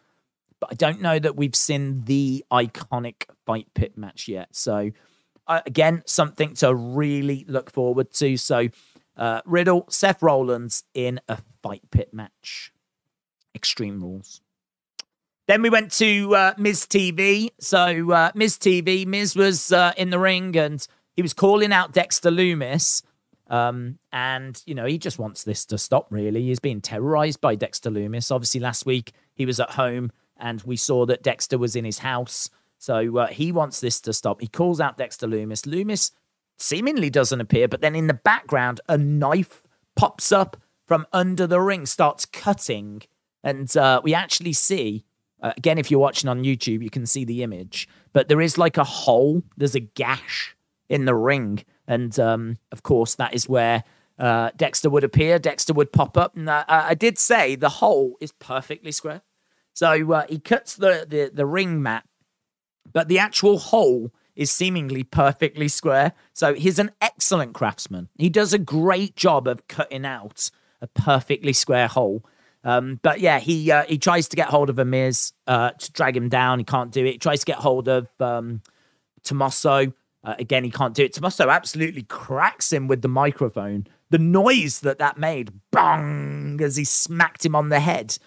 But 0.59 0.69
I 0.71 0.75
don't 0.75 1.01
know 1.01 1.19
that 1.19 1.35
we've 1.35 1.55
seen 1.55 2.01
the 2.05 2.43
iconic 2.51 3.25
fight 3.45 3.67
pit 3.75 3.95
match 3.95 4.27
yet. 4.27 4.55
So 4.55 4.89
uh, 5.45 5.61
again, 5.67 6.01
something 6.07 6.55
to 6.55 6.73
really 6.73 7.45
look 7.47 7.71
forward 7.71 8.11
to. 8.13 8.37
So 8.37 8.69
uh, 9.15 9.41
Riddle, 9.45 9.85
Seth 9.89 10.23
Rollins 10.23 10.83
in 10.95 11.21
a 11.29 11.37
fight 11.61 11.83
pit 11.91 12.11
match. 12.11 12.73
Extreme 13.53 14.01
rules. 14.01 14.41
Then 15.49 15.63
we 15.63 15.71
went 15.71 15.91
to 15.93 16.35
uh, 16.35 16.53
Miz 16.59 16.85
TV. 16.85 17.49
So 17.59 18.11
uh, 18.11 18.31
Miz 18.35 18.55
TV, 18.59 19.07
Miz 19.07 19.35
was 19.35 19.71
uh, 19.71 19.93
in 19.97 20.11
the 20.11 20.19
ring 20.19 20.55
and 20.55 20.87
he 21.15 21.23
was 21.23 21.33
calling 21.33 21.73
out 21.73 21.91
Dexter 21.91 22.29
Lumis. 22.29 23.01
Um, 23.47 23.97
and, 24.13 24.61
you 24.67 24.75
know, 24.75 24.85
he 24.85 24.99
just 24.99 25.17
wants 25.17 25.43
this 25.43 25.65
to 25.65 25.79
stop, 25.79 26.05
really. 26.11 26.43
He's 26.43 26.59
being 26.59 26.81
terrorized 26.81 27.41
by 27.41 27.55
Dexter 27.55 27.89
Lumis. 27.89 28.31
Obviously, 28.31 28.59
last 28.59 28.85
week 28.85 29.13
he 29.33 29.47
was 29.47 29.59
at 29.59 29.71
home 29.71 30.11
and 30.37 30.61
we 30.61 30.77
saw 30.77 31.07
that 31.07 31.23
Dexter 31.23 31.57
was 31.57 31.75
in 31.75 31.83
his 31.83 31.97
house. 31.97 32.51
So 32.77 33.17
uh, 33.17 33.27
he 33.29 33.51
wants 33.51 33.81
this 33.81 33.99
to 34.01 34.13
stop. 34.13 34.41
He 34.41 34.47
calls 34.47 34.79
out 34.79 34.97
Dexter 34.97 35.25
Lumis. 35.25 35.65
Lumis 35.65 36.11
seemingly 36.59 37.09
doesn't 37.09 37.41
appear, 37.41 37.67
but 37.67 37.81
then 37.81 37.95
in 37.95 38.05
the 38.05 38.13
background, 38.13 38.81
a 38.87 38.99
knife 38.99 39.63
pops 39.95 40.31
up 40.31 40.57
from 40.85 41.07
under 41.11 41.47
the 41.47 41.59
ring, 41.59 41.87
starts 41.87 42.27
cutting. 42.27 43.01
And 43.43 43.75
uh, 43.75 43.99
we 44.03 44.13
actually 44.13 44.53
see, 44.53 45.05
uh, 45.41 45.53
again, 45.57 45.77
if 45.77 45.89
you're 45.89 45.99
watching 45.99 46.29
on 46.29 46.43
YouTube, 46.43 46.83
you 46.83 46.89
can 46.89 47.05
see 47.05 47.25
the 47.25 47.43
image, 47.43 47.87
but 48.13 48.27
there 48.27 48.41
is 48.41 48.57
like 48.57 48.77
a 48.77 48.83
hole, 48.83 49.43
there's 49.57 49.75
a 49.75 49.79
gash 49.79 50.55
in 50.89 51.05
the 51.05 51.15
ring. 51.15 51.63
And 51.87 52.17
um, 52.19 52.57
of 52.71 52.83
course, 52.83 53.15
that 53.15 53.33
is 53.33 53.47
where 53.47 53.83
uh, 54.17 54.51
Dexter 54.55 54.89
would 54.89 55.03
appear. 55.03 55.39
Dexter 55.39 55.73
would 55.73 55.93
pop 55.93 56.17
up. 56.17 56.35
And 56.35 56.49
uh, 56.49 56.65
I 56.67 56.93
did 56.93 57.17
say 57.17 57.55
the 57.55 57.69
hole 57.69 58.15
is 58.19 58.31
perfectly 58.33 58.91
square. 58.91 59.21
So 59.73 60.11
uh, 60.11 60.25
he 60.27 60.39
cuts 60.39 60.75
the, 60.75 61.05
the, 61.07 61.31
the 61.33 61.45
ring 61.45 61.81
mat, 61.81 62.03
but 62.91 63.07
the 63.07 63.19
actual 63.19 63.59
hole 63.59 64.11
is 64.35 64.51
seemingly 64.51 65.03
perfectly 65.03 65.67
square. 65.67 66.13
So 66.33 66.53
he's 66.53 66.79
an 66.79 66.91
excellent 67.01 67.53
craftsman. 67.53 68.09
He 68.17 68.29
does 68.29 68.53
a 68.53 68.59
great 68.59 69.15
job 69.15 69.47
of 69.47 69.67
cutting 69.67 70.05
out 70.05 70.49
a 70.81 70.87
perfectly 70.87 71.53
square 71.53 71.87
hole. 71.87 72.25
Um, 72.63 72.99
but 73.01 73.19
yeah, 73.19 73.39
he 73.39 73.71
uh, 73.71 73.83
he 73.85 73.97
tries 73.97 74.27
to 74.29 74.35
get 74.35 74.49
hold 74.49 74.69
of 74.69 74.79
a 74.79 74.85
Miz 74.85 75.33
uh, 75.47 75.71
to 75.71 75.91
drag 75.91 76.15
him 76.15 76.29
down. 76.29 76.59
He 76.59 76.65
can't 76.65 76.91
do 76.91 77.05
it. 77.05 77.11
He 77.13 77.17
tries 77.17 77.39
to 77.39 77.45
get 77.45 77.57
hold 77.57 77.87
of 77.87 78.07
um, 78.19 78.61
Tommaso. 79.23 79.93
Uh, 80.23 80.35
again, 80.37 80.65
he 80.65 80.71
can't 80.71 80.93
do 80.93 81.05
it. 81.05 81.13
Tommaso 81.13 81.49
absolutely 81.49 82.03
cracks 82.03 82.73
him 82.73 82.87
with 82.87 83.01
the 83.01 83.07
microphone. 83.07 83.87
The 84.09 84.17
noise 84.17 84.81
that 84.81 84.99
that 84.99 85.17
made, 85.17 85.53
bang, 85.71 86.59
as 86.61 86.75
he 86.75 86.83
smacked 86.83 87.45
him 87.45 87.55
on 87.55 87.69
the 87.69 87.79
head. 87.79 88.17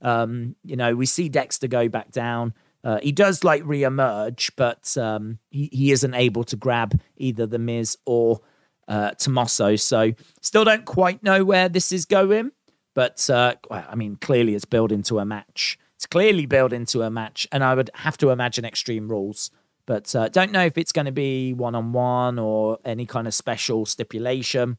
Um, 0.00 0.56
you 0.64 0.76
know, 0.76 0.94
we 0.94 1.06
see 1.06 1.28
Dexter 1.28 1.68
go 1.68 1.88
back 1.88 2.10
down. 2.10 2.54
Uh, 2.84 2.98
he 3.02 3.12
does 3.12 3.44
like 3.44 3.62
re-emerge, 3.64 4.50
but 4.56 4.96
um, 4.96 5.38
he, 5.50 5.68
he 5.72 5.92
isn't 5.92 6.14
able 6.14 6.44
to 6.44 6.56
grab 6.56 7.00
either 7.16 7.46
the 7.46 7.58
Miz 7.58 7.96
or 8.04 8.40
uh, 8.88 9.12
Tommaso. 9.12 9.76
So 9.76 10.12
still 10.40 10.64
don't 10.64 10.84
quite 10.84 11.22
know 11.22 11.44
where 11.44 11.68
this 11.68 11.92
is 11.92 12.04
going. 12.04 12.50
But 12.94 13.28
uh, 13.30 13.54
well, 13.70 13.86
I 13.88 13.94
mean, 13.94 14.16
clearly 14.16 14.54
it's 14.54 14.64
built 14.64 14.92
into 14.92 15.18
a 15.18 15.24
match. 15.24 15.78
It's 15.96 16.06
clearly 16.06 16.46
built 16.46 16.72
into 16.72 17.02
a 17.02 17.10
match, 17.10 17.46
and 17.52 17.62
I 17.62 17.74
would 17.74 17.90
have 17.94 18.16
to 18.18 18.30
imagine 18.30 18.64
Extreme 18.64 19.08
Rules. 19.08 19.50
But 19.86 20.14
uh, 20.14 20.28
don't 20.28 20.52
know 20.52 20.64
if 20.64 20.78
it's 20.78 20.92
going 20.92 21.06
to 21.06 21.12
be 21.12 21.52
one 21.52 21.74
on 21.74 21.92
one 21.92 22.38
or 22.38 22.78
any 22.84 23.06
kind 23.06 23.26
of 23.26 23.34
special 23.34 23.86
stipulation. 23.86 24.78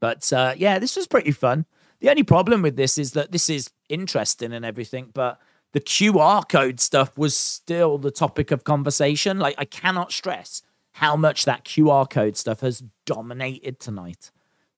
But 0.00 0.32
uh, 0.32 0.54
yeah, 0.56 0.78
this 0.78 0.96
was 0.96 1.06
pretty 1.06 1.32
fun. 1.32 1.66
The 2.00 2.10
only 2.10 2.22
problem 2.22 2.62
with 2.62 2.76
this 2.76 2.98
is 2.98 3.12
that 3.12 3.32
this 3.32 3.48
is 3.48 3.70
interesting 3.88 4.52
and 4.52 4.64
everything, 4.64 5.10
but 5.14 5.40
the 5.72 5.80
QR 5.80 6.48
code 6.48 6.80
stuff 6.80 7.16
was 7.18 7.36
still 7.36 7.98
the 7.98 8.10
topic 8.10 8.50
of 8.50 8.64
conversation. 8.64 9.38
Like, 9.38 9.56
I 9.58 9.64
cannot 9.64 10.12
stress 10.12 10.62
how 10.92 11.16
much 11.16 11.44
that 11.44 11.64
QR 11.64 12.08
code 12.08 12.36
stuff 12.36 12.60
has 12.60 12.82
dominated 13.04 13.80
tonight. 13.80 14.30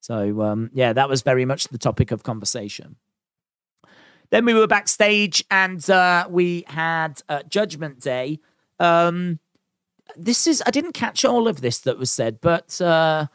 So, 0.07 0.41
um, 0.43 0.71
yeah, 0.73 0.93
that 0.93 1.09
was 1.09 1.23
very 1.23 1.45
much 1.45 1.67
the 1.67 1.79
topic 1.79 2.13
of 2.13 2.23
conversation. 2.23 2.95
Then 4.31 4.45
we 4.45 4.55
were 4.55 4.69
backstage 4.69 5.45
and 5.51 5.89
uh, 5.91 6.29
we 6.31 6.63
had 6.69 7.23
uh, 7.29 7.43
Judgment 7.49 7.99
Day. 7.99 8.39
Um, 8.79 9.41
this 10.17 10.47
is, 10.47 10.63
I 10.65 10.71
didn't 10.71 10.93
catch 10.93 11.25
all 11.25 11.49
of 11.49 11.61
this 11.61 11.81
that 11.81 11.99
was 11.99 12.13
said, 12.13 12.41
but 12.41 12.81
uh, 12.81 13.27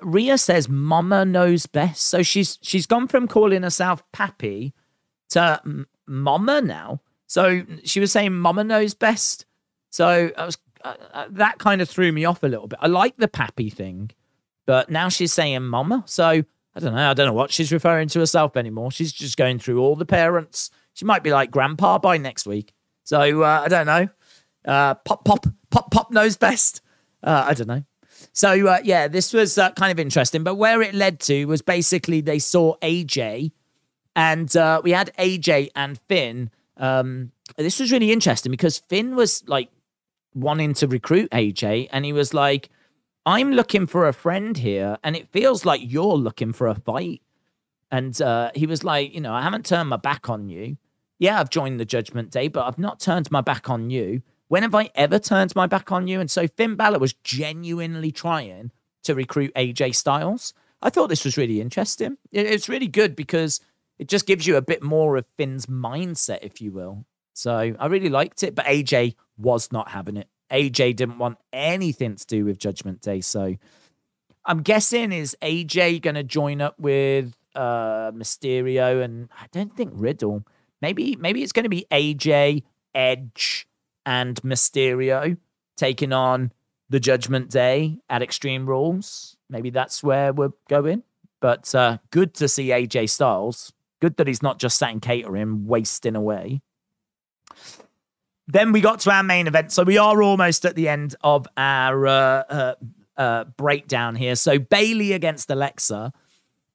Rhea 0.00 0.38
says 0.38 0.68
Mama 0.68 1.24
knows 1.24 1.66
best. 1.66 2.04
So 2.04 2.22
she's 2.22 2.56
she's 2.62 2.86
gone 2.86 3.08
from 3.08 3.26
calling 3.26 3.64
herself 3.64 4.04
Pappy 4.12 4.74
to 5.30 5.60
mama 6.06 6.60
now. 6.60 7.00
So 7.26 7.64
she 7.82 7.98
was 7.98 8.12
saying 8.12 8.32
mama 8.32 8.62
knows 8.62 8.94
best. 8.94 9.44
So 9.90 10.30
I 10.38 10.46
was 10.46 10.56
uh, 10.84 10.94
uh, 11.12 11.26
that 11.30 11.58
kind 11.58 11.82
of 11.82 11.88
threw 11.88 12.12
me 12.12 12.24
off 12.24 12.44
a 12.44 12.48
little 12.48 12.68
bit. 12.68 12.78
I 12.80 12.86
like 12.86 13.16
the 13.16 13.26
pappy 13.26 13.70
thing, 13.70 14.12
but 14.66 14.90
now 14.90 15.08
she's 15.08 15.32
saying 15.32 15.62
mama. 15.62 16.04
So 16.06 16.24
I 16.24 16.80
don't 16.80 16.94
know. 16.94 17.10
I 17.10 17.14
don't 17.14 17.26
know 17.26 17.32
what 17.32 17.50
she's 17.50 17.72
referring 17.72 18.08
to 18.08 18.20
herself 18.20 18.56
anymore. 18.56 18.90
She's 18.90 19.12
just 19.12 19.36
going 19.36 19.58
through 19.58 19.80
all 19.80 19.96
the 19.96 20.06
parents. 20.06 20.70
She 20.94 21.04
might 21.04 21.22
be 21.22 21.32
like 21.32 21.50
grandpa 21.50 21.98
by 21.98 22.18
next 22.18 22.46
week. 22.46 22.72
So 23.04 23.42
uh, 23.42 23.62
I 23.64 23.68
don't 23.68 23.86
know. 23.86 24.08
Uh, 24.64 24.94
pop, 24.94 25.24
pop, 25.24 25.46
pop, 25.70 25.90
pop 25.90 26.10
knows 26.10 26.36
best. 26.36 26.80
Uh, 27.22 27.44
I 27.48 27.54
don't 27.54 27.68
know. 27.68 27.84
So 28.32 28.66
uh, 28.66 28.78
yeah, 28.84 29.08
this 29.08 29.32
was 29.32 29.58
uh, 29.58 29.70
kind 29.72 29.90
of 29.92 29.98
interesting. 29.98 30.44
But 30.44 30.54
where 30.54 30.80
it 30.82 30.94
led 30.94 31.20
to 31.20 31.44
was 31.46 31.62
basically 31.62 32.20
they 32.20 32.38
saw 32.38 32.76
AJ 32.78 33.52
and 34.14 34.54
uh, 34.56 34.80
we 34.82 34.90
had 34.92 35.12
AJ 35.18 35.70
and 35.74 35.98
Finn. 36.08 36.50
Um, 36.76 37.32
this 37.56 37.80
was 37.80 37.92
really 37.92 38.12
interesting 38.12 38.50
because 38.50 38.78
Finn 38.78 39.16
was 39.16 39.42
like 39.46 39.70
wanting 40.34 40.74
to 40.74 40.86
recruit 40.86 41.30
AJ, 41.30 41.88
and 41.92 42.04
he 42.04 42.12
was 42.12 42.32
like, 42.34 42.70
"I'm 43.24 43.52
looking 43.52 43.86
for 43.86 44.06
a 44.06 44.12
friend 44.12 44.56
here, 44.56 44.98
and 45.02 45.16
it 45.16 45.32
feels 45.32 45.64
like 45.64 45.80
you're 45.82 46.16
looking 46.16 46.52
for 46.52 46.66
a 46.66 46.74
fight." 46.74 47.22
And 47.90 48.20
uh, 48.20 48.50
he 48.54 48.66
was 48.66 48.84
like, 48.84 49.14
"You 49.14 49.20
know, 49.20 49.34
I 49.34 49.42
haven't 49.42 49.66
turned 49.66 49.88
my 49.88 49.96
back 49.96 50.28
on 50.28 50.48
you. 50.48 50.76
Yeah, 51.18 51.38
I've 51.38 51.50
joined 51.50 51.78
the 51.78 51.84
Judgment 51.84 52.30
Day, 52.30 52.48
but 52.48 52.66
I've 52.66 52.78
not 52.78 53.00
turned 53.00 53.30
my 53.30 53.40
back 53.40 53.70
on 53.70 53.90
you. 53.90 54.22
When 54.48 54.62
have 54.62 54.74
I 54.74 54.90
ever 54.94 55.18
turned 55.18 55.54
my 55.54 55.66
back 55.66 55.92
on 55.92 56.08
you?" 56.08 56.20
And 56.20 56.30
so 56.30 56.46
Finn 56.46 56.74
Balor 56.74 56.98
was 56.98 57.12
genuinely 57.12 58.12
trying 58.12 58.70
to 59.04 59.14
recruit 59.14 59.52
AJ 59.54 59.94
Styles. 59.94 60.54
I 60.80 60.90
thought 60.90 61.08
this 61.08 61.24
was 61.24 61.36
really 61.36 61.60
interesting. 61.60 62.16
It's 62.32 62.68
really 62.68 62.88
good 62.88 63.14
because 63.14 63.60
it 63.98 64.08
just 64.08 64.26
gives 64.26 64.46
you 64.46 64.56
a 64.56 64.62
bit 64.62 64.82
more 64.82 65.16
of 65.16 65.26
Finn's 65.36 65.66
mindset, 65.66 66.40
if 66.42 66.60
you 66.60 66.72
will. 66.72 67.04
So 67.34 67.74
I 67.78 67.86
really 67.86 68.08
liked 68.08 68.42
it, 68.42 68.54
but 68.54 68.66
AJ 68.66 69.14
was 69.36 69.70
not 69.70 69.90
having 69.90 70.16
it. 70.16 70.28
AJ 70.52 70.96
didn't 70.96 71.18
want 71.18 71.38
anything 71.52 72.16
to 72.16 72.26
do 72.26 72.44
with 72.44 72.58
Judgment 72.58 73.00
Day. 73.00 73.20
So 73.20 73.56
I'm 74.44 74.62
guessing 74.62 75.12
is 75.12 75.36
AJ 75.42 76.02
going 76.02 76.14
to 76.14 76.22
join 76.22 76.60
up 76.60 76.78
with 76.78 77.34
uh 77.54 78.10
Mysterio 78.12 79.02
and 79.02 79.28
I 79.38 79.46
don't 79.52 79.76
think 79.76 79.92
Riddle. 79.94 80.44
Maybe 80.80 81.16
maybe 81.16 81.42
it's 81.42 81.52
going 81.52 81.64
to 81.64 81.68
be 81.68 81.86
AJ, 81.90 82.64
Edge, 82.94 83.66
and 84.04 84.40
Mysterio 84.42 85.36
taking 85.76 86.12
on 86.12 86.52
the 86.88 87.00
Judgment 87.00 87.50
Day 87.50 87.98
at 88.10 88.22
Extreme 88.22 88.66
Rules. 88.66 89.36
Maybe 89.48 89.70
that's 89.70 90.02
where 90.02 90.32
we're 90.32 90.52
going. 90.68 91.02
But 91.40 91.74
uh, 91.74 91.98
good 92.10 92.34
to 92.34 92.48
see 92.48 92.68
AJ 92.68 93.10
Styles 93.10 93.72
Good 94.02 94.16
that 94.16 94.26
he's 94.26 94.42
not 94.42 94.58
just 94.58 94.78
sat 94.78 94.90
in 94.90 94.98
catering, 94.98 95.64
wasting 95.64 96.16
away. 96.16 96.60
Then 98.48 98.72
we 98.72 98.80
got 98.80 99.00
to 99.00 99.10
our 99.10 99.22
main 99.22 99.46
event. 99.46 99.72
So 99.72 99.82
we 99.82 99.98
are 99.98 100.22
almost 100.22 100.64
at 100.64 100.74
the 100.74 100.88
end 100.88 101.14
of 101.22 101.46
our 101.56 102.06
uh, 102.06 102.12
uh, 102.48 102.74
uh, 103.16 103.44
breakdown 103.56 104.16
here. 104.16 104.34
So 104.34 104.58
Bayley 104.58 105.12
against 105.12 105.50
Alexa. 105.50 106.12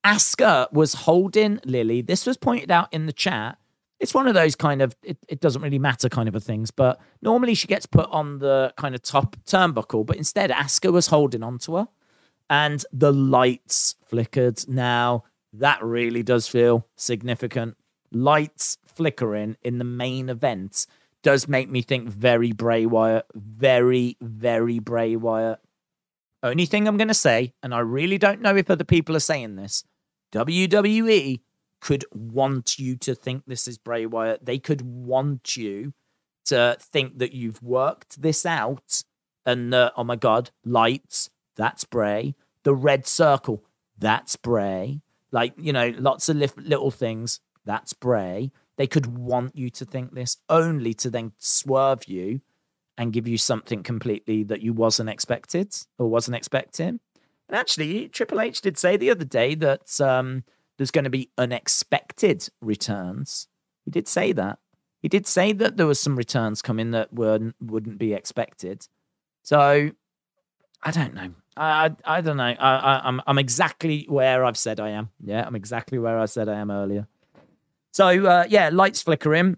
Asuka 0.05 0.72
was 0.72 0.93
holding 0.93 1.59
Lily. 1.65 2.01
This 2.01 2.26
was 2.26 2.38
pointed 2.38 2.72
out 2.72 2.88
in 2.93 3.07
the 3.07 3.13
chat. 3.13 3.57
It's 3.99 4.13
one 4.13 4.28
of 4.28 4.36
those 4.36 4.55
kind 4.55 4.82
of 4.82 4.95
it, 5.03 5.18
it 5.28 5.41
doesn't 5.41 5.61
really 5.61 5.80
matter 5.80 6.07
kind 6.07 6.30
of 6.30 6.36
a 6.36 6.39
things, 6.39 6.72
but 6.72 7.01
normally 7.22 7.55
she 7.55 7.68
gets 7.68 7.86
put 7.86 8.07
on 8.11 8.39
the 8.39 8.74
kind 8.78 8.95
of 8.95 9.01
top 9.01 9.36
turnbuckle, 9.45 10.05
but 10.05 10.15
instead 10.15 10.51
Asuka 10.51 10.93
was 10.93 11.07
holding 11.07 11.43
onto 11.43 11.76
her 11.76 11.88
and 12.49 12.86
the 12.93 13.11
lights 13.11 13.95
flickered. 14.05 14.65
Now 14.70 15.24
that 15.51 15.84
really 15.84 16.24
does 16.24 16.47
feel 16.47 16.88
significant. 16.95 17.76
Lights 18.11 18.78
flickering 18.86 19.57
in 19.63 19.80
the 19.80 19.84
main 19.84 20.30
event 20.30 20.86
does 21.24 21.47
make 21.47 21.70
me 21.70 21.82
think 21.82 22.09
very 22.09 22.51
Bray 22.51 22.86
Wyatt, 22.86 23.26
very, 23.34 24.18
very 24.22 24.80
Bray 24.80 25.15
Wyatt. 25.15 25.59
Only 26.43 26.65
thing 26.65 26.88
I'm 26.88 26.97
going 26.97 27.07
to 27.07 27.13
say, 27.13 27.53
and 27.63 27.74
I 27.74 27.80
really 27.80 28.18
don't 28.18 28.41
know 28.41 28.55
if 28.55 28.70
other 28.70 28.84
people 28.84 29.15
are 29.15 29.22
saying 29.22 29.55
this, 29.55 29.84
WWE 30.34 31.41
could 31.82 32.05
want 32.11 32.80
you 32.80 32.95
to 32.97 33.15
think 33.15 33.43
this 33.45 33.68
is 33.68 33.78
Bray 33.78 34.05
Wyatt. 34.05 34.45
They 34.45 34.59
could 34.59 34.82
want 34.82 35.57
you 35.57 35.93
to 36.45 36.78
think 36.80 37.20
that 37.20 37.34
you've 37.34 37.61
worked 37.61 38.22
this 38.22 38.45
out 38.45 39.03
and 39.45 39.74
uh, 39.74 39.91
oh 39.95 40.03
my 40.03 40.18
God, 40.18 40.51
lights, 40.65 41.30
that's 41.55 41.86
Bray. 41.86 42.36
The 42.63 42.76
red 42.76 43.07
circle, 43.07 43.63
that's 43.97 44.36
Bray. 44.36 45.01
Like, 45.32 45.53
you 45.57 45.72
know, 45.72 45.93
lots 45.97 46.30
of 46.30 46.38
li- 46.38 46.49
little 46.57 46.91
things, 46.91 47.39
that's 47.65 47.93
Bray. 47.93 48.51
They 48.78 48.88
could 48.88 49.17
want 49.17 49.55
you 49.55 49.69
to 49.71 49.86
think 49.86 50.13
this 50.13 50.38
only 50.49 50.93
to 50.95 51.09
then 51.09 51.34
swerve 51.38 52.05
you 52.05 52.41
and 52.97 53.13
give 53.13 53.28
you 53.28 53.38
something 53.38 53.84
completely 53.84 54.43
that 54.43 54.61
you 54.61 54.73
wasn't 54.73 55.09
expected 55.09 55.75
or 55.97 56.07
wasn't 56.07 56.38
expecting. 56.38 56.99
And 57.49 57.57
actually, 57.57 58.07
Triple 58.09 58.41
H 58.41 58.61
did 58.61 58.78
say 58.78 58.97
the 58.97 59.11
other 59.11 59.25
day 59.25 59.55
that 59.55 59.99
um, 60.01 60.43
there's 60.78 60.91
going 60.91 61.05
to 61.05 61.09
be 61.09 61.30
unexpected 61.38 62.49
returns. 62.61 63.47
He 63.86 63.91
did 63.91 64.07
say 64.07 64.32
that. 64.34 64.59
He 65.01 65.07
did 65.07 65.28
say 65.28 65.53
that 65.53 65.78
there 65.78 65.88
was 65.88 65.99
some 65.99 66.15
returns 66.15 66.61
coming 66.61 66.91
that 66.91 67.13
were 67.13 67.53
wouldn't 67.61 67.97
be 67.97 68.13
expected. 68.13 68.88
So 69.43 69.91
I 70.84 70.91
don't 70.91 71.13
know. 71.13 71.32
I 71.55 71.86
I, 71.86 72.17
I 72.17 72.21
don't 72.21 72.38
know. 72.38 72.43
I, 72.43 72.55
I 72.59 73.01
I'm 73.03 73.21
I'm 73.28 73.38
exactly 73.38 74.05
where 74.09 74.43
I've 74.43 74.57
said 74.57 74.80
I 74.80 74.89
am. 74.89 75.09
Yeah, 75.23 75.45
I'm 75.45 75.55
exactly 75.55 75.99
where 75.99 76.19
I 76.19 76.25
said 76.25 76.49
I 76.49 76.55
am 76.55 76.71
earlier. 76.71 77.07
So 77.97 78.27
uh, 78.27 78.45
yeah, 78.47 78.69
lights 78.71 79.01
flickering. 79.01 79.57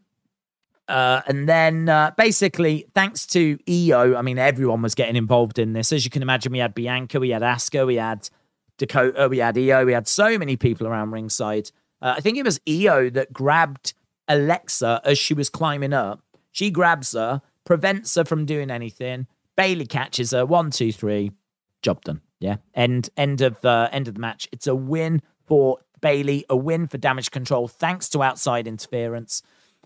Uh, 0.87 1.21
and 1.27 1.49
then 1.49 1.89
uh, 1.89 2.11
basically, 2.17 2.85
thanks 2.95 3.27
to 3.27 3.57
Iyo, 3.67 4.17
I 4.17 4.21
mean, 4.21 4.37
everyone 4.37 4.81
was 4.81 4.95
getting 4.95 5.17
involved 5.17 5.59
in 5.59 5.73
this. 5.73 5.91
As 5.91 6.05
you 6.05 6.09
can 6.09 6.21
imagine, 6.21 6.53
we 6.53 6.59
had 6.59 6.73
Bianca, 6.73 7.19
we 7.19 7.31
had 7.31 7.41
Asuka, 7.41 7.85
we 7.85 7.95
had 7.95 8.29
Dakota, 8.77 9.27
we 9.27 9.39
had 9.39 9.55
Iyo, 9.55 9.85
we 9.85 9.91
had 9.91 10.07
so 10.07 10.37
many 10.37 10.55
people 10.55 10.87
around 10.87 11.11
ringside. 11.11 11.69
Uh, 12.01 12.13
I 12.15 12.21
think 12.21 12.37
it 12.37 12.45
was 12.45 12.59
Iyo 12.59 13.11
that 13.11 13.33
grabbed 13.33 13.93
Alexa 14.29 15.01
as 15.03 15.19
she 15.19 15.33
was 15.33 15.49
climbing 15.49 15.91
up. 15.91 16.23
She 16.53 16.71
grabs 16.71 17.11
her, 17.11 17.41
prevents 17.65 18.15
her 18.15 18.23
from 18.23 18.45
doing 18.45 18.71
anything. 18.71 19.27
Bayley 19.57 19.85
catches 19.85 20.31
her. 20.31 20.45
One, 20.45 20.71
two, 20.71 20.93
three. 20.93 21.33
Job 21.81 22.05
done. 22.05 22.21
Yeah. 22.39 22.55
End. 22.73 23.09
End 23.17 23.41
of 23.41 23.65
uh, 23.65 23.89
end 23.91 24.07
of 24.07 24.13
the 24.13 24.21
match. 24.21 24.47
It's 24.53 24.65
a 24.65 24.75
win 24.75 25.21
for 25.45 25.79
Bayley. 26.01 26.45
A 26.49 26.55
win 26.55 26.87
for 26.87 26.97
Damage 26.97 27.31
Control, 27.31 27.67
thanks 27.67 28.09
to 28.09 28.23
outside 28.23 28.67
interference 28.67 29.41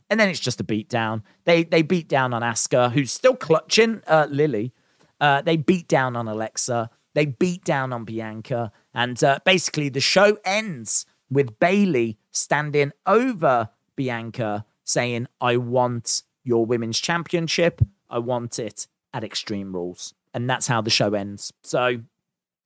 and 0.10 0.20
then 0.20 0.30
it's 0.30 0.40
just 0.40 0.60
a 0.60 0.64
beat 0.64 0.90
down. 0.90 1.24
They 1.46 1.64
they 1.64 1.82
beat 1.82 2.08
down 2.08 2.34
on 2.34 2.42
Asuka, 2.42 2.92
who's 2.92 3.12
still 3.12 3.36
clutching 3.36 4.02
uh, 4.08 4.28
Lily. 4.30 4.74
Uh, 5.20 5.42
they 5.42 5.58
beat 5.58 5.88
down 5.88 6.16
on 6.16 6.28
Alexa. 6.28 6.90
They 7.14 7.26
beat 7.26 7.64
down 7.64 7.94
on 7.94 8.04
Bianca, 8.06 8.72
and 8.94 9.22
uh, 9.24 9.40
basically 9.46 9.90
the 9.90 10.00
show 10.00 10.38
ends 10.46 11.06
with 11.30 11.60
Bayley 11.60 12.18
standing 12.32 12.92
over 13.06 13.70
Bianca, 13.96 14.66
saying, 14.84 15.28
"I 15.40 15.58
want 15.58 16.24
your 16.44 16.66
women's 16.66 17.00
championship. 17.00 17.82
I 18.10 18.20
want 18.20 18.60
it 18.60 18.88
at 19.14 19.24
Extreme 19.24 19.74
Rules," 19.74 20.14
and 20.34 20.50
that's 20.50 20.68
how 20.68 20.82
the 20.82 20.90
show 20.90 21.14
ends. 21.14 21.54
So, 21.64 22.02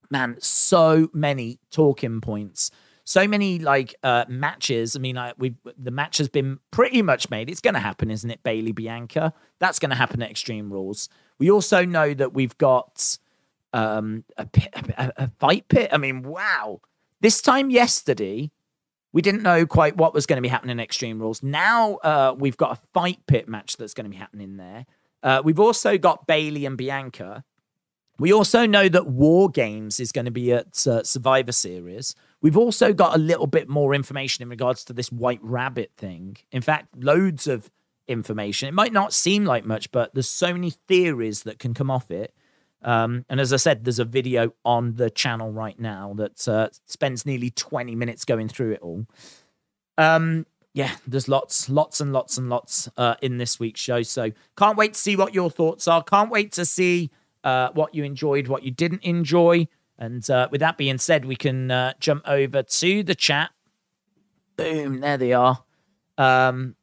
man, 0.10 0.38
so 0.40 1.10
many 1.14 1.60
talking 1.72 2.20
points 2.22 2.72
so 3.08 3.26
many 3.26 3.58
like 3.58 3.96
uh, 4.04 4.26
matches. 4.28 4.98
I 4.98 5.00
mean, 5.00 5.16
like 5.16 5.36
we 5.38 5.56
the 5.78 5.92
match 5.92 6.18
has 6.18 6.28
been 6.28 6.60
pretty 6.72 7.02
much 7.02 7.30
made. 7.30 7.50
It's 7.50 7.62
going 7.62 7.74
to 7.74 7.80
happen, 7.80 8.12
isn't 8.12 8.30
it? 8.30 8.44
Bayley 8.44 8.74
Bianca. 8.74 9.34
That's 9.60 9.80
going 9.80 9.92
to 9.92 9.96
happen 9.96 10.22
at 10.22 10.30
Extreme 10.30 10.74
Rules. 10.74 11.08
We 11.40 11.50
also 11.50 11.86
know 11.86 12.14
that 12.14 12.34
we've 12.34 12.58
got 12.58 13.18
um, 13.72 14.26
a, 14.38 14.46
a, 14.98 15.14
a 15.16 15.28
fight 15.40 15.70
pit. 15.70 15.90
I 15.94 15.98
mean, 15.98 16.22
wow. 16.22 16.82
This 17.22 17.42
time 17.42 17.70
yesterday, 17.70 18.52
we 19.14 19.22
didn't 19.22 19.42
know 19.42 19.66
quite 19.66 19.96
what 19.96 20.14
was 20.14 20.26
going 20.26 20.36
to 20.36 20.42
be 20.42 20.50
happening 20.50 20.74
in 20.74 20.82
Extreme 20.82 21.22
Rules. 21.22 21.42
Now 21.42 21.96
uh, 22.04 22.36
we've 22.38 22.58
got 22.58 22.78
a 22.78 22.82
fight 22.94 23.20
pit 23.26 23.48
match 23.48 23.78
that's 23.78 23.94
going 23.94 24.04
to 24.04 24.12
be 24.12 24.18
happening 24.18 24.58
there. 24.58 24.86
Uh, 25.24 25.42
we've 25.46 25.62
also 25.62 25.98
got 25.98 26.28
Bayley 26.28 26.66
and 26.66 26.78
Bianca. 26.78 27.46
We 28.20 28.34
also 28.34 28.66
know 28.66 28.90
that 28.90 29.08
War 29.08 29.50
Games 29.50 30.02
is 30.02 30.12
going 30.12 30.26
to 30.26 30.32
be 30.32 30.52
at 30.52 30.86
uh, 30.86 31.04
Survivor 31.04 31.54
Series. 31.54 32.14
We've 32.42 32.58
also 32.58 32.94
got 32.94 33.16
a 33.16 33.20
little 33.20 33.48
bit 33.48 33.68
more 33.68 33.94
information 33.96 34.44
in 34.44 34.50
regards 34.50 34.84
to 34.86 34.94
this 34.94 35.12
White 35.12 35.40
Rabbit 35.42 35.92
thing. 35.98 36.38
In 36.52 36.62
fact, 36.62 36.96
loads 36.96 37.48
of 37.48 37.70
information. 38.08 38.70
It 38.70 38.74
might 38.74 38.94
not 38.94 39.14
seem 39.14 39.44
like 39.44 39.66
much, 39.66 39.92
but 39.92 40.14
there's 40.14 40.30
so 40.30 40.54
many 40.54 40.72
theories 40.88 41.44
that 41.44 41.60
can 41.60 41.74
come 41.74 41.90
off 41.90 42.12
it. 42.12 42.34
Um, 42.84 43.26
and 43.28 43.40
as 43.40 43.52
I 43.52 43.58
said, 43.58 43.84
there's 43.84 44.00
a 44.00 44.06
video 44.06 44.54
on 44.64 44.96
the 44.96 45.10
channel 45.10 45.52
right 45.52 45.80
now 45.80 46.14
that 46.18 46.48
uh, 46.48 46.70
spends 46.86 47.26
nearly 47.26 47.50
20 47.50 47.96
minutes 47.96 48.24
going 48.24 48.48
through 48.48 48.74
it 48.74 48.82
all. 48.82 49.06
Um, 49.98 50.46
yeah, 50.74 50.92
there's 51.08 51.28
lots, 51.28 51.70
lots 51.70 52.00
and 52.00 52.14
lots 52.14 52.38
and 52.38 52.50
lots 52.50 52.88
uh, 52.98 53.16
in 53.22 53.40
this 53.40 53.60
week's 53.60 53.82
show. 53.82 54.04
So 54.04 54.32
can't 54.56 54.78
wait 54.78 54.94
to 54.94 55.00
see 55.00 55.16
what 55.16 55.34
your 55.34 55.50
thoughts 55.50 55.88
are. 55.88 56.04
Can't 56.04 56.30
wait 56.30 56.52
to 56.52 56.66
see 56.66 57.10
uh, 57.44 57.70
what 57.74 57.96
you 57.96 58.04
enjoyed, 58.04 58.48
what 58.48 58.62
you 58.62 58.70
didn't 58.70 59.04
enjoy. 59.04 59.68
And 60.00 60.28
uh, 60.30 60.48
with 60.52 60.62
that 60.62 60.78
being 60.78 60.98
said, 60.98 61.26
we 61.26 61.36
can 61.36 61.72
uh, 61.72 61.94
jump 62.00 62.24
over 62.28 62.64
to 62.64 63.04
the 63.04 63.16
chat. 63.16 63.52
Boom, 64.56 65.00
there 65.00 65.18
they 65.18 65.34
are. 65.34 65.64
Um, 66.18 66.76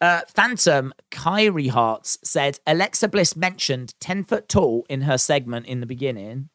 uh, 0.00 0.22
Phantom 0.28 0.94
Kyrie 1.10 1.68
Hearts 1.68 2.18
said 2.24 2.58
Alexa 2.66 3.08
Bliss 3.08 3.36
mentioned 3.36 3.94
10 4.00 4.24
foot 4.24 4.48
tall 4.48 4.86
in 4.88 5.02
her 5.02 5.18
segment 5.18 5.66
in 5.66 5.80
the 5.80 5.86
beginning. 5.86 6.48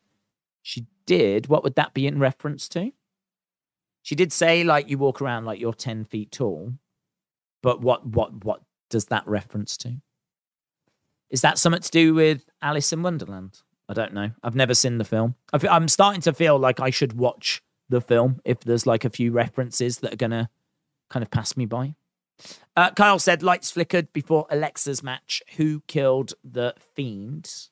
She 0.64 0.88
did. 1.06 1.48
What 1.48 1.64
would 1.64 1.76
that 1.76 1.94
be 1.94 2.08
in 2.08 2.20
reference 2.20 2.68
to? 2.70 2.92
She 4.02 4.16
did 4.16 4.34
say 4.34 4.64
like 4.64 4.90
you 4.90 4.98
walk 4.98 5.22
around 5.22 5.46
like 5.46 5.60
you're 5.60 5.74
10 5.74 6.06
feet 6.06 6.32
tall. 6.32 6.74
But 7.62 7.82
what 7.82 8.06
what 8.06 8.44
what 8.44 8.62
does 8.90 9.06
that 9.06 9.28
reference 9.28 9.78
to? 9.78 9.96
Is 11.30 11.42
that 11.42 11.58
something 11.58 11.82
to 11.82 11.92
do 11.92 12.14
with 12.14 12.46
Alice 12.62 12.94
in 12.94 13.02
Wonderland? 13.02 13.62
I 13.88 13.94
don't 13.94 14.14
know. 14.14 14.32
I've 14.44 14.56
never 14.56 14.74
seen 14.74 14.98
the 14.98 15.06
film. 15.06 15.36
I'm 15.54 15.88
starting 15.88 16.22
to 16.22 16.34
feel 16.34 16.58
like 16.58 16.80
I 16.80 16.90
should 16.90 17.14
watch 17.14 17.62
the 17.90 18.02
film 18.02 18.42
if 18.44 18.62
there's 18.62 18.88
like 18.88 19.06
a 19.06 19.10
few 19.10 19.32
references 19.32 20.00
that 20.00 20.14
are 20.14 20.18
gonna 20.18 20.50
kind 21.10 21.24
of 21.24 21.30
pass 21.30 21.56
me 21.56 21.66
by. 21.66 21.96
Uh, 22.76 22.92
Kyle 22.92 23.20
said 23.20 23.44
lights 23.44 23.72
flickered 23.72 24.12
before 24.12 24.48
Alexa's 24.50 25.04
match. 25.04 25.42
Who 25.58 25.82
killed 25.88 26.34
the 26.44 26.74
fiend? 26.96 27.70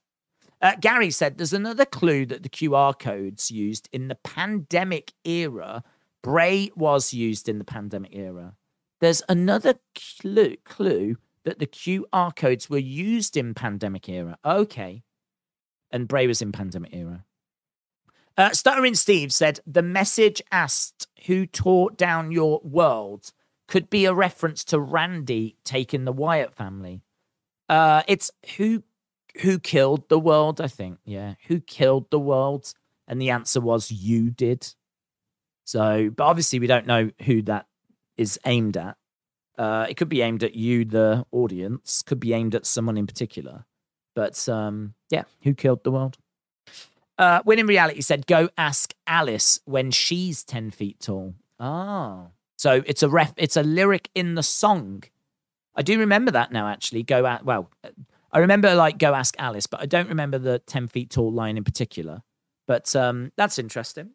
Uh, 0.61 0.76
Gary 0.80 1.11
said 1.11 1.38
there's 1.38 1.51
another 1.51 1.84
clue 1.84 2.26
that 2.28 2.43
the 2.43 2.49
QR 2.49 2.97
codes 2.97 3.51
used 3.51 3.89
in 3.91 4.07
the 4.07 4.16
pandemic 4.16 5.14
era. 5.26 5.84
Bray 6.22 6.72
was 6.76 7.14
used 7.14 7.49
in 7.49 7.57
the 7.57 7.66
pandemic 7.66 8.16
era. 8.16 8.53
There's 9.01 9.24
another 9.28 9.76
clue, 10.22 10.55
clue 10.64 11.18
that 11.43 11.59
the 11.59 11.68
QR 11.68 12.34
codes 12.34 12.70
were 12.70 12.78
used 12.78 13.36
in 13.36 13.53
pandemic 13.53 14.07
era. 14.07 14.38
Okay 14.45 15.03
and 15.93 16.07
Bray 16.07 16.27
was 16.27 16.41
in 16.41 16.51
pandemic 16.51 16.93
era. 16.93 17.23
Uh, 18.35 18.49
Stuttering 18.49 18.95
Steve 18.95 19.31
said 19.31 19.59
the 19.65 19.83
message 19.83 20.41
asked 20.51 21.07
who 21.27 21.45
tore 21.45 21.91
down 21.91 22.31
your 22.31 22.59
world 22.63 23.31
could 23.67 23.89
be 23.89 24.05
a 24.05 24.13
reference 24.13 24.63
to 24.65 24.79
Randy 24.79 25.55
taking 25.63 26.03
the 26.03 26.11
Wyatt 26.11 26.53
family. 26.53 27.03
Uh, 27.69 28.01
it's 28.07 28.31
who 28.57 28.83
who 29.41 29.59
killed 29.59 30.09
the 30.09 30.19
world. 30.19 30.59
I 30.59 30.67
think 30.67 30.97
yeah, 31.05 31.35
who 31.47 31.59
killed 31.59 32.09
the 32.09 32.19
world, 32.19 32.73
and 33.07 33.21
the 33.21 33.29
answer 33.29 33.61
was 33.61 33.91
you 33.91 34.31
did. 34.31 34.73
So, 35.63 36.09
but 36.09 36.23
obviously 36.25 36.59
we 36.59 36.67
don't 36.67 36.87
know 36.87 37.11
who 37.23 37.43
that 37.43 37.67
is 38.17 38.39
aimed 38.45 38.77
at. 38.77 38.97
Uh, 39.57 39.85
it 39.87 39.95
could 39.95 40.09
be 40.09 40.21
aimed 40.21 40.43
at 40.43 40.55
you, 40.55 40.83
the 40.85 41.25
audience. 41.31 42.01
Could 42.01 42.19
be 42.19 42.33
aimed 42.33 42.55
at 42.55 42.65
someone 42.65 42.97
in 42.97 43.07
particular. 43.07 43.65
But 44.16 44.47
um, 44.49 44.93
yeah, 45.09 45.24
who 45.41 45.53
killed 45.53 45.84
the 45.84 45.91
world? 45.91 46.18
Uh, 47.18 47.41
when 47.43 47.59
in 47.59 47.68
reality 47.68 48.01
said, 48.01 48.26
go 48.26 48.49
ask 48.57 48.93
Alice 49.05 49.59
when 49.66 49.91
she's 49.91 50.43
10 50.43 50.72
feet 50.72 50.99
tall. 50.99 51.36
Ah. 51.59 52.28
So 52.57 52.84
it's 52.86 53.03
a 53.03 53.09
ref. 53.09 53.34
It's 53.38 53.57
a 53.57 53.64
lyric 53.64 54.09
in 54.16 54.36
the 54.36 54.43
song. 54.43 55.03
I 55.76 55.82
do 55.82 55.99
remember 55.99 56.32
that 56.32 56.51
now. 56.51 56.68
Actually, 56.68 57.03
go 57.03 57.26
out. 57.26 57.45
Well, 57.45 57.70
I 58.32 58.39
remember 58.39 58.74
like 58.76 58.97
go 58.97 59.14
ask 59.14 59.36
Alice, 59.38 59.68
but 59.68 59.82
I 59.82 59.86
don't 59.86 60.09
remember 60.09 60.38
the 60.38 60.59
ten 60.59 60.88
feet 60.88 61.09
tall 61.09 61.32
line 61.32 61.57
in 61.57 61.64
particular. 61.64 62.24
But 62.68 62.95
um, 62.95 63.32
that's 63.36 63.59
interesting. 63.59 64.11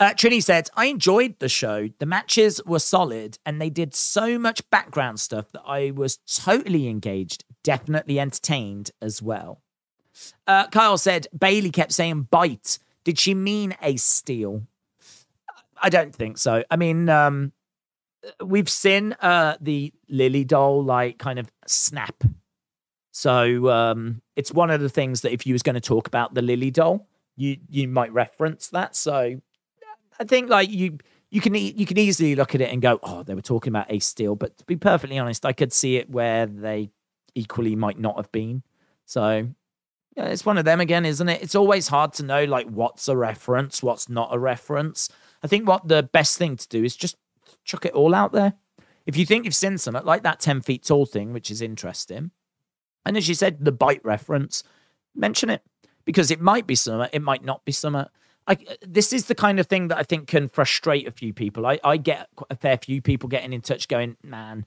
Uh, 0.00 0.10
Trini 0.10 0.42
said, 0.42 0.70
I 0.74 0.86
enjoyed 0.86 1.38
the 1.38 1.48
show. 1.48 1.88
The 1.98 2.06
matches 2.06 2.60
were 2.66 2.80
solid 2.80 3.38
and 3.46 3.60
they 3.60 3.70
did 3.70 3.94
so 3.94 4.38
much 4.38 4.68
background 4.70 5.20
stuff 5.20 5.52
that 5.52 5.62
I 5.66 5.92
was 5.92 6.18
totally 6.26 6.88
engaged, 6.88 7.44
definitely 7.62 8.18
entertained 8.18 8.90
as 9.00 9.22
well. 9.22 9.62
Uh, 10.46 10.66
Kyle 10.68 10.98
said, 10.98 11.28
Bayley 11.36 11.70
kept 11.70 11.92
saying 11.92 12.28
bite. 12.30 12.78
Did 13.04 13.18
she 13.18 13.34
mean 13.34 13.76
Ace 13.82 14.02
Steel? 14.02 14.62
I 15.80 15.90
don't 15.90 16.14
think 16.14 16.38
so. 16.38 16.64
I 16.70 16.76
mean, 16.76 17.08
um, 17.08 17.52
we've 18.42 18.70
seen 18.70 19.14
uh, 19.20 19.56
the 19.60 19.92
Lily 20.08 20.44
doll 20.44 20.82
like 20.82 21.18
kind 21.18 21.38
of 21.38 21.50
snap. 21.66 22.24
So 23.12 23.68
um, 23.70 24.22
it's 24.34 24.52
one 24.52 24.70
of 24.70 24.80
the 24.80 24.88
things 24.88 25.20
that 25.20 25.32
if 25.32 25.46
you 25.46 25.54
was 25.54 25.62
going 25.62 25.74
to 25.74 25.80
talk 25.80 26.06
about 26.08 26.34
the 26.34 26.42
Lily 26.42 26.70
doll, 26.70 27.06
you 27.36 27.58
you 27.68 27.86
might 27.86 28.12
reference 28.12 28.68
that. 28.70 28.96
So 28.96 29.40
I 30.18 30.24
think 30.24 30.48
like 30.48 30.70
you 30.70 30.98
you 31.30 31.40
can 31.40 31.54
you 31.54 31.86
can 31.86 31.98
easily 31.98 32.34
look 32.34 32.54
at 32.54 32.60
it 32.60 32.72
and 32.72 32.80
go, 32.80 33.00
oh, 33.02 33.22
they 33.22 33.34
were 33.34 33.42
talking 33.42 33.72
about 33.72 33.90
Ace 33.90 34.06
Steel. 34.06 34.36
But 34.36 34.56
to 34.58 34.64
be 34.64 34.76
perfectly 34.76 35.18
honest, 35.18 35.44
I 35.44 35.52
could 35.52 35.72
see 35.72 35.96
it 35.96 36.10
where 36.10 36.46
they 36.46 36.90
equally 37.34 37.74
might 37.74 37.98
not 37.98 38.16
have 38.16 38.30
been. 38.30 38.62
So 39.04 39.48
yeah, 40.16 40.26
it's 40.26 40.46
one 40.46 40.58
of 40.58 40.64
them 40.64 40.80
again, 40.80 41.04
isn't 41.04 41.28
it? 41.28 41.42
It's 41.42 41.56
always 41.56 41.88
hard 41.88 42.12
to 42.14 42.22
know 42.22 42.44
like 42.44 42.68
what's 42.68 43.08
a 43.08 43.16
reference, 43.16 43.82
what's 43.82 44.08
not 44.08 44.32
a 44.32 44.38
reference. 44.38 45.08
I 45.42 45.48
think 45.48 45.66
what 45.66 45.88
the 45.88 46.04
best 46.04 46.38
thing 46.38 46.56
to 46.56 46.68
do 46.68 46.84
is 46.84 46.96
just 46.96 47.16
chuck 47.64 47.84
it 47.84 47.92
all 47.92 48.14
out 48.14 48.32
there. 48.32 48.54
If 49.06 49.16
you 49.16 49.26
think 49.26 49.44
you've 49.44 49.54
seen 49.54 49.76
something 49.76 50.04
like 50.04 50.22
that 50.22 50.40
10 50.40 50.62
feet 50.62 50.84
tall 50.84 51.04
thing, 51.04 51.32
which 51.32 51.50
is 51.50 51.60
interesting, 51.60 52.30
and 53.04 53.16
as 53.16 53.28
you 53.28 53.34
said, 53.34 53.64
the 53.64 53.72
bite 53.72 54.02
reference, 54.04 54.62
mention 55.14 55.50
it 55.50 55.62
because 56.04 56.30
it 56.30 56.40
might 56.40 56.66
be 56.66 56.74
summer, 56.74 57.08
it 57.12 57.22
might 57.22 57.44
not 57.44 57.64
be 57.64 57.72
summer. 57.72 58.08
I, 58.46 58.58
this 58.86 59.12
is 59.12 59.26
the 59.26 59.34
kind 59.34 59.58
of 59.58 59.66
thing 59.66 59.88
that 59.88 59.98
I 59.98 60.02
think 60.02 60.28
can 60.28 60.48
frustrate 60.48 61.08
a 61.08 61.10
few 61.10 61.32
people. 61.32 61.66
I, 61.66 61.78
I 61.82 61.96
get 61.96 62.28
a 62.50 62.56
fair 62.56 62.76
few 62.76 63.00
people 63.00 63.28
getting 63.28 63.52
in 63.52 63.62
touch 63.62 63.88
going, 63.88 64.16
man, 64.22 64.66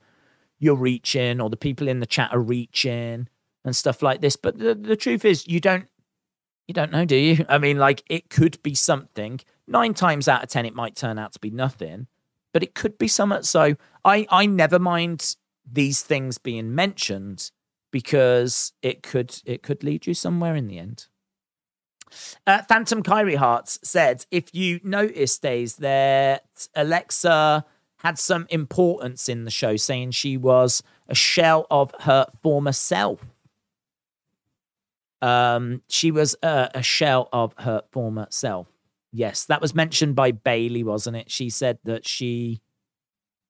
you're 0.60 0.76
reaching, 0.76 1.40
or 1.40 1.50
the 1.50 1.58
people 1.58 1.88
in 1.88 2.00
the 2.00 2.08
chat 2.08 2.34
are 2.34 2.42
reaching 2.42 3.28
and 3.64 3.76
stuff 3.76 4.02
like 4.02 4.22
this. 4.22 4.36
But 4.36 4.58
the, 4.58 4.74
the 4.74 4.96
truth 4.96 5.26
is, 5.26 5.48
you 5.48 5.60
don't 5.60 5.88
you 6.68 6.74
don't 6.74 6.92
know, 6.92 7.06
do 7.06 7.16
you? 7.16 7.46
I 7.50 7.58
mean, 7.58 7.78
like 7.78 8.04
it 8.10 8.30
could 8.30 8.62
be 8.64 8.74
something. 8.74 9.40
Nine 9.68 9.94
times 9.94 10.28
out 10.28 10.44
of 10.44 10.50
ten, 10.50 10.66
it 10.66 10.76
might 10.76 10.96
turn 10.96 11.20
out 11.20 11.34
to 11.34 11.40
be 11.40 11.52
nothing, 11.52 12.08
but 12.54 12.64
it 12.64 12.74
could 12.74 12.98
be 12.98 13.08
something. 13.08 13.44
So 13.44 13.76
I 14.04 14.26
I 14.30 14.46
never 14.46 14.80
mind 14.80 15.36
these 15.70 16.02
things 16.02 16.38
being 16.38 16.74
mentioned 16.74 17.52
because 17.92 18.74
it 18.82 19.04
could 19.04 19.40
it 19.46 19.62
could 19.62 19.84
lead 19.84 20.08
you 20.08 20.14
somewhere 20.14 20.56
in 20.56 20.68
the 20.68 20.80
end. 20.80 21.08
Uh, 22.46 22.62
Phantom 22.64 23.04
Kyrie 23.04 23.36
Hearts 23.36 23.80
said, 23.84 24.26
if 24.32 24.54
you 24.54 24.80
noticed, 24.84 25.42
days 25.42 25.76
that 25.78 26.68
Alexa 26.76 27.66
had 27.98 28.20
some 28.20 28.46
importance 28.50 29.28
in 29.28 29.46
the 29.46 29.52
show, 29.52 29.76
saying 29.76 30.12
she 30.12 30.38
was 30.38 30.84
a 31.08 31.16
shell 31.16 31.66
of 31.72 31.94
her 32.02 32.28
former 32.42 32.72
self. 32.72 33.26
Um, 35.22 35.82
she 35.90 36.12
was 36.12 36.36
uh, 36.44 36.70
a 36.76 36.84
shell 36.84 37.28
of 37.34 37.54
her 37.60 37.84
former 37.92 38.28
self. 38.30 38.68
Yes, 39.12 39.46
that 39.46 39.62
was 39.62 39.74
mentioned 39.74 40.16
by 40.16 40.32
Bayley, 40.32 40.84
wasn't 40.84 41.18
it? 41.18 41.32
She 41.32 41.50
said 41.50 41.80
that 41.86 42.08
she 42.08 42.62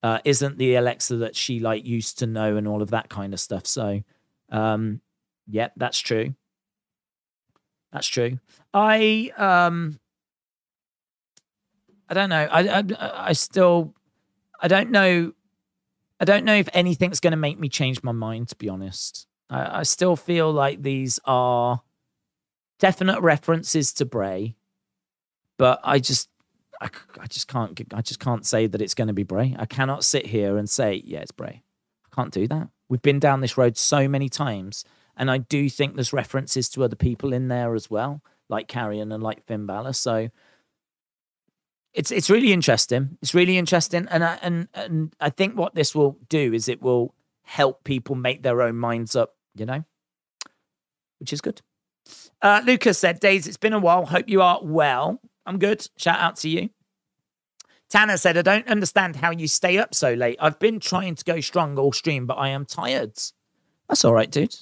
uh, 0.01 0.19
isn't 0.23 0.57
the 0.57 0.75
Alexa 0.75 1.17
that 1.17 1.35
she 1.35 1.59
like 1.59 1.85
used 1.85 2.19
to 2.19 2.27
know 2.27 2.55
and 2.55 2.67
all 2.67 2.81
of 2.81 2.91
that 2.91 3.09
kind 3.09 3.33
of 3.33 3.39
stuff. 3.39 3.67
So, 3.67 4.01
um, 4.49 5.01
yeah, 5.47 5.69
that's 5.75 5.99
true. 5.99 6.35
That's 7.97 8.07
true. 8.07 8.37
I 8.75 9.31
um 9.37 9.99
I 12.07 12.13
don't 12.13 12.29
know. 12.29 12.47
I, 12.51 12.79
I 12.79 12.83
I 13.29 13.33
still 13.33 13.95
I 14.61 14.67
don't 14.67 14.91
know 14.91 15.33
I 16.19 16.25
don't 16.25 16.45
know 16.45 16.53
if 16.53 16.69
anything's 16.73 17.19
going 17.19 17.31
to 17.31 17.37
make 17.37 17.59
me 17.59 17.69
change 17.69 18.03
my 18.03 18.11
mind 18.11 18.49
to 18.49 18.55
be 18.55 18.69
honest. 18.69 19.25
I, 19.49 19.79
I 19.79 19.83
still 19.83 20.15
feel 20.15 20.51
like 20.51 20.83
these 20.83 21.19
are 21.25 21.81
definite 22.77 23.19
references 23.21 23.93
to 23.93 24.05
Bray, 24.05 24.55
but 25.57 25.79
I 25.83 25.97
just 25.97 26.29
I, 26.79 26.91
I 27.19 27.25
just 27.25 27.47
can't 27.47 27.81
I 27.95 28.03
just 28.03 28.19
can't 28.19 28.45
say 28.45 28.67
that 28.67 28.79
it's 28.79 28.93
going 28.93 29.07
to 29.07 29.13
be 29.15 29.23
Bray. 29.23 29.55
I 29.57 29.65
cannot 29.65 30.03
sit 30.03 30.27
here 30.27 30.59
and 30.59 30.69
say 30.69 31.01
yeah, 31.03 31.21
it's 31.21 31.31
Bray. 31.31 31.63
I 32.05 32.15
can't 32.15 32.31
do 32.31 32.47
that. 32.47 32.69
We've 32.89 33.01
been 33.01 33.17
down 33.17 33.41
this 33.41 33.57
road 33.57 33.75
so 33.75 34.07
many 34.07 34.29
times 34.29 34.85
and 35.17 35.29
I 35.29 35.39
do 35.39 35.69
think 35.69 35.95
there's 35.95 36.13
references 36.13 36.69
to 36.69 36.83
other 36.83 36.95
people 36.95 37.33
in 37.33 37.47
there 37.47 37.75
as 37.75 37.89
well, 37.89 38.21
like 38.49 38.67
Karrion 38.67 39.13
and 39.13 39.23
like 39.23 39.45
Finn 39.45 39.65
Balor. 39.65 39.93
So 39.93 40.29
it's 41.93 42.11
it's 42.11 42.29
really 42.29 42.53
interesting. 42.53 43.17
It's 43.21 43.33
really 43.33 43.57
interesting, 43.57 44.07
and 44.09 44.23
I, 44.23 44.39
and 44.41 44.67
and 44.73 45.15
I 45.19 45.29
think 45.29 45.57
what 45.57 45.75
this 45.75 45.95
will 45.95 46.17
do 46.29 46.53
is 46.53 46.69
it 46.69 46.81
will 46.81 47.13
help 47.43 47.83
people 47.83 48.15
make 48.15 48.43
their 48.43 48.61
own 48.61 48.75
minds 48.75 49.15
up. 49.15 49.35
You 49.55 49.65
know, 49.65 49.83
which 51.19 51.33
is 51.33 51.41
good. 51.41 51.61
Uh, 52.41 52.61
Lucas 52.65 52.99
said, 52.99 53.19
"Days, 53.19 53.47
it's 53.47 53.57
been 53.57 53.73
a 53.73 53.79
while. 53.79 54.05
Hope 54.05 54.29
you 54.29 54.41
are 54.41 54.59
well. 54.61 55.19
I'm 55.45 55.57
good. 55.57 55.87
Shout 55.97 56.19
out 56.19 56.37
to 56.37 56.49
you." 56.49 56.69
Tanner 57.89 58.17
said, 58.17 58.37
I 58.37 58.41
don't 58.41 58.67
understand 58.67 59.15
how 59.15 59.31
you 59.31 59.47
stay 59.47 59.77
up 59.77 59.95
so 59.95 60.13
late. 60.13 60.37
I've 60.41 60.59
been 60.59 60.79
trying 60.79 61.15
to 61.15 61.23
go 61.23 61.39
strong 61.39 61.77
all 61.79 61.93
stream, 61.93 62.25
but 62.25 62.35
I 62.35 62.49
am 62.49 62.65
tired. 62.65 63.13
That's 63.87 64.03
all 64.03 64.13
right, 64.13 64.29
dude. 64.29 64.55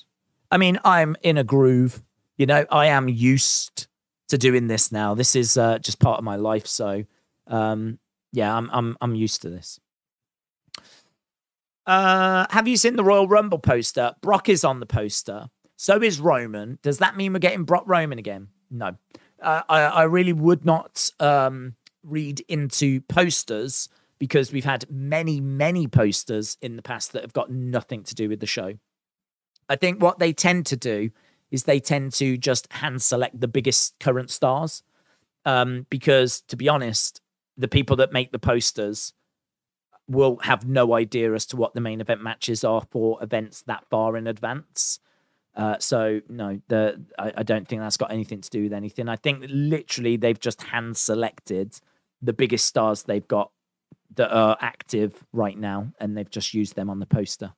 I 0.51 0.57
mean, 0.57 0.79
I'm 0.83 1.15
in 1.21 1.37
a 1.37 1.43
groove. 1.43 2.03
You 2.37 2.45
know, 2.45 2.65
I 2.69 2.87
am 2.87 3.07
used 3.07 3.87
to 4.29 4.37
doing 4.37 4.67
this 4.67 4.91
now. 4.91 5.13
This 5.13 5.35
is 5.35 5.57
uh, 5.57 5.79
just 5.79 5.99
part 5.99 6.17
of 6.17 6.23
my 6.23 6.35
life. 6.35 6.67
So, 6.67 7.05
um, 7.47 7.99
yeah, 8.31 8.55
I'm 8.55 8.69
I'm 8.71 8.97
I'm 9.01 9.15
used 9.15 9.41
to 9.43 9.49
this. 9.49 9.79
Uh, 11.85 12.47
have 12.49 12.67
you 12.67 12.77
seen 12.77 12.95
the 12.95 13.03
Royal 13.03 13.27
Rumble 13.27 13.59
poster? 13.59 14.13
Brock 14.21 14.49
is 14.49 14.63
on 14.63 14.79
the 14.79 14.85
poster. 14.85 15.47
So 15.77 16.01
is 16.01 16.19
Roman. 16.19 16.79
Does 16.81 16.99
that 16.99 17.15
mean 17.15 17.33
we're 17.33 17.39
getting 17.39 17.63
Brock 17.63 17.83
Roman 17.85 18.17
again? 18.17 18.47
No. 18.71 18.95
Uh, 19.41 19.61
I, 19.69 19.81
I 19.81 20.03
really 20.03 20.33
would 20.33 20.65
not 20.65 21.11
um, 21.19 21.75
read 22.03 22.41
into 22.47 23.01
posters 23.01 23.89
because 24.17 24.51
we've 24.51 24.65
had 24.65 24.85
many, 24.89 25.41
many 25.41 25.87
posters 25.87 26.57
in 26.61 26.77
the 26.77 26.81
past 26.81 27.11
that 27.13 27.21
have 27.21 27.33
got 27.33 27.51
nothing 27.51 28.03
to 28.03 28.15
do 28.15 28.29
with 28.29 28.39
the 28.39 28.47
show. 28.47 28.75
I 29.69 29.75
think 29.75 30.01
what 30.01 30.19
they 30.19 30.33
tend 30.33 30.65
to 30.67 30.77
do 30.77 31.11
is 31.51 31.63
they 31.63 31.79
tend 31.79 32.13
to 32.13 32.37
just 32.37 32.71
hand 32.73 33.01
select 33.01 33.39
the 33.39 33.47
biggest 33.47 33.95
current 33.99 34.29
stars. 34.29 34.83
Um, 35.45 35.85
because 35.89 36.41
to 36.47 36.55
be 36.55 36.67
honest, 36.67 37.21
the 37.57 37.67
people 37.67 37.95
that 37.97 38.11
make 38.11 38.31
the 38.31 38.39
posters 38.39 39.13
will 40.07 40.37
have 40.37 40.67
no 40.67 40.93
idea 40.93 41.33
as 41.33 41.45
to 41.47 41.55
what 41.55 41.73
the 41.73 41.81
main 41.81 42.01
event 42.01 42.21
matches 42.21 42.63
are 42.63 42.81
for 42.91 43.21
events 43.23 43.63
that 43.63 43.85
far 43.89 44.17
in 44.17 44.27
advance. 44.27 44.99
Uh, 45.55 45.77
so 45.79 46.21
no, 46.27 46.59
the 46.67 47.01
I, 47.17 47.33
I, 47.37 47.43
don't 47.43 47.67
think 47.67 47.81
that's 47.81 47.95
got 47.95 48.11
anything 48.11 48.41
to 48.41 48.49
do 48.49 48.63
with 48.63 48.73
anything. 48.73 49.07
I 49.07 49.15
think 49.15 49.45
literally 49.47 50.17
they've 50.17 50.39
just 50.39 50.63
hand 50.63 50.97
selected 50.97 51.79
the 52.21 52.33
biggest 52.33 52.65
stars 52.65 53.03
they've 53.03 53.27
got 53.27 53.51
that 54.15 54.31
are 54.31 54.57
active 54.59 55.23
right 55.31 55.57
now, 55.57 55.93
and 55.99 56.17
they've 56.17 56.29
just 56.29 56.53
used 56.53 56.75
them 56.75 56.89
on 56.89 56.99
the 56.99 57.05
poster 57.05 57.53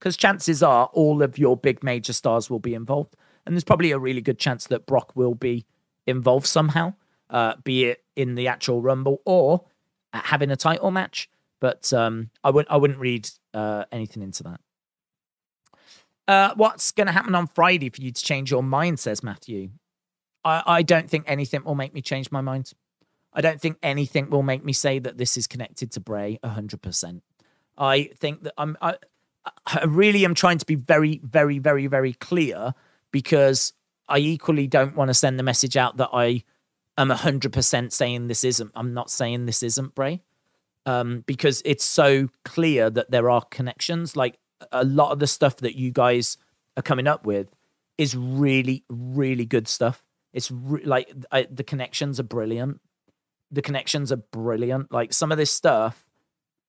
because 0.00 0.16
chances 0.16 0.62
are 0.62 0.86
all 0.94 1.22
of 1.22 1.38
your 1.38 1.56
big 1.56 1.84
major 1.84 2.14
stars 2.14 2.48
will 2.48 2.58
be 2.58 2.74
involved. 2.74 3.14
And 3.44 3.54
there's 3.54 3.64
probably 3.64 3.90
a 3.92 3.98
really 3.98 4.22
good 4.22 4.38
chance 4.38 4.66
that 4.68 4.86
Brock 4.86 5.14
will 5.14 5.34
be 5.34 5.66
involved 6.06 6.46
somehow, 6.46 6.94
uh, 7.28 7.54
be 7.62 7.84
it 7.84 8.02
in 8.16 8.34
the 8.34 8.48
actual 8.48 8.80
Rumble 8.80 9.20
or 9.26 9.66
having 10.12 10.50
a 10.50 10.56
title 10.56 10.90
match. 10.90 11.28
But 11.60 11.92
um, 11.92 12.30
I 12.42 12.50
wouldn't 12.50 12.72
I 12.72 12.78
wouldn't 12.78 12.98
read 12.98 13.28
uh, 13.52 13.84
anything 13.92 14.22
into 14.22 14.42
that. 14.44 14.60
Uh, 16.26 16.54
what's 16.56 16.90
going 16.92 17.06
to 17.06 17.12
happen 17.12 17.34
on 17.34 17.46
Friday 17.46 17.90
for 17.90 18.00
you 18.00 18.10
to 18.10 18.24
change 18.24 18.50
your 18.50 18.62
mind? 18.62 18.98
Says 18.98 19.22
Matthew. 19.22 19.70
I, 20.42 20.62
I 20.66 20.82
don't 20.82 21.10
think 21.10 21.24
anything 21.26 21.64
will 21.64 21.74
make 21.74 21.92
me 21.92 22.00
change 22.00 22.32
my 22.32 22.40
mind. 22.40 22.72
I 23.34 23.42
don't 23.42 23.60
think 23.60 23.76
anything 23.82 24.30
will 24.30 24.42
make 24.42 24.64
me 24.64 24.72
say 24.72 24.98
that 25.00 25.18
this 25.18 25.36
is 25.36 25.46
connected 25.46 25.92
to 25.92 26.00
Bray 26.00 26.38
100%. 26.42 27.20
I 27.76 28.10
think 28.16 28.42
that 28.44 28.54
I'm 28.56 28.76
I, 28.80 28.96
I 29.66 29.84
really 29.84 30.24
am 30.24 30.34
trying 30.34 30.58
to 30.58 30.66
be 30.66 30.74
very, 30.74 31.20
very, 31.22 31.58
very, 31.58 31.86
very 31.86 32.12
clear 32.14 32.74
because 33.10 33.72
I 34.08 34.18
equally 34.18 34.66
don't 34.66 34.96
want 34.96 35.08
to 35.08 35.14
send 35.14 35.38
the 35.38 35.42
message 35.42 35.76
out 35.76 35.96
that 35.98 36.10
I 36.12 36.44
am 36.98 37.08
100% 37.08 37.92
saying 37.92 38.28
this 38.28 38.44
isn't. 38.44 38.72
I'm 38.74 38.92
not 38.92 39.10
saying 39.10 39.46
this 39.46 39.62
isn't 39.62 39.94
Bray 39.94 40.22
um, 40.86 41.24
because 41.26 41.62
it's 41.64 41.84
so 41.84 42.28
clear 42.44 42.90
that 42.90 43.10
there 43.10 43.30
are 43.30 43.42
connections. 43.50 44.16
Like 44.16 44.38
a 44.72 44.84
lot 44.84 45.12
of 45.12 45.18
the 45.18 45.26
stuff 45.26 45.56
that 45.58 45.76
you 45.76 45.90
guys 45.90 46.36
are 46.76 46.82
coming 46.82 47.06
up 47.06 47.24
with 47.26 47.48
is 47.98 48.16
really, 48.16 48.84
really 48.88 49.46
good 49.46 49.68
stuff. 49.68 50.02
It's 50.32 50.50
re- 50.50 50.84
like 50.84 51.12
I, 51.32 51.46
the 51.50 51.64
connections 51.64 52.20
are 52.20 52.24
brilliant. 52.24 52.80
the 53.50 53.62
connections 53.62 54.12
are 54.12 54.16
brilliant. 54.16 54.92
Like 54.92 55.12
some 55.12 55.32
of 55.32 55.38
this 55.38 55.50
stuff, 55.50 56.06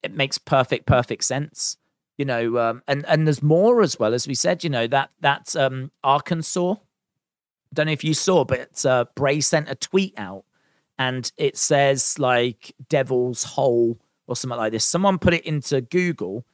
it 0.03 0.13
makes 0.13 0.38
perfect, 0.38 0.86
perfect 0.86 1.24
sense. 1.24 1.78
You 2.18 2.26
know, 2.26 2.57
um, 2.57 2.84
and 2.88 3.05
and 3.07 3.26
there's 3.26 3.41
more 3.41 3.82
as 3.82 3.97
well 3.99 4.14
as 4.14 4.28
we 4.28 4.36
said. 4.36 4.64
You 4.64 4.70
know 4.70 4.88
that 4.88 5.09
that's 5.20 5.55
um, 5.55 5.91
Arkansas. 6.03 6.76
Don't 7.74 7.86
know 7.86 7.91
if 7.91 8.03
you 8.03 8.14
saw, 8.14 8.43
but 8.43 8.86
uh, 8.86 9.05
Bray 9.16 9.39
sent 9.41 9.70
a 9.70 9.76
tweet 9.76 10.14
out, 10.18 10.43
and 10.99 11.32
it 11.38 11.57
says 11.57 12.20
like 12.20 12.76
Devil's 12.89 13.43
Hole 13.43 13.97
or 14.28 14.36
something 14.36 14.57
like 14.57 14.72
this. 14.72 14.86
Someone 14.86 15.20
put 15.20 15.34
it 15.34 15.45
into 15.45 15.82
Google 15.82 16.45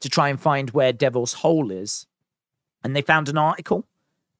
to 0.00 0.08
try 0.08 0.28
and 0.28 0.40
find 0.40 0.70
where 0.70 0.92
Devil's 0.92 1.34
Hole 1.34 1.70
is, 1.70 2.06
and 2.82 2.96
they 2.96 3.02
found 3.02 3.28
an 3.28 3.38
article. 3.38 3.86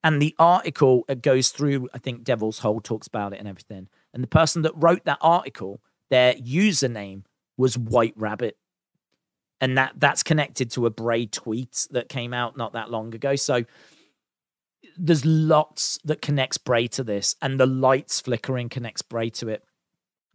And 0.04 0.20
the 0.20 0.34
article 0.38 1.04
goes 1.20 1.50
through, 1.50 1.88
I 1.94 1.98
think 1.98 2.24
Devil's 2.24 2.58
Hole 2.58 2.80
talks 2.80 3.06
about 3.06 3.32
it 3.32 3.38
and 3.38 3.46
everything. 3.46 3.88
And 4.12 4.22
the 4.22 4.28
person 4.28 4.62
that 4.62 4.72
wrote 4.74 5.04
that 5.04 5.18
article, 5.20 5.80
their 6.10 6.34
username 6.34 7.22
was 7.56 7.78
White 7.78 8.14
Rabbit. 8.16 8.56
And 9.62 9.78
that 9.78 9.92
that's 9.96 10.24
connected 10.24 10.72
to 10.72 10.86
a 10.86 10.90
Bray 10.90 11.24
tweet 11.24 11.86
that 11.92 12.08
came 12.08 12.34
out 12.34 12.56
not 12.56 12.72
that 12.72 12.90
long 12.90 13.14
ago. 13.14 13.36
So 13.36 13.64
there's 14.98 15.24
lots 15.24 15.98
that 16.04 16.20
connects 16.20 16.58
Bray 16.58 16.88
to 16.88 17.04
this, 17.04 17.36
and 17.40 17.58
the 17.58 17.66
lights 17.66 18.20
flickering 18.20 18.68
connects 18.68 19.02
Bray 19.02 19.30
to 19.30 19.48
it. 19.48 19.64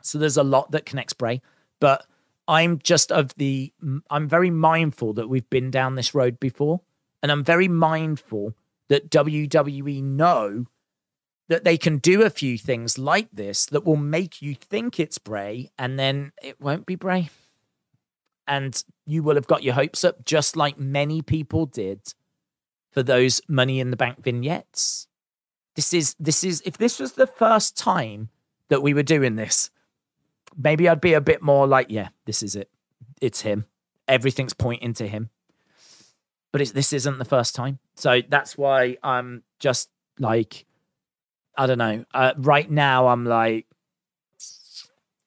So 0.01 0.17
there's 0.17 0.37
a 0.37 0.43
lot 0.43 0.71
that 0.71 0.85
connects 0.85 1.13
Bray, 1.13 1.41
but 1.81 2.05
I'm 2.47 2.79
just 2.79 3.11
of 3.11 3.35
the 3.35 3.73
I'm 4.09 4.29
very 4.29 4.49
mindful 4.49 5.11
that 5.13 5.27
we've 5.27 5.49
been 5.49 5.71
down 5.71 5.95
this 5.95 6.15
road 6.15 6.39
before, 6.39 6.79
and 7.21 7.29
I'm 7.29 7.43
very 7.43 7.67
mindful 7.67 8.55
that 8.87 9.11
WWE 9.11 10.01
know 10.01 10.67
that 11.49 11.65
they 11.65 11.77
can 11.77 11.97
do 11.97 12.21
a 12.21 12.29
few 12.29 12.57
things 12.57 12.97
like 12.97 13.27
this 13.33 13.65
that 13.67 13.85
will 13.85 13.97
make 13.97 14.41
you 14.41 14.55
think 14.55 14.99
it's 14.99 15.17
Bray 15.17 15.71
and 15.77 15.99
then 15.99 16.31
it 16.41 16.61
won't 16.61 16.85
be 16.85 16.95
Bray. 16.95 17.29
And 18.47 18.81
you 19.05 19.23
will 19.23 19.35
have 19.35 19.47
got 19.47 19.63
your 19.63 19.73
hopes 19.73 20.03
up, 20.03 20.23
just 20.23 20.55
like 20.55 20.79
many 20.79 21.21
people 21.21 21.65
did 21.65 22.01
for 22.91 23.03
those 23.03 23.41
money 23.47 23.79
in 23.79 23.91
the 23.91 23.97
bank 23.97 24.23
vignettes. 24.23 25.07
This 25.75 25.93
is 25.93 26.15
this 26.19 26.43
is 26.43 26.63
if 26.65 26.77
this 26.77 26.99
was 26.99 27.13
the 27.13 27.27
first 27.27 27.77
time 27.77 28.29
that 28.69 28.81
we 28.81 28.93
were 28.93 29.03
doing 29.03 29.35
this, 29.35 29.69
maybe 30.57 30.89
I'd 30.89 31.01
be 31.01 31.13
a 31.13 31.21
bit 31.21 31.41
more 31.41 31.67
like, 31.67 31.87
yeah, 31.89 32.09
this 32.25 32.41
is 32.41 32.55
it. 32.55 32.69
It's 33.21 33.41
him. 33.41 33.65
Everything's 34.07 34.53
pointing 34.53 34.93
to 34.95 35.07
him. 35.07 35.29
But 36.51 36.61
it's 36.61 36.71
this 36.71 36.93
isn't 36.93 37.19
the 37.19 37.25
first 37.25 37.53
time. 37.53 37.79
So 37.95 38.21
that's 38.27 38.57
why 38.57 38.97
I'm 39.03 39.43
just 39.59 39.89
like 40.17 40.65
I 41.57 41.65
don't 41.67 41.79
know. 41.79 42.05
Uh, 42.13 42.33
right 42.37 42.69
now, 42.69 43.07
I'm 43.07 43.25
like 43.25 43.66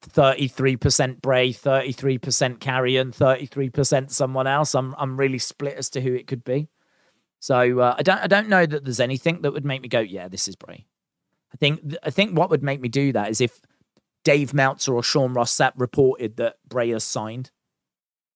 33% 0.02 1.20
Bray, 1.20 1.52
33% 1.52 2.58
Karrion, 2.58 3.14
33% 3.14 4.10
someone 4.10 4.46
else. 4.46 4.74
I'm 4.74 4.94
I'm 4.98 5.18
really 5.18 5.38
split 5.38 5.76
as 5.76 5.90
to 5.90 6.00
who 6.00 6.14
it 6.14 6.26
could 6.26 6.44
be. 6.44 6.68
So 7.38 7.80
uh, 7.80 7.94
I 7.98 8.02
don't 8.02 8.18
I 8.18 8.26
don't 8.26 8.48
know 8.48 8.66
that 8.66 8.84
there's 8.84 9.00
anything 9.00 9.42
that 9.42 9.52
would 9.52 9.64
make 9.64 9.82
me 9.82 9.88
go, 9.88 10.00
yeah, 10.00 10.28
this 10.28 10.48
is 10.48 10.56
Bray. 10.56 10.86
I 11.52 11.56
think 11.56 11.96
I 12.02 12.10
think 12.10 12.36
what 12.36 12.50
would 12.50 12.62
make 12.62 12.80
me 12.80 12.88
do 12.88 13.12
that 13.12 13.30
is 13.30 13.40
if 13.40 13.60
Dave 14.24 14.52
Meltzer 14.52 14.94
or 14.94 15.02
Sean 15.02 15.32
Ross 15.32 15.56
Sapp 15.56 15.72
reported 15.76 16.36
that 16.36 16.56
Bray 16.68 16.90
has 16.90 17.04
signed. 17.04 17.50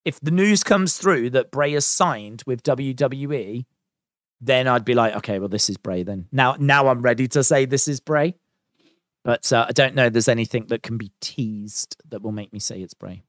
If 0.05 0.21
the 0.21 0.31
news 0.31 0.63
comes 0.63 0.97
through 0.99 1.31
that 1.31 1.51
Bray 1.51 1.73
has 1.73 1.87
signed 1.87 2.43
with 2.47 2.63
WWE, 2.63 3.65
then 4.41 4.69
I'd 4.69 4.85
be 4.85 4.95
like, 4.95 5.15
okay, 5.17 5.39
well, 5.39 5.49
this 5.49 5.71
is 5.71 5.77
Bray. 5.77 6.03
Then 6.03 6.27
now, 6.31 6.57
now 6.59 6.89
I'm 6.89 7.03
ready 7.03 7.27
to 7.29 7.43
say 7.43 7.65
this 7.65 7.89
is 7.89 8.01
Bray. 8.01 8.35
But 9.25 9.51
uh, 9.53 9.67
I 9.69 9.73
don't 9.73 9.95
know. 9.95 10.11
There's 10.11 10.29
anything 10.29 10.67
that 10.69 10.83
can 10.83 10.99
be 10.99 11.11
teased 11.21 11.97
that 12.11 12.23
will 12.23 12.33
make 12.33 12.53
me 12.53 12.59
say 12.59 12.81
it's 12.81 12.95
Bray. 12.95 13.23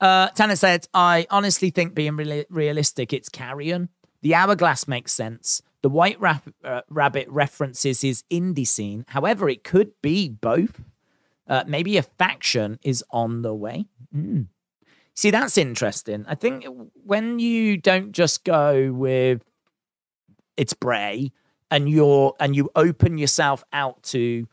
Uh, 0.00 0.28
Tanner 0.28 0.56
said, 0.56 0.86
I 0.92 1.26
honestly 1.30 1.70
think 1.70 1.94
being 1.94 2.16
re- 2.16 2.46
realistic, 2.50 3.12
it's 3.12 3.28
Karrion. 3.28 3.88
The 4.22 4.34
hourglass 4.34 4.88
makes 4.88 5.12
sense. 5.12 5.62
The 5.82 5.88
White 5.88 6.18
uh, 6.64 6.80
Rabbit 6.88 7.28
references 7.28 8.00
his 8.00 8.24
indie 8.30 8.66
scene. 8.66 9.04
However, 9.08 9.48
it 9.48 9.62
could 9.62 9.92
be 10.02 10.28
both. 10.28 10.82
Uh, 11.46 11.64
maybe 11.66 11.96
a 11.96 12.02
faction 12.02 12.78
is 12.82 13.02
on 13.10 13.42
the 13.42 13.54
way. 13.54 13.86
Mm. 14.14 14.48
See, 15.14 15.30
that's 15.30 15.56
interesting. 15.56 16.24
I 16.28 16.34
think 16.34 16.64
when 16.94 17.38
you 17.38 17.76
don't 17.76 18.12
just 18.12 18.44
go 18.44 18.92
with 18.92 19.42
it's 20.56 20.74
Bray 20.74 21.32
and 21.70 21.88
you're 21.88 22.34
and 22.40 22.54
you 22.56 22.70
open 22.74 23.18
yourself 23.18 23.64
out 23.72 24.02
to 24.04 24.48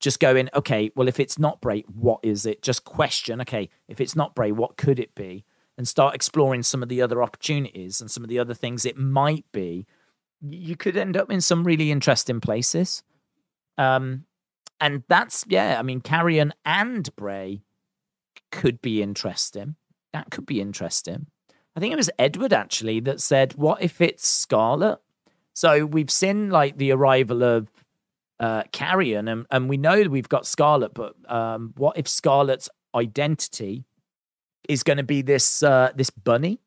just 0.00 0.20
going, 0.20 0.48
okay, 0.54 0.90
well, 0.94 1.08
if 1.08 1.18
it's 1.18 1.38
not 1.38 1.60
Bray, 1.60 1.82
what 1.92 2.20
is 2.22 2.46
it? 2.46 2.62
Just 2.62 2.84
question, 2.84 3.40
okay, 3.40 3.68
if 3.88 4.00
it's 4.00 4.14
not 4.14 4.34
Bray, 4.34 4.52
what 4.52 4.76
could 4.76 5.00
it 5.00 5.14
be? 5.14 5.44
And 5.76 5.88
start 5.88 6.14
exploring 6.14 6.62
some 6.62 6.82
of 6.82 6.88
the 6.88 7.02
other 7.02 7.22
opportunities 7.22 8.00
and 8.00 8.10
some 8.10 8.22
of 8.22 8.28
the 8.28 8.38
other 8.38 8.54
things 8.54 8.84
it 8.84 8.96
might 8.96 9.44
be. 9.52 9.86
You 10.40 10.76
could 10.76 10.96
end 10.96 11.16
up 11.16 11.30
in 11.30 11.40
some 11.40 11.64
really 11.64 11.90
interesting 11.90 12.40
places. 12.40 13.02
Um, 13.76 14.24
and 14.80 15.02
that's 15.08 15.44
yeah, 15.48 15.78
I 15.78 15.82
mean, 15.82 16.00
Karrion 16.00 16.52
and 16.64 17.14
Bray 17.16 17.62
could 18.50 18.80
be 18.80 19.02
interesting 19.02 19.76
that 20.12 20.30
could 20.30 20.46
be 20.46 20.60
interesting. 20.60 21.26
I 21.76 21.80
think 21.80 21.92
it 21.92 21.96
was 21.96 22.10
Edward 22.18 22.52
actually 22.52 23.00
that 23.00 23.20
said, 23.20 23.54
"What 23.54 23.82
if 23.82 24.00
it's 24.00 24.26
Scarlett?" 24.26 24.98
So 25.58 25.84
we've 25.84 26.08
seen 26.08 26.50
like 26.50 26.78
the 26.78 26.92
arrival 26.92 27.42
of 27.42 27.68
uh, 28.38 28.62
Karrion, 28.72 29.28
and, 29.28 29.44
and 29.50 29.68
we 29.68 29.76
know 29.76 30.04
we've 30.04 30.28
got 30.28 30.46
Scarlett, 30.46 30.94
but 30.94 31.16
um, 31.28 31.74
what 31.76 31.98
if 31.98 32.06
Scarlett's 32.06 32.68
identity 32.94 33.84
is 34.68 34.84
going 34.84 34.98
to 34.98 35.02
be 35.02 35.20
this 35.20 35.64
uh, 35.64 35.90
this 35.96 36.10
bunny, 36.10 36.60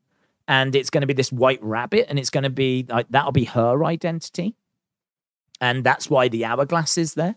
and 0.45 0.75
it's 0.75 0.89
going 0.89 1.03
to 1.03 1.07
be 1.07 1.13
this 1.13 1.31
white 1.31 1.63
rabbit, 1.63 2.07
and 2.09 2.19
it's 2.19 2.29
going 2.29 2.43
to 2.43 2.49
be 2.49 2.85
like 2.89 3.07
that'll 3.09 3.31
be 3.31 3.45
her 3.45 3.85
identity, 3.85 4.57
and 5.61 5.85
that's 5.85 6.09
why 6.09 6.27
the 6.27 6.43
hourglass 6.43 6.97
is 6.97 7.13
there 7.13 7.35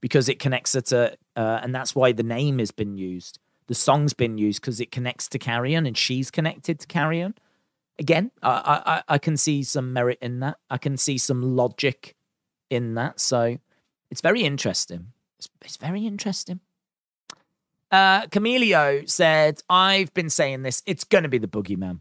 because 0.00 0.30
it 0.30 0.38
connects 0.38 0.72
her 0.72 0.80
to, 0.80 1.18
uh, 1.36 1.60
and 1.62 1.74
that's 1.74 1.94
why 1.94 2.12
the 2.12 2.22
name 2.22 2.60
has 2.60 2.70
been 2.70 2.96
used. 2.96 3.38
The 3.66 3.74
song's 3.74 4.14
been 4.14 4.38
used 4.38 4.62
because 4.62 4.80
it 4.80 4.90
connects 4.90 5.28
to 5.28 5.38
Karrion 5.38 5.86
and 5.86 5.98
she's 5.98 6.30
connected 6.30 6.80
to 6.80 6.86
Karrion. 6.86 7.34
Again, 7.98 8.30
I, 8.42 9.02
I 9.08 9.14
I 9.14 9.18
can 9.18 9.36
see 9.36 9.62
some 9.62 9.92
merit 9.92 10.18
in 10.20 10.40
that. 10.40 10.58
I 10.68 10.78
can 10.78 10.96
see 10.96 11.18
some 11.18 11.42
logic 11.42 12.16
in 12.70 12.94
that. 12.94 13.20
So 13.20 13.58
it's 14.10 14.20
very 14.20 14.42
interesting. 14.42 15.08
It's, 15.38 15.48
it's 15.62 15.76
very 15.76 16.06
interesting. 16.06 16.60
Uh, 17.90 18.26
Camilio 18.26 19.08
said, 19.08 19.62
I've 19.68 20.12
been 20.14 20.30
saying 20.30 20.62
this. 20.62 20.82
It's 20.86 21.04
going 21.04 21.22
to 21.22 21.28
be 21.28 21.38
the 21.38 21.46
boogeyman. 21.46 22.00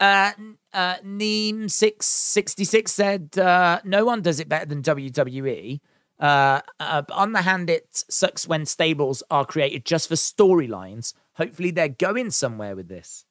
Uh, 0.00 0.32
uh, 0.72 0.96
Neem666 1.04 2.88
said, 2.88 3.38
uh, 3.38 3.80
No 3.84 4.04
one 4.04 4.22
does 4.22 4.40
it 4.40 4.48
better 4.48 4.66
than 4.66 4.82
WWE. 4.82 5.80
Uh, 6.18 6.60
uh, 6.80 7.02
on 7.12 7.32
the 7.32 7.42
hand, 7.42 7.68
it 7.68 8.04
sucks 8.08 8.48
when 8.48 8.64
stables 8.66 9.22
are 9.30 9.44
created 9.44 9.84
just 9.84 10.08
for 10.08 10.14
storylines. 10.14 11.12
Hopefully, 11.34 11.70
they're 11.70 11.88
going 11.88 12.30
somewhere 12.30 12.74
with 12.74 12.88
this. 12.88 13.26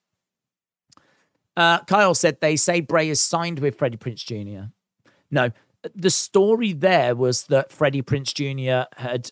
Uh, 1.56 1.80
Kyle 1.82 2.16
said 2.16 2.40
they 2.42 2.56
say 2.56 2.82
Bray 2.82 3.10
is 3.10 3.22
signed 3.22 3.60
with 3.60 3.78
Freddie 3.78 3.98
Prinze 3.98 4.26
Jr. 4.26 4.70
No, 5.30 5.52
the 5.96 6.10
story 6.10 6.74
there 6.74 7.16
was 7.16 7.44
that 7.48 7.72
Freddie 7.72 8.02
Prinze 8.02 8.34
Jr. 8.34 8.90
had 9.00 9.32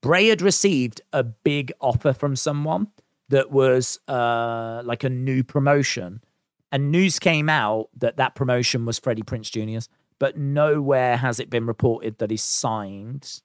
Bray 0.00 0.28
had 0.28 0.42
received 0.42 1.00
a 1.12 1.24
big 1.24 1.72
offer 1.80 2.12
from 2.12 2.36
someone 2.36 2.88
that 3.28 3.50
was 3.50 3.98
uh, 4.06 4.82
like 4.84 5.02
a 5.02 5.10
new 5.10 5.42
promotion, 5.42 6.22
and 6.70 6.92
news 6.92 7.18
came 7.18 7.48
out 7.48 7.88
that 7.96 8.16
that 8.16 8.34
promotion 8.34 8.84
was 8.84 8.98
Freddie 8.98 9.22
Prinze 9.22 9.50
Jr.'s 9.50 9.88
but 10.18 10.36
nowhere 10.36 11.16
has 11.16 11.38
it 11.40 11.50
been 11.50 11.66
reported 11.66 12.18
that 12.18 12.30
he's 12.30 12.42
signed 12.42 13.40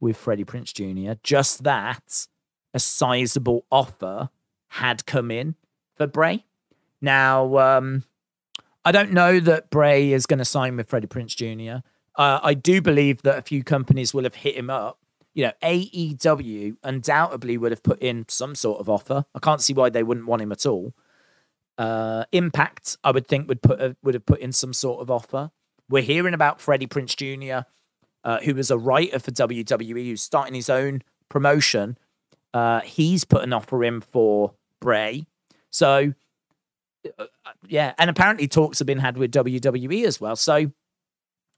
with 0.00 0.16
Freddie 0.16 0.44
Prinze 0.44 0.72
Jr. 0.72 1.18
Just 1.22 1.64
that 1.64 2.26
a 2.74 2.78
sizable 2.78 3.66
offer 3.70 4.30
had 4.68 5.06
come 5.06 5.30
in 5.30 5.54
for 5.96 6.06
Bray. 6.06 6.44
Now, 7.00 7.58
um, 7.58 8.04
I 8.84 8.92
don't 8.92 9.12
know 9.12 9.40
that 9.40 9.70
Bray 9.70 10.12
is 10.12 10.26
going 10.26 10.38
to 10.38 10.44
sign 10.44 10.76
with 10.76 10.88
Freddie 10.88 11.06
Prinze 11.06 11.36
Jr. 11.36 11.86
Uh, 12.16 12.40
I 12.42 12.54
do 12.54 12.80
believe 12.82 13.22
that 13.22 13.38
a 13.38 13.42
few 13.42 13.62
companies 13.62 14.12
will 14.12 14.24
have 14.24 14.34
hit 14.34 14.56
him 14.56 14.70
up. 14.70 14.98
You 15.34 15.44
know, 15.44 15.52
AEW 15.62 16.76
undoubtedly 16.82 17.56
would 17.56 17.72
have 17.72 17.82
put 17.82 18.00
in 18.02 18.26
some 18.28 18.54
sort 18.54 18.80
of 18.80 18.90
offer. 18.90 19.24
I 19.34 19.38
can't 19.38 19.60
see 19.60 19.72
why 19.72 19.90
they 19.90 20.02
wouldn't 20.02 20.26
want 20.26 20.42
him 20.42 20.52
at 20.52 20.66
all. 20.66 20.92
Uh, 21.78 22.24
Impact, 22.32 22.96
I 23.04 23.10
would 23.10 23.26
think, 23.26 23.48
would 23.48 23.62
put 23.62 23.80
a, 23.80 23.96
would 24.02 24.14
have 24.14 24.26
put 24.26 24.40
in 24.40 24.52
some 24.52 24.72
sort 24.72 25.00
of 25.00 25.10
offer. 25.10 25.50
We're 25.88 26.02
hearing 26.02 26.34
about 26.34 26.60
Freddie 26.60 26.86
Prinze 26.86 27.16
Jr., 27.16 27.66
uh, 28.22 28.40
who 28.40 28.54
was 28.54 28.70
a 28.70 28.76
writer 28.78 29.18
for 29.18 29.30
WWE, 29.30 30.06
who's 30.06 30.22
starting 30.22 30.54
his 30.54 30.68
own 30.68 31.02
promotion. 31.28 31.96
Uh, 32.52 32.80
he's 32.80 33.24
put 33.24 33.42
an 33.42 33.52
offer 33.52 33.82
in 33.84 34.00
for 34.00 34.54
Bray. 34.80 35.26
So, 35.70 36.12
Uh, 37.18 37.26
yeah, 37.66 37.94
and 37.98 38.10
apparently 38.10 38.48
talks 38.48 38.78
have 38.78 38.86
been 38.86 38.98
had 38.98 39.16
with 39.16 39.32
WWE 39.32 40.04
as 40.04 40.20
well. 40.20 40.36
So 40.36 40.72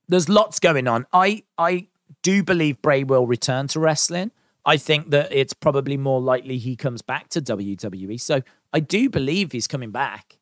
there's 0.09 0.29
lots 0.29 0.61
going 0.61 0.87
on. 0.89 1.07
I 1.13 1.45
I 1.59 1.89
do 2.23 2.43
believe 2.43 2.83
Bray 2.83 3.05
will 3.05 3.27
return 3.27 3.69
to 3.69 3.81
wrestling. 3.81 4.31
I 4.65 4.77
think 4.77 5.11
that 5.11 5.33
it's 5.33 5.53
probably 5.53 5.97
more 5.97 6.21
likely 6.21 6.59
he 6.59 6.77
comes 6.77 7.03
back 7.03 7.29
to 7.31 7.43
WWE. 7.43 8.21
So 8.21 8.43
I 8.73 8.81
do 8.81 9.11
believe 9.11 9.53
he's 9.53 9.67
coming 9.67 9.91
back. 9.91 10.39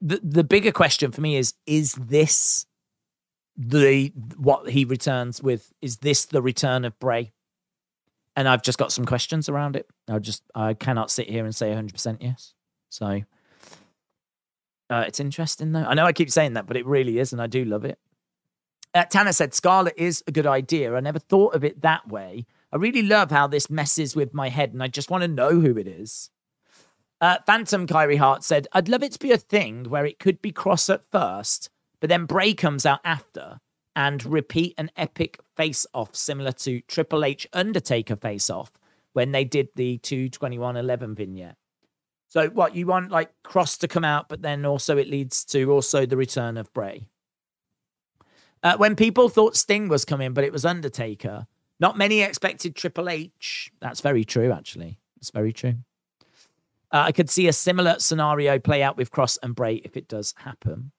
The 0.00 0.20
the 0.22 0.44
bigger 0.44 0.72
question 0.72 1.12
for 1.12 1.20
me 1.20 1.36
is 1.36 1.54
is 1.66 1.94
this 1.94 2.66
the 3.56 4.12
what 4.36 4.70
he 4.70 4.84
returns 4.84 5.42
with 5.42 5.72
is 5.82 5.98
this 5.98 6.24
the 6.24 6.42
return 6.42 6.84
of 6.84 6.98
Bray? 6.98 7.32
And 8.36 8.48
I've 8.48 8.62
just 8.62 8.78
got 8.78 8.92
some 8.92 9.04
questions 9.04 9.48
around 9.48 9.76
it. 9.76 9.88
I 10.08 10.18
just 10.18 10.42
I 10.54 10.74
cannot 10.74 11.10
sit 11.10 11.28
here 11.28 11.44
and 11.44 11.54
say 11.54 11.70
100% 11.70 12.18
yes. 12.20 12.54
So 12.88 13.22
uh, 14.90 15.04
it's 15.06 15.20
interesting 15.20 15.72
though. 15.72 15.84
I 15.84 15.94
know 15.94 16.04
I 16.04 16.12
keep 16.12 16.30
saying 16.30 16.54
that, 16.54 16.66
but 16.66 16.76
it 16.76 16.84
really 16.84 17.18
is, 17.18 17.32
and 17.32 17.40
I 17.40 17.46
do 17.46 17.64
love 17.64 17.84
it. 17.84 17.98
Uh, 18.92 19.04
Tanner 19.04 19.32
said 19.32 19.54
Scarlett 19.54 19.94
is 19.96 20.24
a 20.26 20.32
good 20.32 20.46
idea. 20.46 20.94
I 20.94 21.00
never 21.00 21.20
thought 21.20 21.54
of 21.54 21.62
it 21.62 21.82
that 21.82 22.08
way. 22.08 22.46
I 22.72 22.76
really 22.76 23.02
love 23.02 23.30
how 23.30 23.46
this 23.46 23.70
messes 23.70 24.16
with 24.16 24.34
my 24.34 24.48
head, 24.48 24.72
and 24.72 24.82
I 24.82 24.88
just 24.88 25.10
want 25.10 25.22
to 25.22 25.28
know 25.28 25.60
who 25.60 25.78
it 25.78 25.86
is. 25.86 26.30
Uh, 27.20 27.36
Phantom 27.46 27.86
Kyrie 27.86 28.16
Hart 28.16 28.42
said, 28.42 28.66
I'd 28.72 28.88
love 28.88 29.02
it 29.02 29.12
to 29.12 29.18
be 29.18 29.30
a 29.30 29.36
thing 29.36 29.84
where 29.84 30.06
it 30.06 30.18
could 30.18 30.42
be 30.42 30.52
Kross 30.52 30.92
at 30.92 31.04
first, 31.12 31.70
but 32.00 32.08
then 32.08 32.24
Bray 32.24 32.54
comes 32.54 32.84
out 32.84 33.00
after 33.04 33.60
and 33.94 34.24
repeat 34.24 34.74
an 34.78 34.90
epic 34.96 35.38
face 35.56 35.86
off 35.92 36.16
similar 36.16 36.52
to 36.52 36.80
Triple 36.82 37.24
H 37.24 37.46
Undertaker 37.52 38.16
face 38.16 38.48
off 38.48 38.72
when 39.12 39.32
they 39.32 39.44
did 39.44 39.68
the 39.76 39.98
22111 39.98 41.14
vignette. 41.14 41.56
So 42.30 42.48
what 42.48 42.76
you 42.76 42.86
want 42.86 43.10
like 43.10 43.32
Kross 43.44 43.76
to 43.80 43.88
come 43.88 44.04
out, 44.04 44.28
but 44.28 44.40
then 44.40 44.64
also 44.64 44.96
it 44.96 45.08
leads 45.08 45.44
to 45.46 45.72
also 45.72 46.06
the 46.06 46.16
return 46.16 46.56
of 46.56 46.72
Bray. 46.72 47.08
Uh, 48.62 48.76
when 48.76 48.94
people 48.94 49.28
thought 49.28 49.56
Sting 49.56 49.88
was 49.88 50.04
coming, 50.04 50.32
but 50.32 50.44
it 50.44 50.52
was 50.52 50.64
Undertaker, 50.64 51.48
not 51.80 51.98
many 51.98 52.20
expected 52.20 52.76
Triple 52.76 53.08
H. 53.08 53.72
That's 53.80 54.00
very 54.00 54.24
true, 54.24 54.52
actually. 54.52 55.00
It's 55.16 55.30
very 55.30 55.52
true. 55.52 55.74
Uh, 56.92 57.04
I 57.06 57.12
could 57.12 57.30
see 57.30 57.48
a 57.48 57.52
similar 57.52 57.96
scenario 57.98 58.60
play 58.60 58.80
out 58.80 58.96
with 58.96 59.10
Kross 59.10 59.36
and 59.42 59.56
Bray 59.56 59.76
if 59.76 59.96
it 59.96 60.06
does 60.06 60.32
happen. 60.38 60.92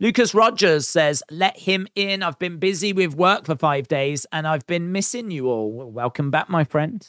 Lucas 0.00 0.34
Rogers 0.34 0.88
says, 0.88 1.22
Let 1.30 1.60
him 1.60 1.86
in. 1.94 2.24
I've 2.24 2.40
been 2.40 2.58
busy 2.58 2.92
with 2.92 3.14
work 3.14 3.46
for 3.46 3.54
five 3.54 3.86
days 3.86 4.26
and 4.32 4.48
I've 4.48 4.66
been 4.66 4.90
missing 4.90 5.30
you 5.30 5.46
all. 5.46 5.70
Well, 5.70 5.90
welcome 5.90 6.32
back, 6.32 6.48
my 6.48 6.64
friend. 6.64 7.08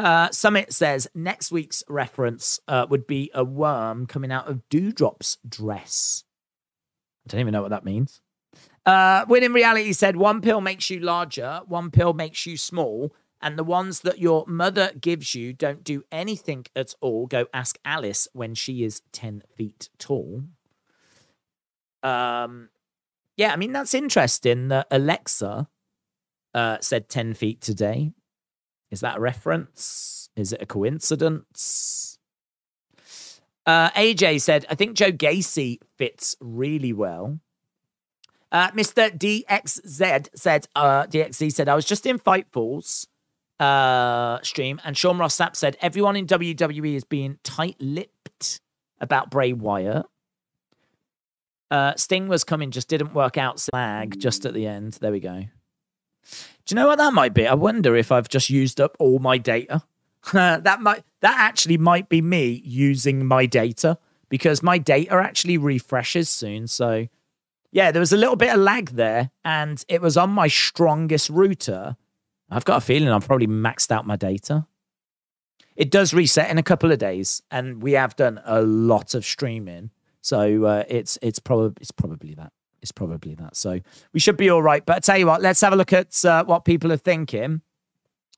Uh, 0.00 0.30
Summit 0.30 0.72
says, 0.72 1.08
Next 1.14 1.52
week's 1.52 1.84
reference 1.86 2.58
uh, 2.66 2.86
would 2.88 3.06
be 3.06 3.30
a 3.34 3.44
worm 3.44 4.06
coming 4.06 4.32
out 4.32 4.48
of 4.48 4.66
Dewdrop's 4.70 5.36
dress. 5.46 6.24
I 7.26 7.28
don't 7.28 7.40
even 7.40 7.52
know 7.52 7.60
what 7.60 7.70
that 7.70 7.84
means. 7.84 8.22
Uh, 8.86 9.26
Winning 9.28 9.52
Reality 9.52 9.92
said, 9.92 10.16
One 10.16 10.40
pill 10.40 10.62
makes 10.62 10.88
you 10.88 11.00
larger, 11.00 11.60
one 11.66 11.90
pill 11.90 12.14
makes 12.14 12.46
you 12.46 12.56
small 12.56 13.14
and 13.42 13.58
the 13.58 13.64
ones 13.64 14.00
that 14.00 14.18
your 14.18 14.44
mother 14.46 14.90
gives 14.98 15.34
you 15.34 15.52
don't 15.52 15.84
do 15.84 16.02
anything 16.10 16.64
at 16.74 16.94
all. 17.02 17.26
Go 17.26 17.46
ask 17.52 17.78
Alice 17.84 18.26
when 18.32 18.54
she 18.54 18.82
is 18.82 19.02
10 19.12 19.42
feet 19.54 19.90
tall. 19.98 20.44
Um, 22.02 22.70
yeah, 23.36 23.52
I 23.52 23.56
mean, 23.56 23.72
that's 23.72 23.94
interesting 23.94 24.68
that 24.68 24.86
Alexa 24.90 25.68
uh, 26.54 26.78
said 26.80 27.10
10 27.10 27.34
feet 27.34 27.60
today. 27.60 28.12
Is 28.90 29.00
that 29.00 29.18
a 29.18 29.20
reference? 29.20 30.30
Is 30.36 30.52
it 30.52 30.62
a 30.62 30.66
coincidence? 30.66 32.18
Uh, 33.66 33.90
AJ 33.90 34.40
said, 34.40 34.66
I 34.68 34.74
think 34.74 34.94
Joe 34.96 35.12
Gacy 35.12 35.78
fits 35.96 36.34
really 36.40 36.92
well. 36.92 37.38
Uh, 38.50 38.70
Mr. 38.72 39.16
DXZ 39.16 40.28
said, 40.34 40.66
uh, 40.74 41.06
DXZ 41.06 41.52
said, 41.52 41.68
I 41.68 41.74
was 41.74 41.84
just 41.84 42.04
in 42.04 42.18
Fightfuls 42.18 43.06
uh, 43.60 44.38
stream, 44.42 44.80
and 44.84 44.96
Sean 44.96 45.18
Ross 45.18 45.36
Sapp 45.36 45.54
said 45.54 45.76
everyone 45.80 46.16
in 46.16 46.26
WWE 46.26 46.96
is 46.96 47.04
being 47.04 47.38
tight-lipped 47.44 48.60
about 49.00 49.30
Bray 49.30 49.52
Wyatt. 49.52 50.06
Uh, 51.70 51.94
Sting 51.94 52.26
was 52.26 52.42
coming, 52.42 52.72
just 52.72 52.88
didn't 52.88 53.14
work 53.14 53.38
out. 53.38 53.60
Slag 53.60 54.18
just 54.18 54.44
at 54.44 54.54
the 54.54 54.66
end. 54.66 54.94
There 54.94 55.12
we 55.12 55.20
go. 55.20 55.44
Do 56.66 56.74
you 56.74 56.76
know 56.76 56.86
what 56.86 56.98
that 56.98 57.12
might 57.12 57.34
be? 57.34 57.46
I 57.46 57.54
wonder 57.54 57.96
if 57.96 58.12
I've 58.12 58.28
just 58.28 58.50
used 58.50 58.80
up 58.80 58.96
all 58.98 59.18
my 59.18 59.38
data. 59.38 59.82
that 60.32 60.80
might 60.80 61.04
that 61.20 61.36
actually 61.38 61.78
might 61.78 62.08
be 62.08 62.20
me 62.20 62.62
using 62.64 63.26
my 63.26 63.46
data 63.46 63.98
because 64.28 64.62
my 64.62 64.78
data 64.78 65.14
actually 65.14 65.58
refreshes 65.58 66.28
soon. 66.28 66.66
So 66.66 67.08
yeah, 67.72 67.90
there 67.90 68.00
was 68.00 68.12
a 68.12 68.16
little 68.16 68.36
bit 68.36 68.52
of 68.52 68.60
lag 68.60 68.90
there, 68.90 69.30
and 69.44 69.82
it 69.88 70.02
was 70.02 70.16
on 70.16 70.30
my 70.30 70.48
strongest 70.48 71.30
router 71.30 71.96
I've 72.50 72.64
got 72.64 72.78
a 72.78 72.80
feeling 72.80 73.08
I've 73.08 73.26
probably 73.26 73.46
maxed 73.46 73.92
out 73.92 74.06
my 74.06 74.16
data. 74.16 74.66
It 75.76 75.90
does 75.90 76.12
reset 76.12 76.50
in 76.50 76.58
a 76.58 76.62
couple 76.62 76.90
of 76.90 76.98
days, 76.98 77.42
and 77.50 77.82
we 77.82 77.92
have 77.92 78.16
done 78.16 78.40
a 78.44 78.60
lot 78.60 79.14
of 79.14 79.24
streaming, 79.24 79.90
so 80.20 80.64
uh, 80.64 80.84
it's 80.88 81.18
it's 81.22 81.38
probably 81.38 81.76
it's 81.80 81.92
probably 81.92 82.34
that. 82.34 82.52
It's 82.82 82.92
probably 82.92 83.34
that. 83.34 83.56
So 83.56 83.80
we 84.12 84.20
should 84.20 84.36
be 84.36 84.48
all 84.48 84.62
right. 84.62 84.84
But 84.84 84.96
I 84.96 85.00
tell 85.00 85.18
you 85.18 85.26
what, 85.26 85.42
let's 85.42 85.60
have 85.60 85.72
a 85.72 85.76
look 85.76 85.92
at 85.92 86.24
uh, 86.24 86.44
what 86.44 86.64
people 86.64 86.92
are 86.92 86.96
thinking. 86.96 87.62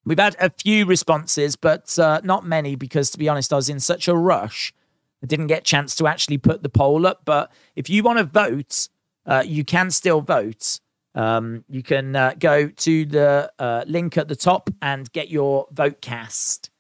We've 0.05 0.19
had 0.19 0.37
a 0.41 0.51
few 0.51 0.85
responses, 0.85 1.55
but 1.55 1.97
uh, 1.99 2.21
not 2.25 2.45
many 2.45 2.75
because, 2.75 3.11
to 3.11 3.19
be 3.19 3.29
honest, 3.29 3.53
I 3.53 3.57
was 3.57 3.69
in 3.69 3.79
such 3.79 4.09
a 4.09 4.17
rush. 4.17 4.75
I 5.23 5.27
didn't 5.27 5.47
get 5.47 5.61
a 5.61 5.65
chance 5.65 5.95
to 5.97 6.09
actually 6.09 6.39
put 6.39 6.65
the 6.65 6.69
poll 6.69 7.07
up. 7.07 7.23
But 7.25 7.53
if 7.77 7.89
you 7.89 8.03
want 8.03 8.19
to 8.19 8.25
vote, 8.25 8.89
uh, 9.27 9.45
you 9.47 9.65
can 9.65 9.91
still 9.93 10.21
vote. 10.21 10.81
Um, 11.15 11.65
you 11.69 11.85
can 11.85 12.17
uh, 12.17 12.35
go 12.39 12.69
to 12.69 13.05
the 13.05 13.53
uh, 13.59 13.85
link 13.87 14.17
at 14.17 14.27
the 14.27 14.35
top 14.35 14.71
and 14.81 15.13
get 15.13 15.31
your 15.31 15.69
vote 15.71 16.01
cast. 16.01 16.71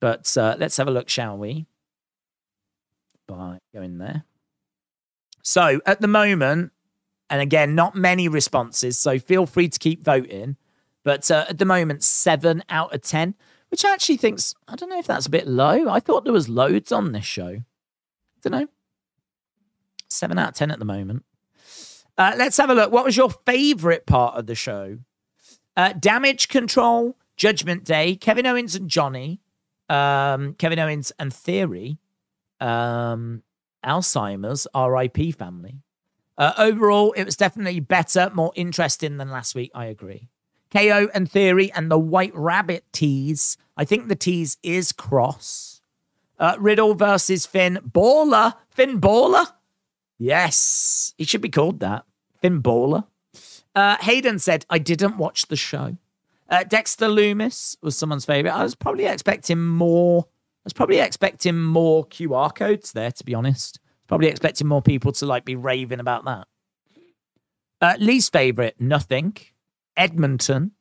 But 0.00 0.36
uh, 0.36 0.56
let's 0.58 0.76
have 0.76 0.88
a 0.88 0.90
look, 0.90 1.08
shall 1.08 1.38
we? 1.38 1.66
By 3.26 3.58
going 3.72 3.96
there. 3.96 4.24
So 5.40 5.80
at 5.86 6.02
the 6.02 6.08
moment, 6.08 6.72
and 7.30 7.40
again, 7.40 7.74
not 7.74 7.94
many 7.94 8.28
responses, 8.28 8.98
so 8.98 9.18
feel 9.18 9.46
free 9.46 9.68
to 9.68 9.78
keep 9.78 10.04
voting. 10.04 10.56
But 11.04 11.30
uh, 11.30 11.46
at 11.48 11.58
the 11.58 11.64
moment, 11.64 12.02
seven 12.02 12.62
out 12.68 12.94
of 12.94 13.02
10, 13.02 13.34
which 13.70 13.84
I 13.84 13.92
actually 13.92 14.16
thinks, 14.16 14.54
I 14.68 14.76
don't 14.76 14.88
know 14.88 14.98
if 14.98 15.06
that's 15.06 15.26
a 15.26 15.30
bit 15.30 15.46
low. 15.46 15.88
I 15.88 16.00
thought 16.00 16.24
there 16.24 16.32
was 16.32 16.48
loads 16.48 16.92
on 16.92 17.12
this 17.12 17.24
show. 17.24 17.48
I 17.48 18.40
don't 18.42 18.52
know. 18.52 18.68
Seven 20.08 20.38
out 20.38 20.50
of 20.50 20.54
10 20.54 20.70
at 20.70 20.78
the 20.78 20.84
moment. 20.84 21.24
Uh, 22.16 22.34
let's 22.36 22.56
have 22.56 22.70
a 22.70 22.74
look. 22.74 22.92
What 22.92 23.04
was 23.04 23.16
your 23.16 23.30
favorite 23.30 24.06
part 24.06 24.36
of 24.36 24.46
the 24.46 24.54
show? 24.54 24.98
Uh, 25.76 25.92
Damage 25.92 26.48
Control, 26.48 27.16
Judgment 27.36 27.84
Day, 27.84 28.14
Kevin 28.14 28.46
Owens 28.46 28.76
and 28.76 28.88
Johnny, 28.88 29.40
um, 29.88 30.54
Kevin 30.54 30.78
Owens 30.78 31.12
and 31.18 31.32
Theory, 31.32 31.98
um, 32.60 33.42
Alzheimer's, 33.84 34.66
RIP 34.74 35.34
family. 35.34 35.82
Uh, 36.36 36.52
overall, 36.58 37.12
it 37.12 37.24
was 37.24 37.36
definitely 37.36 37.80
better, 37.80 38.30
more 38.34 38.52
interesting 38.54 39.16
than 39.18 39.30
last 39.30 39.54
week. 39.54 39.70
I 39.74 39.86
agree. 39.86 40.28
KO 40.72 41.08
and 41.14 41.30
Theory 41.30 41.72
and 41.72 41.90
the 41.90 41.98
White 41.98 42.34
Rabbit 42.34 42.84
tease. 42.92 43.56
I 43.76 43.84
think 43.84 44.08
the 44.08 44.16
tease 44.16 44.56
is 44.62 44.92
Kross. 44.92 45.80
Uh, 46.38 46.56
Riddle 46.58 46.94
versus 46.94 47.46
Finn. 47.46 47.78
Baller. 47.88 48.54
Finn 48.68 49.00
Baller. 49.00 49.46
Yes, 50.18 51.14
he 51.16 51.24
should 51.24 51.40
be 51.40 51.48
called 51.48 51.80
that. 51.80 52.04
Finn 52.40 52.60
Baller. 52.62 53.06
Uh, 53.74 53.96
Hayden 54.00 54.38
said, 54.38 54.66
I 54.70 54.78
didn't 54.78 55.16
watch 55.16 55.46
the 55.46 55.56
show. 55.56 55.96
Uh, 56.48 56.64
Dexter 56.64 57.06
Lumis 57.06 57.76
was 57.82 57.96
someone's 57.96 58.24
favorite. 58.24 58.52
I 58.52 58.62
was 58.62 58.74
probably 58.74 59.06
expecting 59.06 59.64
more. 59.64 60.26
I 60.28 60.64
was 60.64 60.72
probably 60.72 60.98
expecting 60.98 61.62
more 61.62 62.06
QR 62.06 62.54
codes 62.54 62.92
there, 62.92 63.10
to 63.12 63.24
be 63.24 63.34
honest. 63.34 63.80
Probably 64.06 64.28
expecting 64.28 64.66
more 64.66 64.82
people 64.82 65.12
to 65.12 65.26
like 65.26 65.44
be 65.44 65.56
raving 65.56 66.00
about 66.00 66.24
that. 66.24 66.46
Uh, 67.80 67.94
least 67.98 68.32
favorite, 68.32 68.76
nothing. 68.78 69.36
Edmonton. 69.96 70.72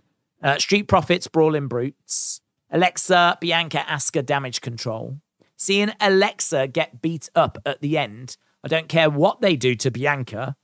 Uh, 0.42 0.58
Street 0.58 0.88
Profits, 0.88 1.28
Brawling 1.28 1.68
Brutes. 1.68 2.42
Alexa, 2.70 3.38
Bianca, 3.40 3.86
Asuka, 3.88 4.26
Damage 4.26 4.62
Control. 4.62 5.20
Seeing 5.56 5.92
Alexa 6.02 6.68
get 6.68 7.02
beat 7.02 7.30
up 7.36 7.58
at 7.66 7.82
the 7.82 7.98
end 7.98 8.36
I 8.64 8.70
don't 8.70 8.88
care 8.88 9.10
what 9.10 9.42
they 9.42 9.56
do 9.56 9.76
to 9.76 9.92
Bianca. 9.92 10.56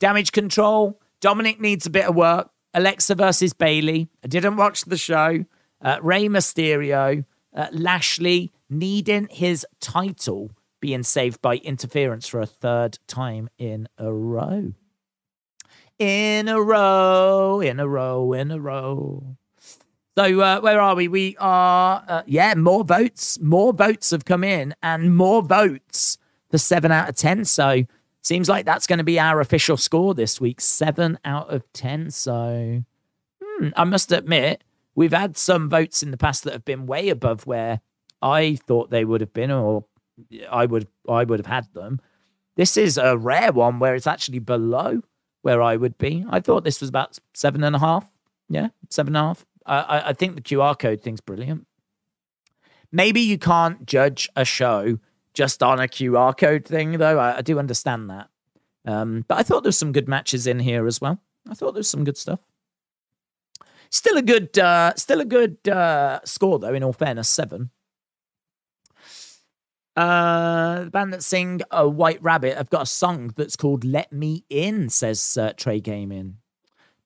Damage 0.00 0.32
control. 0.32 1.00
Dominik 1.20 1.60
needs 1.60 1.86
a 1.86 1.90
bit 1.90 2.06
of 2.06 2.14
work. 2.14 2.50
Alexa 2.74 3.14
versus 3.14 3.52
Bayley. 3.52 4.08
I 4.24 4.26
didn't 4.26 4.56
watch 4.56 4.82
the 4.82 4.96
show. 4.96 5.44
Uh, 5.80 5.98
Rey 6.02 6.28
Mysterio. 6.28 7.24
Uh, 7.54 7.68
Lashley 7.70 8.52
needing 8.68 9.28
his 9.30 9.64
title 9.80 10.50
being 10.84 11.02
saved 11.02 11.40
by 11.40 11.56
interference 11.56 12.28
for 12.28 12.42
a 12.42 12.46
third 12.46 12.98
time 13.06 13.48
in 13.56 13.88
a 13.96 14.12
row. 14.12 14.74
In 15.98 16.46
a 16.46 16.60
row, 16.60 17.62
in 17.62 17.80
a 17.80 17.88
row, 17.88 18.34
in 18.34 18.50
a 18.50 18.60
row. 18.60 19.36
So 20.18 20.40
uh, 20.42 20.60
where 20.60 20.78
are 20.78 20.94
we? 20.94 21.08
We 21.08 21.38
are, 21.40 22.04
uh, 22.06 22.22
yeah, 22.26 22.52
more 22.52 22.84
votes. 22.84 23.40
More 23.40 23.72
votes 23.72 24.10
have 24.10 24.26
come 24.26 24.44
in, 24.44 24.74
and 24.82 25.16
more 25.16 25.40
votes 25.42 26.18
for 26.50 26.58
seven 26.58 26.92
out 26.92 27.08
of 27.08 27.16
10. 27.16 27.46
So 27.46 27.84
seems 28.20 28.50
like 28.50 28.66
that's 28.66 28.86
going 28.86 28.98
to 28.98 29.04
be 29.04 29.18
our 29.18 29.40
official 29.40 29.78
score 29.78 30.12
this 30.12 30.38
week 30.38 30.60
seven 30.60 31.18
out 31.24 31.48
of 31.48 31.64
10. 31.72 32.10
So 32.10 32.84
hmm, 33.42 33.68
I 33.74 33.84
must 33.84 34.12
admit, 34.12 34.62
We've 34.94 35.12
had 35.12 35.36
some 35.36 35.68
votes 35.68 36.02
in 36.02 36.10
the 36.10 36.16
past 36.16 36.44
that 36.44 36.52
have 36.52 36.64
been 36.64 36.86
way 36.86 37.08
above 37.08 37.46
where 37.46 37.80
I 38.22 38.56
thought 38.56 38.90
they 38.90 39.04
would 39.04 39.20
have 39.20 39.32
been, 39.32 39.50
or 39.50 39.86
I 40.50 40.66
would 40.66 40.88
I 41.08 41.24
would 41.24 41.40
have 41.40 41.46
had 41.46 41.72
them. 41.74 42.00
This 42.56 42.76
is 42.76 42.98
a 42.98 43.16
rare 43.16 43.52
one 43.52 43.78
where 43.78 43.94
it's 43.94 44.06
actually 44.06 44.38
below 44.38 45.02
where 45.42 45.60
I 45.60 45.76
would 45.76 45.98
be. 45.98 46.24
I 46.30 46.40
thought 46.40 46.64
this 46.64 46.80
was 46.80 46.88
about 46.88 47.18
seven 47.34 47.64
and 47.64 47.76
a 47.76 47.78
half. 47.78 48.10
Yeah, 48.48 48.68
seven 48.90 49.16
and 49.16 49.24
a 49.24 49.28
half. 49.28 49.46
I, 49.66 50.10
I 50.10 50.12
think 50.12 50.34
the 50.34 50.42
QR 50.42 50.78
code 50.78 51.02
thing's 51.02 51.20
brilliant. 51.20 51.66
Maybe 52.92 53.20
you 53.20 53.38
can't 53.38 53.86
judge 53.86 54.28
a 54.36 54.44
show 54.44 54.98
just 55.32 55.62
on 55.62 55.80
a 55.80 55.88
QR 55.88 56.36
code 56.36 56.64
thing, 56.64 56.92
though. 56.92 57.18
I, 57.18 57.38
I 57.38 57.42
do 57.42 57.58
understand 57.58 58.08
that. 58.10 58.28
Um, 58.86 59.24
but 59.26 59.38
I 59.38 59.42
thought 59.42 59.62
there's 59.62 59.78
some 59.78 59.92
good 59.92 60.08
matches 60.08 60.46
in 60.46 60.60
here 60.60 60.86
as 60.86 61.00
well. 61.00 61.20
I 61.50 61.54
thought 61.54 61.72
there's 61.72 61.90
some 61.90 62.04
good 62.04 62.16
stuff. 62.16 62.40
Still 63.90 64.16
a 64.16 64.22
good, 64.22 64.58
uh, 64.58 64.94
still 64.96 65.20
a 65.20 65.24
good 65.24 65.68
uh, 65.68 66.20
score 66.24 66.58
though. 66.58 66.74
In 66.74 66.84
all 66.84 66.92
fairness, 66.92 67.28
seven. 67.28 67.70
Uh, 69.96 70.84
the 70.84 70.90
band 70.90 71.12
that 71.12 71.22
sing 71.22 71.60
a 71.70 71.88
White 71.88 72.22
Rabbit 72.22 72.56
have 72.56 72.70
got 72.70 72.82
a 72.82 72.86
song 72.86 73.32
that's 73.36 73.56
called 73.56 73.84
"Let 73.84 74.12
Me 74.12 74.44
In," 74.50 74.88
says 74.88 75.36
uh, 75.36 75.52
Trey 75.56 75.80
Gaming. 75.80 76.38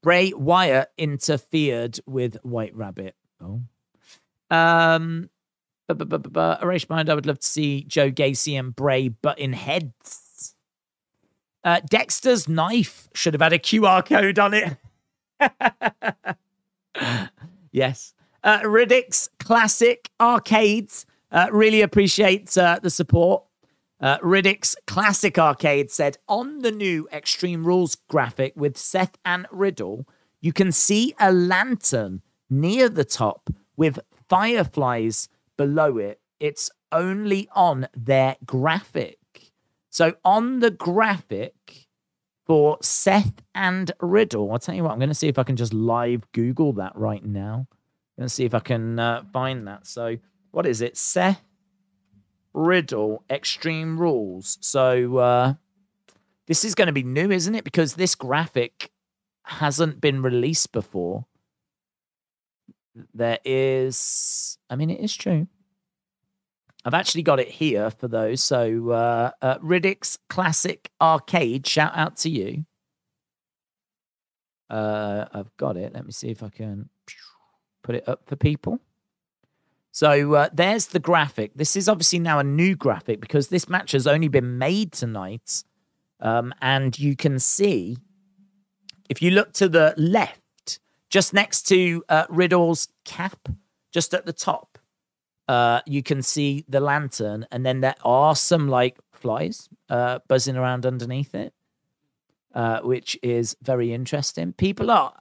Bray 0.03 0.32
Wyatt 0.32 0.91
interfered 0.97 2.01
with 2.07 2.36
White 2.43 2.74
Rabbit. 2.74 3.14
Oh. 3.43 3.61
Um, 4.51 5.28
Erase 5.91 6.89
Mind, 6.89 7.11
I 7.11 7.14
would 7.14 7.26
love 7.26 7.41
to 7.41 7.47
see 7.47 7.84
Joe 7.84 8.11
Gacy 8.11 8.59
and 8.59 8.74
Bray 8.74 9.09
butting 9.09 9.53
heads. 9.55 10.55
Uh, 11.64 11.80
Dexter's 11.89 12.49
knife 12.49 13.09
should 13.14 13.34
have 13.34 13.43
had 13.43 13.53
a 13.53 13.59
QR 13.59 14.07
code 14.07 14.39
on 14.39 14.55
it. 14.55 14.76
yes. 17.72 18.14
Uh, 18.45 18.61
Riddick's 18.61 19.28
classic 19.39 20.11
arcades. 20.20 21.05
Uh, 21.31 21.49
really 21.53 21.83
appreciate 21.83 22.57
uh, 22.57 22.79
the 22.83 22.91
support. 22.91 23.45
Uh, 24.01 24.18
Riddick's 24.18 24.76
classic 24.87 25.39
arcade 25.39 25.91
said 25.91 26.18
on 26.29 26.61
the 26.61 26.70
new 26.70 27.09
Extreme 27.12 27.66
Rules 27.66 27.97
graphic 28.09 28.53
with 28.57 28.76
Seth 28.79 29.18
and 29.24 29.47
Riddle, 29.51 30.07
you 30.41 30.53
can 30.53 30.70
see 30.70 31.14
a 31.18 31.33
lantern 31.33 32.22
near 32.49 32.89
the 32.89 33.05
top 33.05 33.51
with 33.76 33.99
fireflies 34.29 35.29
below 35.57 35.99
it. 35.99 36.20
It's 36.39 36.70
only 36.93 37.49
on 37.55 37.89
their 37.95 38.37
graphic. 38.47 39.18
So 39.91 40.14
on 40.24 40.61
the 40.61 40.70
graphic 40.70 41.89
for 42.47 42.79
Seth 42.81 43.43
and 43.55 43.91
Riddle, 44.01 44.53
I'll 44.53 44.59
tell 44.59 44.74
you 44.74 44.85
what, 44.85 44.93
I'm 44.93 44.99
going 44.99 45.09
to 45.09 45.14
see 45.14 45.29
if 45.29 45.39
I 45.39 45.43
can 45.43 45.57
just 45.57 45.74
live 45.74 46.31
Google 46.33 46.72
that 46.74 46.95
right 46.95 47.24
now. 47.24 47.66
I'm 47.70 48.22
going 48.22 48.29
to 48.29 48.35
see 48.35 48.45
if 48.45 48.55
I 48.55 48.61
can 48.61 48.99
uh, 48.99 49.24
find 49.33 49.66
that. 49.66 49.87
So 49.87 50.18
what 50.59 50.67
is 50.67 50.81
it? 50.81 50.97
Seth 50.97 51.45
Riddle 52.53 53.23
Extreme 53.31 54.01
Rules. 54.01 54.59
So 54.61 55.19
uh, 55.19 55.55
this 56.49 56.65
is 56.65 56.75
going 56.75 56.89
to 56.89 56.93
be 56.93 57.05
new, 57.05 57.31
isn't 57.31 57.55
it? 57.55 57.63
Because 57.63 57.95
this 57.95 58.17
graphic 58.17 58.91
hasn't 59.45 60.01
been 60.01 60.21
released 60.21 60.73
before. 60.73 61.27
There 63.15 63.39
is, 63.45 64.59
I 64.69 64.75
mean, 64.75 64.91
it 64.91 64.99
is 64.99 65.15
true. 65.15 65.47
I've 66.85 66.93
actually 66.93 67.23
got 67.23 67.39
it 67.39 67.47
here 67.47 67.93
for 67.93 68.09
those. 68.09 68.43
So 68.43 68.91
uh, 68.91 69.31
uh, 69.41 69.59
Riddick's 69.59 70.19
Classic 70.29 70.91
Arcade, 71.01 71.69
shout 71.69 71.93
out 71.95 72.17
to 72.17 72.31
you. 72.31 72.67
Uh, 74.69 75.27
I've 75.33 75.57
got 75.57 75.77
it. 75.77 75.95
Let 75.95 76.05
me 76.05 76.11
see 76.11 76.31
if 76.31 76.43
I 76.43 76.49
can 76.49 76.89
put 77.85 77.95
it 77.95 78.09
up 78.09 78.23
for 78.27 78.35
people. 78.35 78.81
So 79.99 80.34
uh, 80.34 80.49
there's 80.53 80.86
the 80.86 81.01
graphic. 81.01 81.51
This 81.57 81.74
is 81.74 81.88
obviously 81.88 82.20
now 82.20 82.38
a 82.38 82.44
new 82.44 82.76
graphic 82.76 83.20
because 83.20 83.49
this 83.49 83.68
match 83.68 83.90
has 83.90 84.07
only 84.07 84.28
been 84.28 84.57
made 84.57 84.92
tonight. 84.92 85.64
Um, 86.20 86.55
and 86.62 86.96
you 86.96 87.16
can 87.16 87.40
see, 87.40 87.96
if 89.09 89.20
you 89.20 89.32
look 89.32 89.55
to 89.55 89.68
the 89.68 89.94
left, 89.96 90.78
just 91.11 91.34
next 91.34 91.62
to 91.70 92.05
uh, 92.09 92.26
Riddle's 92.28 92.86
cap, 93.05 93.49
just 93.90 94.14
at 94.14 94.24
the 94.24 94.32
top, 94.32 94.78
uh, 95.49 95.80
you 95.84 96.05
can 96.05 96.22
see 96.22 96.64
the 96.68 96.78
lantern. 96.78 97.49
And 97.51 97.66
then 97.66 97.80
there 97.80 97.96
are 98.05 98.36
some 98.36 98.68
like 98.68 98.99
flies 99.11 99.68
uh, 99.90 100.20
buzzing 100.28 100.57
around 100.57 100.86
underneath 100.86 101.34
it. 101.34 101.53
Uh, 102.55 102.80
which 102.80 103.16
is 103.22 103.57
very 103.62 103.92
interesting. 103.92 104.53
People 104.53 104.90
are, 104.90 105.12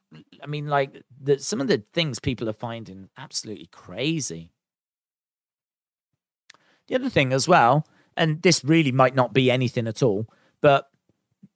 I 0.41 0.45
mean, 0.47 0.67
like 0.67 1.01
the, 1.21 1.37
some 1.39 1.61
of 1.61 1.67
the 1.67 1.83
things 1.93 2.19
people 2.19 2.47
are 2.47 2.53
finding 2.53 3.09
absolutely 3.17 3.67
crazy. 3.71 4.53
The 6.87 6.95
other 6.95 7.09
thing 7.09 7.33
as 7.33 7.47
well, 7.47 7.85
and 8.15 8.41
this 8.41 8.63
really 8.63 8.91
might 8.91 9.15
not 9.15 9.33
be 9.33 9.51
anything 9.51 9.87
at 9.87 10.01
all, 10.01 10.27
but 10.61 10.89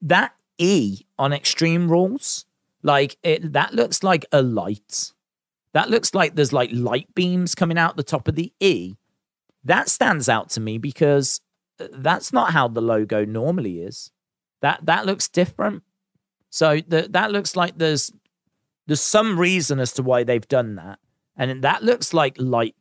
that 0.02 0.34
E 0.58 1.02
on 1.18 1.34
Extreme 1.34 1.90
Rules, 1.90 2.46
like 2.84 3.18
it, 3.24 3.54
that 3.54 3.74
looks 3.74 4.04
like 4.04 4.26
a 4.32 4.42
light. 4.42 5.14
That 5.74 5.90
looks 5.90 6.14
like 6.14 6.36
there's 6.36 6.54
like 6.54 6.70
light 6.74 7.14
beams 7.16 7.56
coming 7.56 7.78
out 7.78 7.96
the 7.96 8.04
top 8.04 8.28
of 8.28 8.36
the 8.36 8.52
E. 8.60 8.96
That 9.64 9.90
stands 9.90 10.28
out 10.28 10.50
to 10.52 10.60
me 10.60 10.78
because 10.78 11.42
uh, 11.80 11.88
that's 11.94 12.34
not 12.34 12.52
how 12.52 12.68
the 12.68 12.82
logo 12.82 13.26
normally 13.26 13.82
is. 13.82 14.12
That 14.62 14.86
that 14.86 15.06
looks 15.06 15.28
different. 15.28 15.84
So 16.50 16.82
the, 16.86 17.08
that 17.10 17.32
looks 17.32 17.56
like 17.56 17.78
there's 17.78 18.12
there's 18.88 19.02
some 19.02 19.40
reason 19.40 19.80
as 19.80 19.94
to 19.94 20.04
why 20.04 20.24
they've 20.24 20.48
done 20.48 20.76
that, 20.76 21.00
and 21.38 21.62
that 21.64 21.84
looks 21.84 22.14
like 22.14 22.36
light 22.38 22.76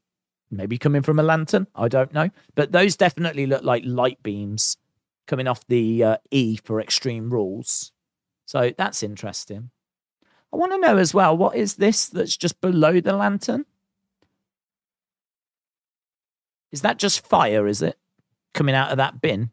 maybe 0.51 0.79
coming 0.79 1.03
from 1.03 1.19
a 1.19 1.23
lantern. 1.23 1.67
I 1.75 1.89
don't 1.89 2.13
know. 2.13 2.31
But 2.55 2.73
those 2.73 2.97
definitely 2.97 3.47
look 3.47 3.63
like 3.63 3.83
light 3.87 4.23
beams 4.23 4.77
coming 5.27 5.47
off 5.47 5.67
the 5.69 6.03
uh, 6.03 6.17
E 6.31 6.57
for 6.57 6.81
Extreme 6.81 7.31
Rules. 7.31 7.93
So 8.47 8.73
that's 8.77 9.03
interesting. 9.03 9.71
I 10.53 10.57
want 10.57 10.73
to 10.73 10.79
know 10.79 10.97
as 10.97 11.15
well 11.15 11.37
what 11.37 11.55
is 11.55 11.77
this 11.77 12.09
that's 12.09 12.37
just 12.37 12.61
below 12.61 13.01
the 13.01 13.13
lantern? 13.13 13.65
Is 16.73 16.83
that 16.83 16.99
just 16.99 17.27
fire, 17.27 17.67
is 17.67 17.83
it? 17.83 17.97
Coming 18.55 18.75
out 18.75 18.91
of 18.91 18.97
that 18.97 19.21
bin? 19.21 19.51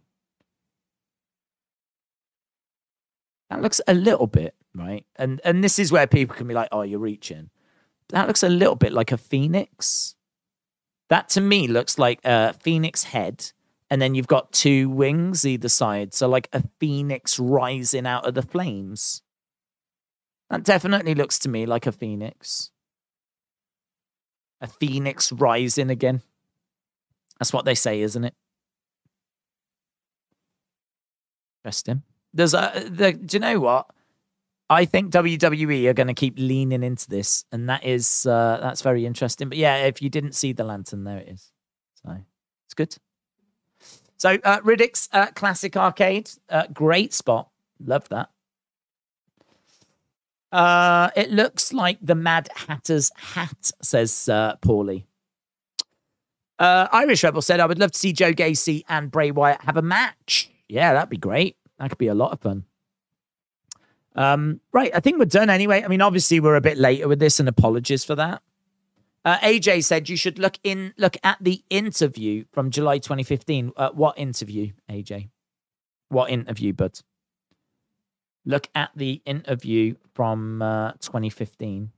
That 3.50 3.62
looks 3.62 3.80
a 3.88 3.94
little 3.94 4.28
bit, 4.28 4.56
right? 4.76 5.06
And 5.16 5.40
and 5.44 5.64
this 5.64 5.80
is 5.80 5.92
where 5.92 6.08
people 6.08 6.36
can 6.36 6.48
be 6.48 6.54
like, 6.54 6.70
oh, 6.72 6.82
you're 6.82 7.00
reaching. 7.00 7.50
That 8.10 8.28
looks 8.28 8.44
a 8.44 8.50
little 8.50 8.76
bit 8.76 8.94
like 8.94 9.12
a 9.12 9.18
phoenix. 9.18 10.16
That 11.10 11.30
to 11.30 11.42
me 11.42 11.68
looks 11.68 11.98
like 11.98 12.20
a 12.26 12.54
phoenix 12.54 13.04
head, 13.04 13.52
and 13.90 14.02
then 14.02 14.16
you've 14.16 14.28
got 14.28 14.52
two 14.52 14.90
wings 14.90 15.46
either 15.46 15.70
side. 15.70 16.14
So, 16.14 16.28
like 16.28 16.50
a 16.52 16.64
phoenix 16.80 17.40
rising 17.40 18.06
out 18.06 18.28
of 18.28 18.34
the 18.34 18.42
flames. 18.42 19.22
That 20.50 20.64
definitely 20.64 21.16
looks 21.16 21.40
to 21.40 21.50
me 21.50 21.66
like 21.66 21.88
a 21.88 21.92
phoenix. 21.92 22.72
A 24.62 24.68
phoenix 24.68 25.32
rising 25.32 25.90
again. 25.90 26.22
That's 27.40 27.54
what 27.54 27.66
they 27.66 27.76
say, 27.76 28.02
isn't 28.02 28.24
it? 28.24 28.34
Interesting. 31.64 32.04
There's 32.34 32.54
a. 32.54 32.86
The, 32.90 33.14
do 33.14 33.36
you 33.36 33.40
know 33.42 33.60
what? 33.60 33.88
I 34.70 34.86
think 34.86 35.14
WWE 35.14 35.88
are 35.88 35.94
going 35.94 36.08
to 36.08 36.14
keep 36.14 36.38
leaning 36.38 36.84
into 36.84 37.10
this, 37.10 37.46
and 37.52 37.70
that 37.70 37.86
is 37.86 38.26
uh, 38.26 38.60
that's 38.62 38.82
very 38.82 39.06
interesting. 39.06 39.48
But 39.48 39.58
yeah, 39.58 39.86
if 39.86 40.02
you 40.02 40.10
didn't 40.10 40.34
see 40.34 40.52
the 40.52 40.66
lantern, 40.66 41.06
there 41.06 41.20
it 41.20 41.30
is. 41.30 41.52
So 42.04 42.18
it's 42.66 42.74
good. 42.74 42.98
So 44.18 44.38
uh, 44.44 44.60
Riddick's 44.62 45.08
uh, 45.14 45.28
classic 45.28 45.78
arcade, 45.78 46.32
uh, 46.50 46.68
great 46.74 47.14
spot. 47.14 47.50
Love 47.80 48.10
that. 48.10 48.30
Uh, 50.52 51.10
it 51.16 51.30
looks 51.30 51.72
like 51.72 52.00
the 52.02 52.16
Mad 52.16 52.50
Hatter's 52.56 53.12
hat, 53.16 53.72
says 53.82 54.28
uh, 54.28 54.56
Paulie. 54.62 55.04
Uh, 56.58 56.88
Irish 56.92 57.24
Rebel 57.24 57.42
said, 57.42 57.60
I 57.60 57.66
would 57.66 57.80
love 57.80 57.92
to 57.92 58.00
see 58.00 58.14
Joe 58.14 58.34
Gacy 58.34 58.84
and 58.90 59.12
Bray 59.12 59.30
Wyatt 59.32 59.62
have 59.62 59.78
a 59.78 59.82
match. 59.82 60.50
Yeah, 60.68 60.94
that'd 60.94 61.10
be 61.10 61.18
great. 61.18 61.58
That 61.78 61.90
could 61.90 62.00
be 62.00 62.08
a 62.08 62.16
lot 62.16 62.32
of 62.32 62.40
fun. 62.40 62.66
Um, 64.18 64.60
right, 64.74 64.92
I 64.94 65.00
think 65.00 65.20
we're 65.20 65.26
done 65.26 65.50
anyway. 65.50 65.84
I 65.84 65.88
mean, 65.88 66.02
obviously 66.02 66.40
we're 66.40 66.56
a 66.56 66.62
bit 66.62 66.78
later 66.78 67.08
with 67.08 67.20
this, 67.20 67.40
and 67.40 67.48
apologies 67.48 68.04
for 68.04 68.16
that. 68.16 68.42
Uh, 69.24 69.38
AJ 69.40 69.84
said 69.84 70.10
you 70.10 70.18
should 70.18 70.40
look 70.40 70.58
in 70.64 70.94
look 70.98 71.18
at 71.24 71.38
the 71.42 71.64
interview 71.70 72.46
from 72.52 72.72
July 72.72 72.98
2015. 72.98 73.74
Uh, 73.76 73.90
what 73.92 74.18
interview, 74.18 74.72
AJ? 74.90 75.30
What 76.10 76.32
interview, 76.32 76.74
bud? 76.74 77.00
Look 78.46 78.70
at 78.74 78.92
the 78.96 79.22
interview 79.26 79.96
from 80.14 80.62
uh, 80.62 80.94
2015. 80.94 81.92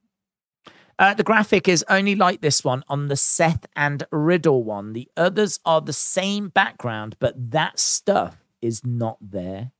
Uh, 0.97 1.13
the 1.13 1.23
graphic 1.23 1.69
is 1.69 1.85
only 1.87 2.15
like 2.15 2.41
this 2.41 2.63
one 2.63 2.83
on 2.89 3.07
the 3.07 3.15
Seth 3.15 3.65
and 3.75 4.05
Riddle 4.11 4.63
one. 4.63 4.91
The 4.91 5.07
others 5.15 5.59
are 5.63 5.79
the 5.79 5.93
same 5.93 6.49
background, 6.49 7.15
but 7.19 7.51
that 7.51 7.79
stuff 7.79 8.43
is 8.61 8.83
not 8.83 9.17
there. 9.21 9.71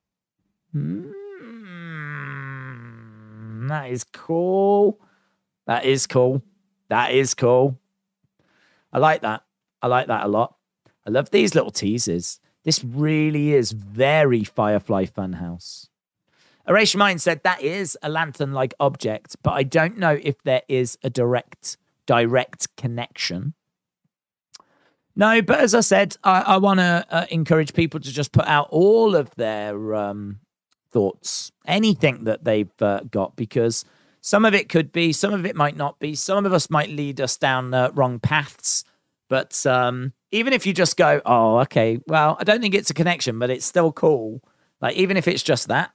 Hmm. 0.72 1.12
That 3.70 3.90
is 3.90 4.04
cool. 4.04 5.00
That 5.68 5.86
is 5.86 6.08
cool. 6.08 6.42
That 6.90 7.12
is 7.12 7.34
cool. 7.34 7.80
I 8.92 8.98
like 9.00 9.22
that. 9.22 9.44
I 9.82 9.88
like 9.88 10.08
that 10.08 10.26
a 10.26 10.28
lot. 10.28 10.56
I 11.06 11.12
love 11.12 11.30
these 11.30 11.56
little 11.56 11.72
teasers. 11.72 12.40
This 12.64 12.84
really 12.84 13.54
is 13.54 13.72
very 13.72 14.44
Firefly 14.44 15.06
Funhouse. 15.06 15.88
Erasure 16.68 16.98
Mind 16.98 17.22
said 17.22 17.42
that 17.44 17.62
is 17.62 17.98
a 18.04 18.10
lantern-like 18.10 18.74
object, 18.80 19.38
but 19.42 19.52
I 19.52 19.64
don't 19.64 19.98
know 19.98 20.20
if 20.22 20.42
there 20.44 20.62
is 20.68 20.98
a 21.04 21.10
direct 21.10 21.78
direct 22.06 22.76
connection. 22.76 23.54
No, 25.16 25.42
but 25.42 25.60
as 25.60 25.76
I 25.76 25.82
said, 25.82 26.18
I, 26.24 26.42
I 26.42 26.58
want 26.58 26.80
to 26.80 27.06
uh, 27.10 27.26
encourage 27.30 27.74
people 27.74 28.00
to 28.00 28.12
just 28.12 28.32
put 28.32 28.46
out 28.46 28.68
all 28.72 29.16
of 29.16 29.34
their 29.36 29.96
um, 29.96 30.40
thoughts, 30.92 31.52
anything 31.66 32.24
that 32.26 32.44
they've 32.44 32.82
uh, 32.82 33.02
got, 33.12 33.36
because 33.36 33.86
some 34.22 34.46
of 34.46 34.54
it 34.54 34.70
could 34.70 34.92
be, 34.92 35.14
some 35.14 35.34
of 35.34 35.46
it 35.46 35.56
might 35.56 35.78
not 35.78 36.00
be. 36.00 36.16
Some 36.16 36.46
of 36.46 36.54
us 36.54 36.70
might 36.70 36.90
lead 36.90 37.22
us 37.22 37.38
down 37.38 37.74
uh, 37.74 37.92
wrong 37.94 38.20
paths. 38.20 38.84
But 39.30 39.66
um, 39.66 40.14
even 40.32 40.54
if 40.54 40.66
you 40.66 40.74
just 40.74 40.98
go, 40.98 41.22
oh, 41.26 41.60
okay, 41.60 42.00
well, 42.08 42.36
I 42.40 42.44
don't 42.44 42.62
think 42.62 42.74
it's 42.74 42.90
a 42.90 42.96
connection, 42.96 43.40
but 43.40 43.50
it's 43.50 43.66
still 43.66 43.92
cool. 43.92 44.42
Like 44.82 44.96
even 44.96 45.18
if 45.18 45.28
it's 45.28 45.44
just 45.44 45.68
that, 45.68 45.92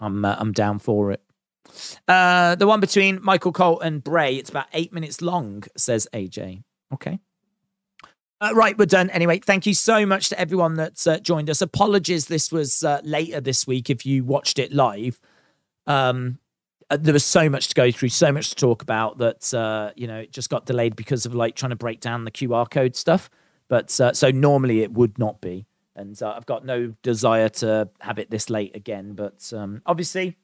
I'm 0.00 0.24
uh, 0.24 0.36
I'm 0.38 0.52
down 0.52 0.78
for 0.78 1.12
it. 1.12 1.22
Uh, 2.06 2.54
the 2.56 2.66
one 2.66 2.80
between 2.80 3.20
Michael 3.22 3.52
Cole 3.52 3.80
and 3.80 4.02
Bray, 4.02 4.36
it's 4.36 4.50
about 4.50 4.66
eight 4.72 4.92
minutes 4.92 5.22
long, 5.22 5.64
says 5.76 6.08
AJ. 6.12 6.62
Okay. 6.92 7.18
Uh, 8.44 8.52
right, 8.52 8.76
we're 8.76 8.84
done. 8.84 9.08
Anyway, 9.08 9.38
thank 9.38 9.64
you 9.64 9.72
so 9.72 10.04
much 10.04 10.28
to 10.28 10.38
everyone 10.38 10.74
that's 10.74 11.06
uh, 11.06 11.18
joined 11.18 11.48
us. 11.48 11.62
Apologies, 11.62 12.26
this 12.26 12.52
was 12.52 12.84
uh, 12.84 13.00
later 13.02 13.40
this 13.40 13.66
week 13.66 13.88
if 13.88 14.04
you 14.04 14.22
watched 14.22 14.58
it 14.58 14.70
live. 14.70 15.18
Um, 15.86 16.38
uh, 16.90 16.98
there 17.00 17.14
was 17.14 17.24
so 17.24 17.48
much 17.48 17.68
to 17.68 17.74
go 17.74 17.90
through, 17.90 18.10
so 18.10 18.30
much 18.32 18.50
to 18.50 18.54
talk 18.54 18.82
about 18.82 19.16
that 19.16 19.54
uh, 19.54 19.92
you 19.96 20.06
know 20.06 20.18
it 20.18 20.30
just 20.30 20.50
got 20.50 20.66
delayed 20.66 20.94
because 20.94 21.24
of 21.24 21.34
like 21.34 21.56
trying 21.56 21.70
to 21.70 21.76
break 21.76 22.00
down 22.00 22.26
the 22.26 22.30
QR 22.30 22.70
code 22.70 22.96
stuff. 22.96 23.30
But 23.68 23.98
uh, 23.98 24.12
so 24.12 24.30
normally 24.30 24.82
it 24.82 24.92
would 24.92 25.18
not 25.18 25.40
be, 25.40 25.64
and 25.96 26.20
I've 26.22 26.44
got 26.44 26.66
no 26.66 26.92
desire 27.02 27.48
to 27.48 27.88
have 28.00 28.18
it 28.18 28.30
this 28.30 28.50
late 28.50 28.76
again. 28.76 29.14
But 29.14 29.50
um, 29.56 29.80
obviously, 29.86 30.36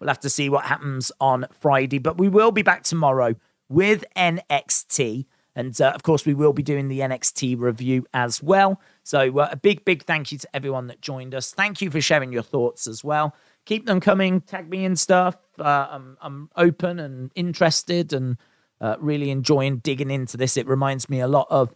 we'll 0.00 0.08
have 0.08 0.18
to 0.20 0.30
see 0.30 0.48
what 0.48 0.64
happens 0.64 1.12
on 1.20 1.46
Friday. 1.60 1.98
But 1.98 2.18
we 2.18 2.28
will 2.28 2.50
be 2.50 2.62
back 2.62 2.82
tomorrow 2.82 3.36
with 3.68 4.04
NXT. 4.16 5.26
And 5.56 5.78
uh, 5.80 5.90
of 5.90 6.02
course, 6.02 6.24
we 6.24 6.34
will 6.34 6.52
be 6.52 6.62
doing 6.62 6.88
the 6.88 7.00
NXT 7.00 7.58
review 7.58 8.06
as 8.14 8.42
well. 8.42 8.80
So, 9.02 9.38
uh, 9.38 9.48
a 9.50 9.56
big, 9.56 9.84
big 9.84 10.04
thank 10.04 10.30
you 10.32 10.38
to 10.38 10.48
everyone 10.54 10.86
that 10.86 11.00
joined 11.00 11.34
us. 11.34 11.52
Thank 11.52 11.80
you 11.80 11.90
for 11.90 12.00
sharing 12.00 12.32
your 12.32 12.42
thoughts 12.42 12.86
as 12.86 13.02
well. 13.02 13.34
Keep 13.66 13.86
them 13.86 14.00
coming. 14.00 14.40
Tag 14.40 14.70
me 14.70 14.84
and 14.84 14.98
stuff. 14.98 15.36
Uh, 15.58 15.88
I'm, 15.90 16.16
I'm 16.20 16.50
open 16.56 16.98
and 16.98 17.30
interested 17.34 18.12
and 18.12 18.36
uh, 18.80 18.96
really 19.00 19.30
enjoying 19.30 19.78
digging 19.78 20.10
into 20.10 20.36
this. 20.36 20.56
It 20.56 20.66
reminds 20.66 21.10
me 21.10 21.20
a 21.20 21.28
lot 21.28 21.46
of 21.50 21.74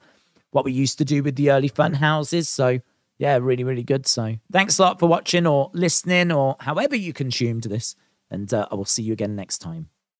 what 0.50 0.64
we 0.64 0.72
used 0.72 0.98
to 0.98 1.04
do 1.04 1.22
with 1.22 1.36
the 1.36 1.50
early 1.50 1.68
fun 1.68 1.94
houses. 1.94 2.48
So, 2.48 2.78
yeah, 3.18 3.38
really, 3.40 3.64
really 3.64 3.82
good. 3.82 4.06
So, 4.06 4.36
thanks 4.52 4.78
a 4.78 4.82
lot 4.82 5.00
for 5.00 5.08
watching 5.08 5.46
or 5.46 5.70
listening 5.74 6.30
or 6.30 6.56
however 6.60 6.94
you 6.94 7.12
consumed 7.12 7.64
this. 7.64 7.96
And 8.30 8.52
uh, 8.54 8.68
I 8.70 8.74
will 8.76 8.84
see 8.84 9.02
you 9.02 9.12
again 9.12 9.36
next 9.36 9.58
time. 9.58 9.88